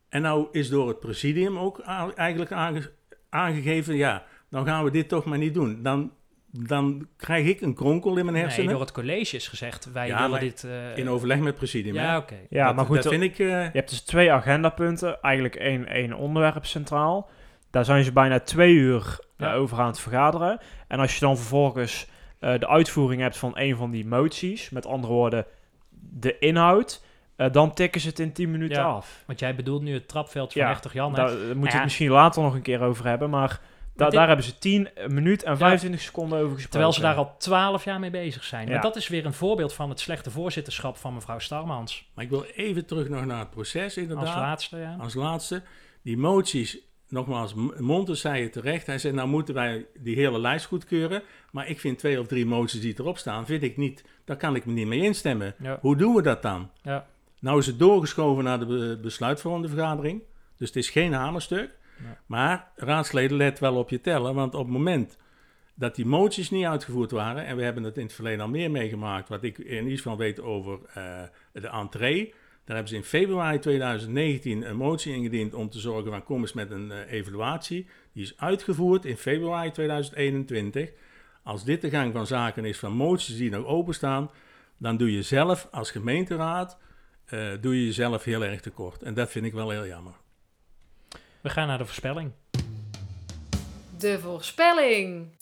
En 0.09 0.21
nou 0.21 0.47
is 0.51 0.69
door 0.69 0.87
het 0.87 0.99
presidium 0.99 1.57
ook 1.57 1.79
eigenlijk 2.15 2.51
aange- 2.51 2.91
aangegeven: 3.29 3.95
ja, 3.95 4.23
dan 4.49 4.65
gaan 4.65 4.83
we 4.83 4.91
dit 4.91 5.07
toch 5.09 5.25
maar 5.25 5.37
niet 5.37 5.53
doen. 5.53 5.83
Dan, 5.83 6.11
dan 6.51 7.07
krijg 7.17 7.45
ik 7.47 7.61
een 7.61 7.73
kronkel 7.75 8.09
in 8.17 8.25
mijn 8.25 8.31
Nee, 8.37 8.43
hersenen. 8.43 8.69
door 8.71 8.79
het 8.81 8.91
college 8.91 9.35
is 9.35 9.47
gezegd, 9.47 9.91
wij 9.91 10.07
Ja, 10.07 10.21
willen 10.21 10.39
dit... 10.39 10.63
eh, 10.63 10.97
in 10.97 11.09
overleg 11.09 11.37
met 11.37 11.47
het 11.47 11.55
presidium. 11.55 11.93
Ja, 11.95 12.17
oké. 12.17 12.35
ja, 12.49 12.65
dat, 12.65 12.75
maar 12.75 12.85
goed, 12.85 13.03
dat 13.03 13.11
vind 13.11 13.23
ik. 13.23 13.39
eh, 13.39 13.47
je 13.47 13.69
hebt 13.73 13.89
dus 13.89 14.01
twee 14.01 14.31
agendapunten. 14.31 15.21
Eigenlijk 15.21 15.55
één, 15.55 15.87
één 15.87 16.13
onderwerp 16.13 16.65
centraal. 16.65 17.29
Daar 17.73 17.85
zijn 17.85 18.03
ze 18.03 18.11
bijna 18.11 18.39
twee 18.39 18.73
uur 18.73 19.17
eh, 19.37 19.47
Ja. 19.47 19.53
over 19.53 19.79
aan 19.79 19.87
het 19.87 19.99
vergaderen. 19.99 20.59
En 20.87 20.99
als 20.99 21.13
je 21.13 21.19
dan 21.19 21.37
vervolgens 21.37 22.07
eh, 22.39 22.59
de 22.59 22.67
uitvoering 22.67 23.21
hebt 23.21 23.37
van 23.37 23.51
een 23.55 23.75
van 23.75 23.91
die 23.91 24.05
moties, 24.05 24.69
met 24.69 24.85
andere 24.85 25.13
woorden, 25.13 25.45
de 25.99 26.39
inhoud, 26.39 27.03
eh, 27.35 27.51
dan 27.51 27.73
tikken 27.73 28.01
ze 28.01 28.07
het 28.07 28.19
in 28.19 28.33
10 28.33 28.51
minuten 28.51 28.77
Ja. 28.77 28.83
af. 28.85 29.23
Want 29.27 29.39
jij 29.39 29.55
bedoelt 29.55 29.81
nu 29.81 29.93
het 29.93 30.07
trapveld 30.07 30.53
van 30.53 30.61
Ja, 30.61 30.67
80 30.67 30.93
Jan. 30.93 31.13
Daar 31.13 31.29
moeten 31.29 31.59
we 31.59 31.65
Ja. 31.67 31.73
het 31.73 31.83
misschien 31.83 32.09
later 32.09 32.41
nog 32.43 32.53
een 32.53 32.61
keer 32.61 32.81
over 32.81 33.05
hebben. 33.07 33.29
Maar 33.29 33.59
Da 33.95 34.05
dit- 34.05 34.13
Daar 34.13 34.27
hebben 34.27 34.45
ze 34.45 34.57
10 34.57 34.89
minuten 35.07 35.47
en 35.47 35.57
25 35.57 36.01
seconden 36.01 36.37
over 36.37 36.49
gesproken. 36.55 36.69
Terwijl 36.71 36.93
ze 36.93 37.01
daar 37.01 37.15
al 37.15 37.35
twaalf 37.37 37.83
jaar 37.83 37.99
mee 37.99 38.09
bezig 38.09 38.43
zijn. 38.43 38.65
Ja. 38.67 38.73
Maar 38.73 38.81
dat 38.81 38.95
is 38.95 39.07
weer 39.07 39.25
een 39.25 39.33
voorbeeld 39.33 39.73
van 39.73 39.89
het 39.89 39.99
slechte 39.99 40.31
voorzitterschap 40.31 40.97
van 40.97 41.13
mevrouw 41.13 41.39
Starmans. 41.39 42.09
Maar 42.13 42.23
ik 42.23 42.29
wil 42.29 42.43
even 42.55 42.85
terug 42.85 43.09
nog 43.09 43.25
naar 43.25 43.39
het 43.39 43.49
proces 43.49 43.97
inderdaad. 43.97 44.25
Als 44.25 44.35
laatste, 44.35 44.77
ja. 44.77 44.95
Als 44.99 45.13
laatste, 45.13 45.61
die 46.01 46.17
moties, 46.17 46.77
nogmaals, 47.13 47.53
Montes 47.79 48.21
zei 48.21 48.43
het 48.43 48.53
terecht. 48.53 48.85
Hij 48.85 48.97
zei, 48.97 49.13
nou 49.13 49.27
moeten 49.27 49.53
wij 49.53 49.85
die 49.99 50.15
hele 50.15 50.39
lijst 50.39 50.65
goedkeuren. 50.65 51.21
Maar 51.51 51.69
ik 51.69 51.79
vind 51.79 51.99
twee 51.99 52.19
of 52.19 52.27
drie 52.27 52.45
moties 52.45 52.81
die 52.81 52.95
erop 52.97 53.17
staan, 53.17 53.45
vind 53.45 53.63
ik 53.63 53.77
niet, 53.77 54.03
daar 54.25 54.37
kan 54.37 54.55
ik 54.55 54.65
me 54.65 54.73
niet 54.73 54.87
mee 54.87 55.01
instemmen. 55.01 55.55
Ja. 55.59 55.77
Hoe 55.81 55.95
doen 55.95 56.15
we 56.15 56.21
dat 56.21 56.41
dan? 56.41 56.69
Ja. 56.81 57.07
Nou 57.39 57.59
is 57.59 57.65
het 57.65 57.79
doorgeschoven 57.79 58.43
naar 58.43 58.59
de 58.59 58.65
be- 58.65 58.99
besluitvormende 59.01 59.67
vergadering. 59.67 60.21
Dus 60.57 60.67
het 60.67 60.77
is 60.77 60.89
geen 60.89 61.13
hamerstuk. 61.13 61.71
Ja. 62.03 62.17
Maar 62.25 62.71
raadsleden, 62.75 63.37
let 63.37 63.59
wel 63.59 63.75
op 63.75 63.89
je 63.89 64.01
tellen. 64.01 64.35
Want 64.35 64.55
op 64.55 64.63
het 64.63 64.73
moment 64.73 65.17
dat 65.75 65.95
die 65.95 66.05
moties 66.05 66.49
niet 66.49 66.65
uitgevoerd 66.65 67.11
waren... 67.11 67.45
en 67.45 67.55
we 67.55 67.63
hebben 67.63 67.83
het 67.83 67.97
in 67.97 68.03
het 68.03 68.13
verleden 68.13 68.41
al 68.41 68.49
meer 68.49 68.71
meegemaakt... 68.71 69.29
wat 69.29 69.43
ik 69.43 69.57
in 69.57 69.83
ieder 69.83 69.97
geval 69.97 70.17
weet 70.17 70.41
over 70.41 70.79
eh, 70.93 71.23
de 71.51 71.67
entree... 71.67 72.33
Daar 72.65 72.75
hebben 72.75 72.87
ze 72.87 72.95
in 72.95 73.03
februari 73.03 73.59
2019 73.59 74.69
een 74.69 74.75
motie 74.75 75.15
ingediend 75.15 75.53
om 75.53 75.69
te 75.69 75.79
zorgen 75.79 76.11
van 76.11 76.23
kom 76.23 76.41
eens 76.41 76.53
met 76.53 76.71
een 76.71 76.91
eh, 76.91 77.11
evaluatie. 77.11 77.87
Die 78.13 78.23
is 78.23 78.37
uitgevoerd 78.37 79.05
in 79.05 79.17
februari 79.17 79.71
2021. 79.71 80.91
Als 81.43 81.63
dit 81.63 81.81
de 81.81 81.89
gang 81.89 82.13
van 82.13 82.27
zaken 82.27 82.65
is 82.65 82.79
van 82.79 82.91
moties 82.91 83.37
die 83.37 83.49
nog 83.49 83.65
openstaan, 83.65 84.31
dan 84.77 84.97
doe 84.97 85.11
je 85.11 85.21
zelf 85.21 85.67
als 85.71 85.91
gemeenteraad 85.91 86.77
eh, 87.25 87.51
doe 87.61 87.79
je 87.79 87.85
jezelf 87.85 88.23
heel 88.23 88.43
erg 88.43 88.61
tekort. 88.61 89.03
En 89.03 89.13
dat 89.13 89.31
vind 89.31 89.45
ik 89.45 89.53
wel 89.53 89.69
heel 89.69 89.87
jammer. 89.87 90.13
We 91.41 91.49
gaan 91.49 91.67
naar 91.67 91.77
de 91.77 91.85
voorspelling. 91.85 92.31
De 93.97 94.19
voorspelling. 94.19 95.35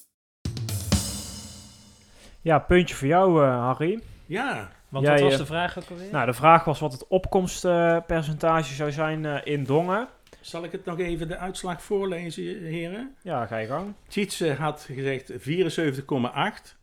Ja, 2.42 2.60
puntje 2.60 2.96
voor 2.96 3.08
jou, 3.08 3.44
eh, 3.44 3.66
Harry. 3.66 4.02
Ja, 4.26 4.72
Want 4.92 5.06
Jij, 5.06 5.14
wat 5.22 5.30
was 5.30 5.38
de 5.40 5.46
vraag 5.46 5.78
ook 5.80 5.90
alweer? 5.90 6.12
Nou, 6.12 6.26
de 6.26 6.34
vraag 6.34 6.64
was 6.64 6.80
wat 6.80 6.92
het 6.92 7.08
opkomstpercentage 7.08 8.74
zou 8.74 8.92
zijn 8.92 9.26
eh, 9.26 9.40
in 9.44 9.64
Dongen. 9.64 10.08
zal 10.42 10.64
ik 10.64 10.72
het 10.72 10.86
nog 10.86 11.00
even 11.00 11.28
de 11.28 11.38
uitslag 11.38 11.82
voorlezen, 11.84 12.44
heren? 12.64 13.16
Ja, 13.22 13.46
ga 13.46 13.58
je 13.58 13.68
gang. 13.68 13.94
Tjitse 14.08 14.54
had 14.54 14.88
gezegd 14.92 15.32
74,8. 15.32 16.76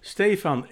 Stefan 0.00 0.66
81,5. 0.66 0.70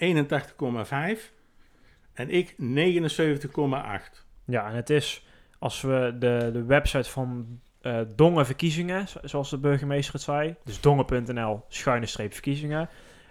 En 2.15 2.31
ik 2.31 2.53
79,8. 2.53 4.25
Ja, 4.45 4.69
en 4.69 4.75
het 4.75 4.91
is, 4.91 5.27
als 5.59 5.81
we 5.81 6.17
de, 6.19 6.51
de 6.53 6.65
website 6.65 7.11
van 7.11 7.61
eh 7.81 8.01
Dongen 8.17 8.47
Verkiezingen, 8.47 9.09
zo- 9.09 9.19
zoals 9.23 9.51
de 9.51 9.59
burgemeester 9.59 10.15
het 10.15 10.23
zei, 10.23 10.55
dus 10.65 10.81
dongen.nl, 10.81 11.65
schuine 11.69 12.07
streep 12.07 12.33
verkiezingen, 12.33 12.89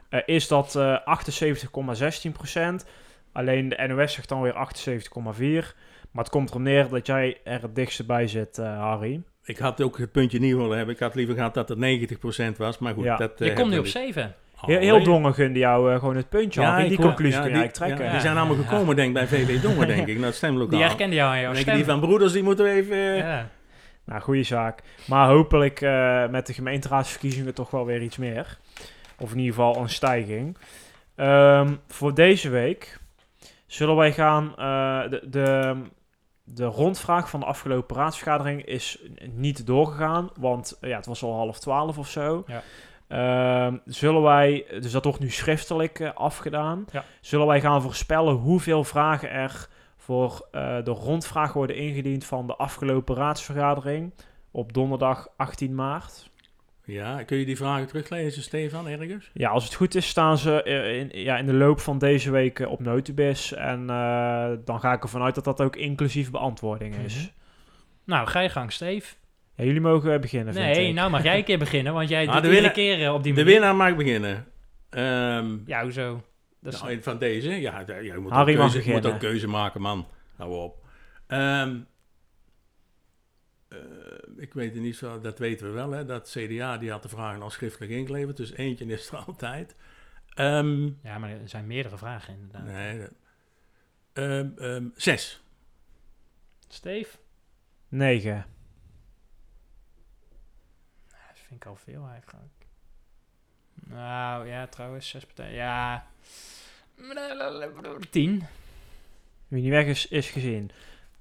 eh, 0.10 0.20
is 0.26 0.48
dat 0.48 0.76
eh 0.76 0.98
78,16%. 1.06 2.86
Alleen 3.40 3.70
de 3.70 3.88
NOS 3.88 4.14
zegt 4.14 4.30
dan 4.30 4.42
weer 4.42 4.54
78,4%. 4.54 5.76
Maar 6.12 6.24
het 6.24 6.30
komt 6.34 6.50
erop 6.50 6.62
neer 6.62 6.88
dat 6.90 7.06
jij 7.06 7.38
er 7.44 7.62
het 7.62 7.76
dichtste 7.76 8.06
bij 8.06 8.28
zit, 8.28 8.58
eh, 8.58 8.80
Harry. 8.80 9.22
Ik 9.44 9.58
had 9.58 9.82
ook 9.82 9.98
het 9.98 10.12
puntje 10.12 10.40
niet 10.40 10.56
willen 10.56 10.78
hebben. 10.78 10.96
Ik 10.96 11.00
had 11.02 11.16
liever 11.16 11.36
gehad 11.36 11.54
dat 11.54 11.70
het 11.70 11.78
90% 11.78 12.58
was. 12.58 12.78
Maar 12.78 12.94
goed, 12.94 13.04
Ja. 13.04 13.18
dat... 13.18 13.32
je 13.38 13.50
eh, 13.50 13.56
komt 13.56 13.70
nu 13.72 13.78
op 13.78 13.84
we 13.84 13.90
7. 13.90 14.24
niet. 14.24 14.66
Heel, 14.66 14.80
heel. 14.80 15.04
Dongen 15.04 15.34
gunde 15.34 15.60
jou 15.60 15.94
eh, 15.94 16.00
gewoon 16.00 16.16
het 16.16 16.30
puntje, 16.30 16.62
Harry. 16.62 16.84
ik 16.84 16.90
Die 16.90 17.00
conclusie 17.00 17.36
ja, 17.42 17.42
kun 17.48 17.56
je 17.56 17.62
die- 17.62 17.72
trekken. 17.72 17.98
ja, 18.00 18.06
Ja. 18.06 18.12
die 18.12 18.20
zijn 18.22 18.38
allemaal 18.38 18.64
gekomen, 18.64 18.96
denk 18.96 19.08
ik, 19.08 19.14
bij 19.14 19.28
VV 19.28 19.62
Dongen, 19.62 19.88
denk 19.88 20.08
ik. 20.08 20.14
Nou, 20.14 20.26
het 20.26 20.36
stemlokaal. 20.36 20.78
Die 20.80 20.88
herkende 20.88 21.16
jou 21.16 21.32
aan 21.32 21.40
jouw 21.42 21.52
denk 21.52 21.64
stem. 21.64 21.76
die 21.76 21.86
van 21.86 22.00
broeders, 22.00 22.32
die 22.34 22.44
moeten 22.44 22.66
we 22.66 22.72
even... 22.72 22.96
eh, 22.98 23.18
Ja. 23.18 23.50
Nou, 24.06 24.22
goede 24.22 24.44
zaak. 24.44 24.80
Maar 25.08 25.28
hopelijk 25.28 25.82
eh, 25.82 26.28
met 26.28 26.48
de 26.48 26.54
gemeenteraadsverkiezingen 26.54 27.54
toch 27.54 27.72
wel 27.72 27.86
weer 27.86 28.02
iets 28.02 28.18
meer. 28.18 28.58
Of 29.18 29.32
in 29.32 29.38
ieder 29.40 29.54
geval 29.54 29.78
een 29.82 29.90
stijging. 29.90 30.58
Ehm, 31.16 31.74
voor 31.88 32.14
deze 32.14 32.50
week 32.50 32.99
zullen 33.70 33.96
wij 33.96 34.14
gaan... 34.14 34.56
eh, 34.58 35.10
de, 35.10 35.30
de, 35.30 35.82
de 36.44 36.66
rondvraag 36.66 37.30
van 37.30 37.40
de 37.40 37.46
afgelopen 37.46 37.96
raadsvergadering 37.96 38.66
is 38.66 39.00
niet 39.32 39.66
doorgegaan. 39.66 40.30
Want 40.38 40.78
eh, 40.82 40.90
ja, 40.90 40.96
het 40.96 41.06
was 41.06 41.24
al 41.24 41.36
half 41.36 41.60
twaalf 41.60 41.98
of 41.98 42.08
zo. 42.08 42.44
Ja. 42.48 42.62
Ehm, 43.08 43.78
zullen 43.86 44.22
wij, 44.22 44.66
dus 44.80 44.92
dat 44.92 45.04
wordt 45.04 45.20
nu 45.20 45.30
schriftelijk 45.30 46.00
eh, 46.00 46.14
afgedaan. 46.14 46.86
Ja. 46.92 47.04
Zullen 47.22 47.48
wij 47.48 47.62
gaan 47.62 47.82
voorspellen 47.82 48.34
hoeveel 48.34 48.84
vragen 48.84 49.32
er 49.32 49.68
voor 49.98 50.48
de 50.84 50.92
rondvraag 50.92 51.54
worden 51.54 51.76
ingediend 51.76 52.26
van 52.26 52.48
de 52.48 52.56
afgelopen 52.56 53.16
raadsvergadering 53.16 54.14
op 54.52 54.74
donderdag 54.74 55.28
18 55.38 55.76
maart. 55.76 56.29
Ja, 56.90 57.24
kun 57.24 57.38
je 57.38 57.46
die 57.46 57.58
vragen 57.58 57.88
teruglezen, 57.88 58.42
Stefan, 58.42 58.88
ergens? 58.88 59.30
Ja, 59.34 59.50
als 59.50 59.64
het 59.64 59.74
goed 59.74 59.96
is 59.96 60.08
staan 60.08 60.38
ze 60.38 60.64
eh, 60.64 61.00
in, 61.00 61.10
ja, 61.14 61.38
in 61.38 61.46
de 61.46 61.54
loop 61.54 61.80
van 61.80 61.98
deze 61.98 62.32
week 62.32 62.60
eh, 62.60 62.72
op 62.72 62.80
Notibis. 62.80 63.54
En 63.54 63.90
eh, 63.90 64.50
dan 64.66 64.80
ga 64.80 64.94
ik 64.94 65.04
ervan 65.04 65.22
uit 65.22 65.36
dat 65.36 65.44
dat 65.44 65.62
ook 65.62 65.76
inclusief 65.76 66.32
beantwoording 66.32 66.96
is. 66.96 67.16
Mhm. 67.16 67.28
Nou, 68.06 68.28
ga 68.28 68.40
je 68.40 68.50
gang, 68.50 68.72
Steve. 68.72 69.14
Ja, 69.56 69.64
jullie 69.64 69.82
mogen 69.82 70.22
beginnen, 70.22 70.54
Nee, 70.54 70.88
ik. 70.88 70.94
nou 70.94 71.10
mag 71.10 71.24
jij 71.24 71.38
een 71.38 71.44
keer 71.44 71.60
beginnen, 71.60 71.94
want 71.94 72.10
jij 72.10 72.26
doet 72.26 72.34
de 72.34 72.36
iedere 72.38 72.54
winnaar- 72.54 72.72
keer 72.74 73.14
op 73.14 73.24
die 73.24 73.34
De 73.34 73.44
winnaar 73.44 73.76
mag 73.76 73.96
beginnen. 73.96 74.46
Ehm, 74.90 75.58
Ja, 75.66 75.82
hoezo? 75.84 76.24
Dat 76.62 76.74
is... 76.74 76.82
nou, 76.82 77.02
van 77.02 77.18
deze? 77.18 77.50
Ja, 77.50 77.84
je 78.02 78.14
moet, 78.20 78.32
Harry 78.32 78.58
ook 78.58 78.72
keuze, 78.72 78.92
moet 78.92 79.06
ook 79.06 79.20
keuze 79.20 79.48
maken, 79.48 79.82
man. 79.82 80.08
Hou 80.38 80.54
op. 80.54 80.84
Ehm, 81.28 81.76
eh, 83.70 83.80
ik 84.38 84.54
weet 84.54 84.74
het 84.74 84.82
niet 84.84 84.96
zo, 84.96 85.20
dat 85.22 85.40
weten 85.40 85.68
we 85.68 85.74
wel, 85.74 85.92
hè. 85.92 86.06
Dat 86.06 86.30
CDA, 86.38 86.78
die 86.78 86.92
had 86.92 87.02
de 87.04 87.10
vragen 87.10 87.42
al 87.42 87.50
schriftelijk 87.50 87.92
ingeleverd. 87.92 88.38
Dus 88.38 88.52
eentje 88.52 88.86
is 88.86 89.10
er 89.10 89.18
altijd. 89.28 89.76
Ehm, 90.34 90.86
Ja, 91.04 91.18
maar 91.18 91.30
er 91.30 91.50
zijn 91.50 91.68
meerdere 91.68 91.98
vragen 91.98 92.34
inderdaad. 92.34 92.66
nee, 92.66 93.08
ehm, 94.14 94.50
ehm, 94.58 94.88
zes. 94.96 95.44
Steve? 96.68 97.18
9. 97.88 98.46
Dat 101.08 101.18
vind 101.48 101.62
ik 101.62 101.66
al 101.66 101.76
veel 101.76 102.08
eigenlijk. 102.08 102.54
Nou, 103.74 104.48
ja, 104.48 104.68
trouwens, 104.68 105.10
zes 105.10 105.26
partijen. 105.26 105.54
Ja. 105.54 106.08
Tien. 108.10 108.44
Wie 109.48 109.62
niet 109.62 109.72
weg 109.72 109.86
is, 109.86 110.08
is 110.08 110.30
gezien. 110.30 110.72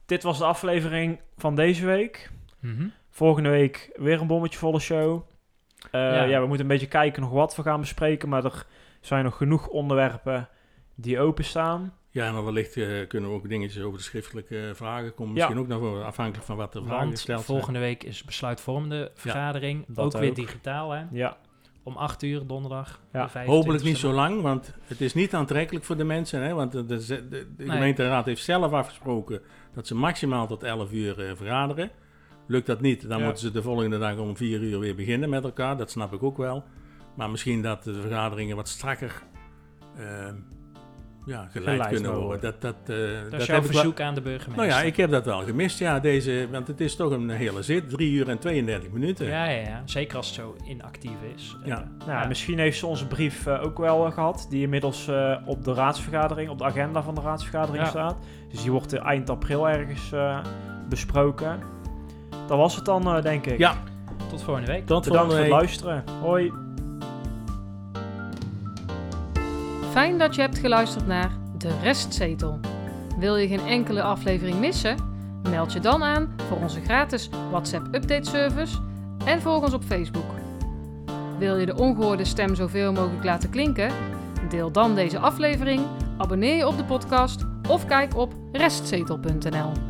Dit 0.09 0.23
was 0.23 0.39
de 0.39 0.45
aflevering 0.45 1.21
van 1.37 1.55
deze 1.55 1.87
week. 1.87 2.31
Mhm. 2.61 2.87
Volgende 3.11 3.49
week 3.49 3.91
weer 3.95 4.21
een 4.21 4.27
bommetje 4.27 4.59
volle 4.59 4.79
show. 4.81 5.23
Eh, 5.91 6.01
Ja. 6.01 6.23
ja. 6.23 6.41
we 6.41 6.47
moeten 6.47 6.65
een 6.65 6.71
beetje 6.73 6.87
kijken 6.87 7.23
nog 7.23 7.31
wat 7.31 7.57
we 7.57 7.63
gaan 7.63 7.81
bespreken. 7.81 8.29
Maar 8.29 8.45
er 8.45 8.67
zijn 9.01 9.25
nog 9.25 9.37
genoeg 9.37 9.67
onderwerpen 9.69 10.49
die 10.95 11.21
openstaan. 11.21 11.93
Ja, 12.11 12.27
en 12.27 12.33
dan 12.33 12.45
wellicht 12.45 12.77
eh, 12.77 13.07
kunnen 13.09 13.31
we 13.31 13.37
ook 13.37 13.49
dingetjes 13.49 13.83
over 13.83 13.99
de 13.99 14.05
schriftelijke 14.05 14.71
vragen 14.75 15.15
komen. 15.15 15.33
Misschien 15.33 15.55
Ja. 15.55 15.61
ook 15.61 15.69
naar 15.69 15.79
voren, 15.79 16.05
afhankelijk 16.07 16.47
van 16.47 16.57
wat 16.57 16.73
de 16.73 16.79
vragen 16.83 16.99
Want 16.99 17.11
gesteld 17.11 17.45
zijn. 17.45 17.57
volgende 17.57 17.79
week 17.79 18.03
is 18.05 18.25
besluitvormende 18.25 19.11
vergadering. 19.15 19.85
dat 19.89 20.05
ook 20.15 20.21
weer 20.21 20.35
digitaal, 20.35 20.91
hè? 20.91 21.05
Ja, 21.11 21.37
Om 21.83 21.97
8 21.97 22.23
uur 22.23 22.47
donderdag. 22.47 23.01
Ja. 23.13 23.23
de 23.23 23.29
25e 23.31 23.47
Hopelijk 23.51 23.85
niet 23.85 23.99
zo 23.99 24.13
lang, 24.13 24.41
want 24.43 24.75
het 24.87 25.01
is 25.01 25.15
niet 25.15 25.35
aantrekkelijk 25.35 25.85
voor 25.85 25.97
de 25.97 26.05
mensen. 26.05 26.43
Hè? 26.43 26.55
Want 26.55 26.73
de, 26.73 26.85
de, 26.87 27.07
de, 27.07 27.29
de 27.29 27.47
Nee. 27.57 27.69
gemeenteraad 27.69 28.27
heeft 28.27 28.43
zelf 28.45 28.73
afgesproken 28.73 29.41
dat 29.79 29.87
ze 29.87 29.95
maximaal 29.95 30.47
tot 30.47 30.63
11 30.63 30.93
uur 30.93 31.21
eh, 31.29 31.37
vergaderen. 31.37 31.91
Lukt 32.47 32.67
dat 32.67 32.81
niet, 32.81 33.09
dan 33.09 33.19
Ja. 33.19 33.25
moeten 33.25 33.43
ze 33.43 33.51
de 33.51 33.63
volgende 33.63 33.99
dag 33.99 34.17
om 34.19 34.37
4 34.37 34.61
uur 34.63 34.79
weer 34.79 34.95
beginnen 34.95 35.29
met 35.31 35.45
elkaar. 35.45 35.77
Dat 35.77 35.91
snap 35.91 36.13
ik 36.13 36.23
ook 36.23 36.37
wel. 36.37 36.65
Maar 37.17 37.31
misschien 37.31 37.63
dat 37.63 37.85
de 37.85 37.95
vergaderingen 38.01 38.57
wat 38.57 38.69
strakker 38.69 39.23
eh, 39.97 40.29
ja, 41.29 41.49
geleid 41.51 41.71
Geleid 41.77 41.89
kunnen 41.93 42.11
mogen 42.11 42.25
worden. 42.27 42.41
Dat, 42.41 42.61
dat, 42.61 42.75
eh, 42.97 42.97
Dat 43.23 43.31
dat 43.31 43.41
is 43.41 43.47
jouw 43.47 43.55
heb 43.57 43.65
ik 43.65 43.71
wel- 43.71 43.81
verzoek 43.81 44.01
aan 44.01 44.15
de 44.15 44.21
burgemeester. 44.21 44.67
Nou 44.67 44.69
ja, 44.81 44.87
ik 44.87 44.97
heb 44.97 45.11
dat 45.11 45.25
wel 45.25 45.41
gemist. 45.41 45.79
Ja, 45.79 46.01
deze, 46.01 46.49
want 46.51 46.67
het 46.67 46.81
is 46.81 46.97
toch 46.97 47.11
een 47.13 47.29
hele 47.31 47.63
zit. 47.63 47.91
3 47.91 48.13
uur 48.13 48.29
en 48.29 48.39
32 48.39 48.91
minuten. 48.91 49.27
Ja, 49.27 49.45
ja, 49.45 49.61
ja. 49.61 49.83
Zeker 49.85 50.17
als 50.17 50.27
het 50.27 50.35
zo 50.35 50.57
inactief 50.67 51.17
is. 51.35 51.57
Ja. 51.65 51.77
Eh, 51.77 52.07
nou, 52.07 52.21
ja, 52.21 52.27
misschien 52.27 52.59
heeft 52.59 52.79
ze 52.79 52.87
onze 52.87 53.07
brief 53.07 53.47
eh, 53.47 53.63
ook 53.65 53.79
wel 53.79 54.07
eh, 54.07 54.13
gehad. 54.13 54.47
Die 54.51 54.63
inmiddels 54.63 55.09
eh, 55.09 55.37
op 55.47 55.65
de 55.65 55.75
raadsvergadering, 55.75 56.51
op 56.51 56.59
de 56.59 56.65
agenda 56.65 57.03
van 57.03 57.15
de 57.15 57.21
raadsvergadering 57.21 57.83
Ja. 57.85 57.89
staat. 57.91 58.17
Dus 58.51 58.63
die 58.63 58.71
wordt 58.71 58.93
eind 58.93 59.31
april 59.31 59.69
ergens 59.69 60.13
eh, 60.13 60.39
besproken. 60.89 61.59
Dat 62.47 62.59
was 62.59 62.77
het 62.77 62.85
dan, 62.85 63.17
eh, 63.17 63.23
denk 63.23 63.47
ik. 63.47 63.59
Ja, 63.59 63.75
Tot 64.31 64.43
volgende 64.43 64.73
week. 64.73 64.87
tot 64.87 65.05
Bedankt 65.05 65.07
volgende 65.33 65.33
voor 65.35 65.41
het 65.41 65.49
week. 65.51 65.61
luisteren. 65.61 66.05
Hoi. 66.21 66.53
Fijn 69.99 70.19
dat 70.19 70.35
je 70.35 70.41
hebt 70.41 70.59
geluisterd 70.59 71.07
naar 71.07 71.31
De 71.57 71.79
Restzetel. 71.83 72.61
Wil 73.19 73.37
je 73.37 73.49
geen 73.49 73.67
enkele 73.67 74.03
aflevering 74.03 74.59
missen? 74.59 74.97
Meld 75.51 75.73
je 75.73 75.81
dan 75.81 76.03
aan 76.03 76.35
voor 76.49 76.57
onze 76.59 76.81
gratis 76.81 77.29
WhatsApp 77.51 77.95
update 77.95 78.31
service 78.31 78.79
en 79.25 79.41
volg 79.41 79.63
ons 79.63 79.73
op 79.73 79.85
Facebook. 79.85 80.31
Wil 81.39 81.57
je 81.57 81.67
de 81.67 81.77
ongehoorde 81.77 82.25
stem 82.25 82.55
zoveel 82.55 82.93
mogelijk 82.93 83.25
laten 83.25 83.51
klinken? 83.51 83.93
Deel 84.49 84.73
dan 84.73 84.95
deze 84.95 85.19
aflevering, 85.19 85.87
abonneer 86.19 86.57
je 86.57 86.67
op 86.67 86.77
de 86.77 86.85
podcast 86.85 87.45
of 87.69 87.87
kijk 87.87 88.17
op 88.17 88.35
restzetel.nl. 88.53 89.88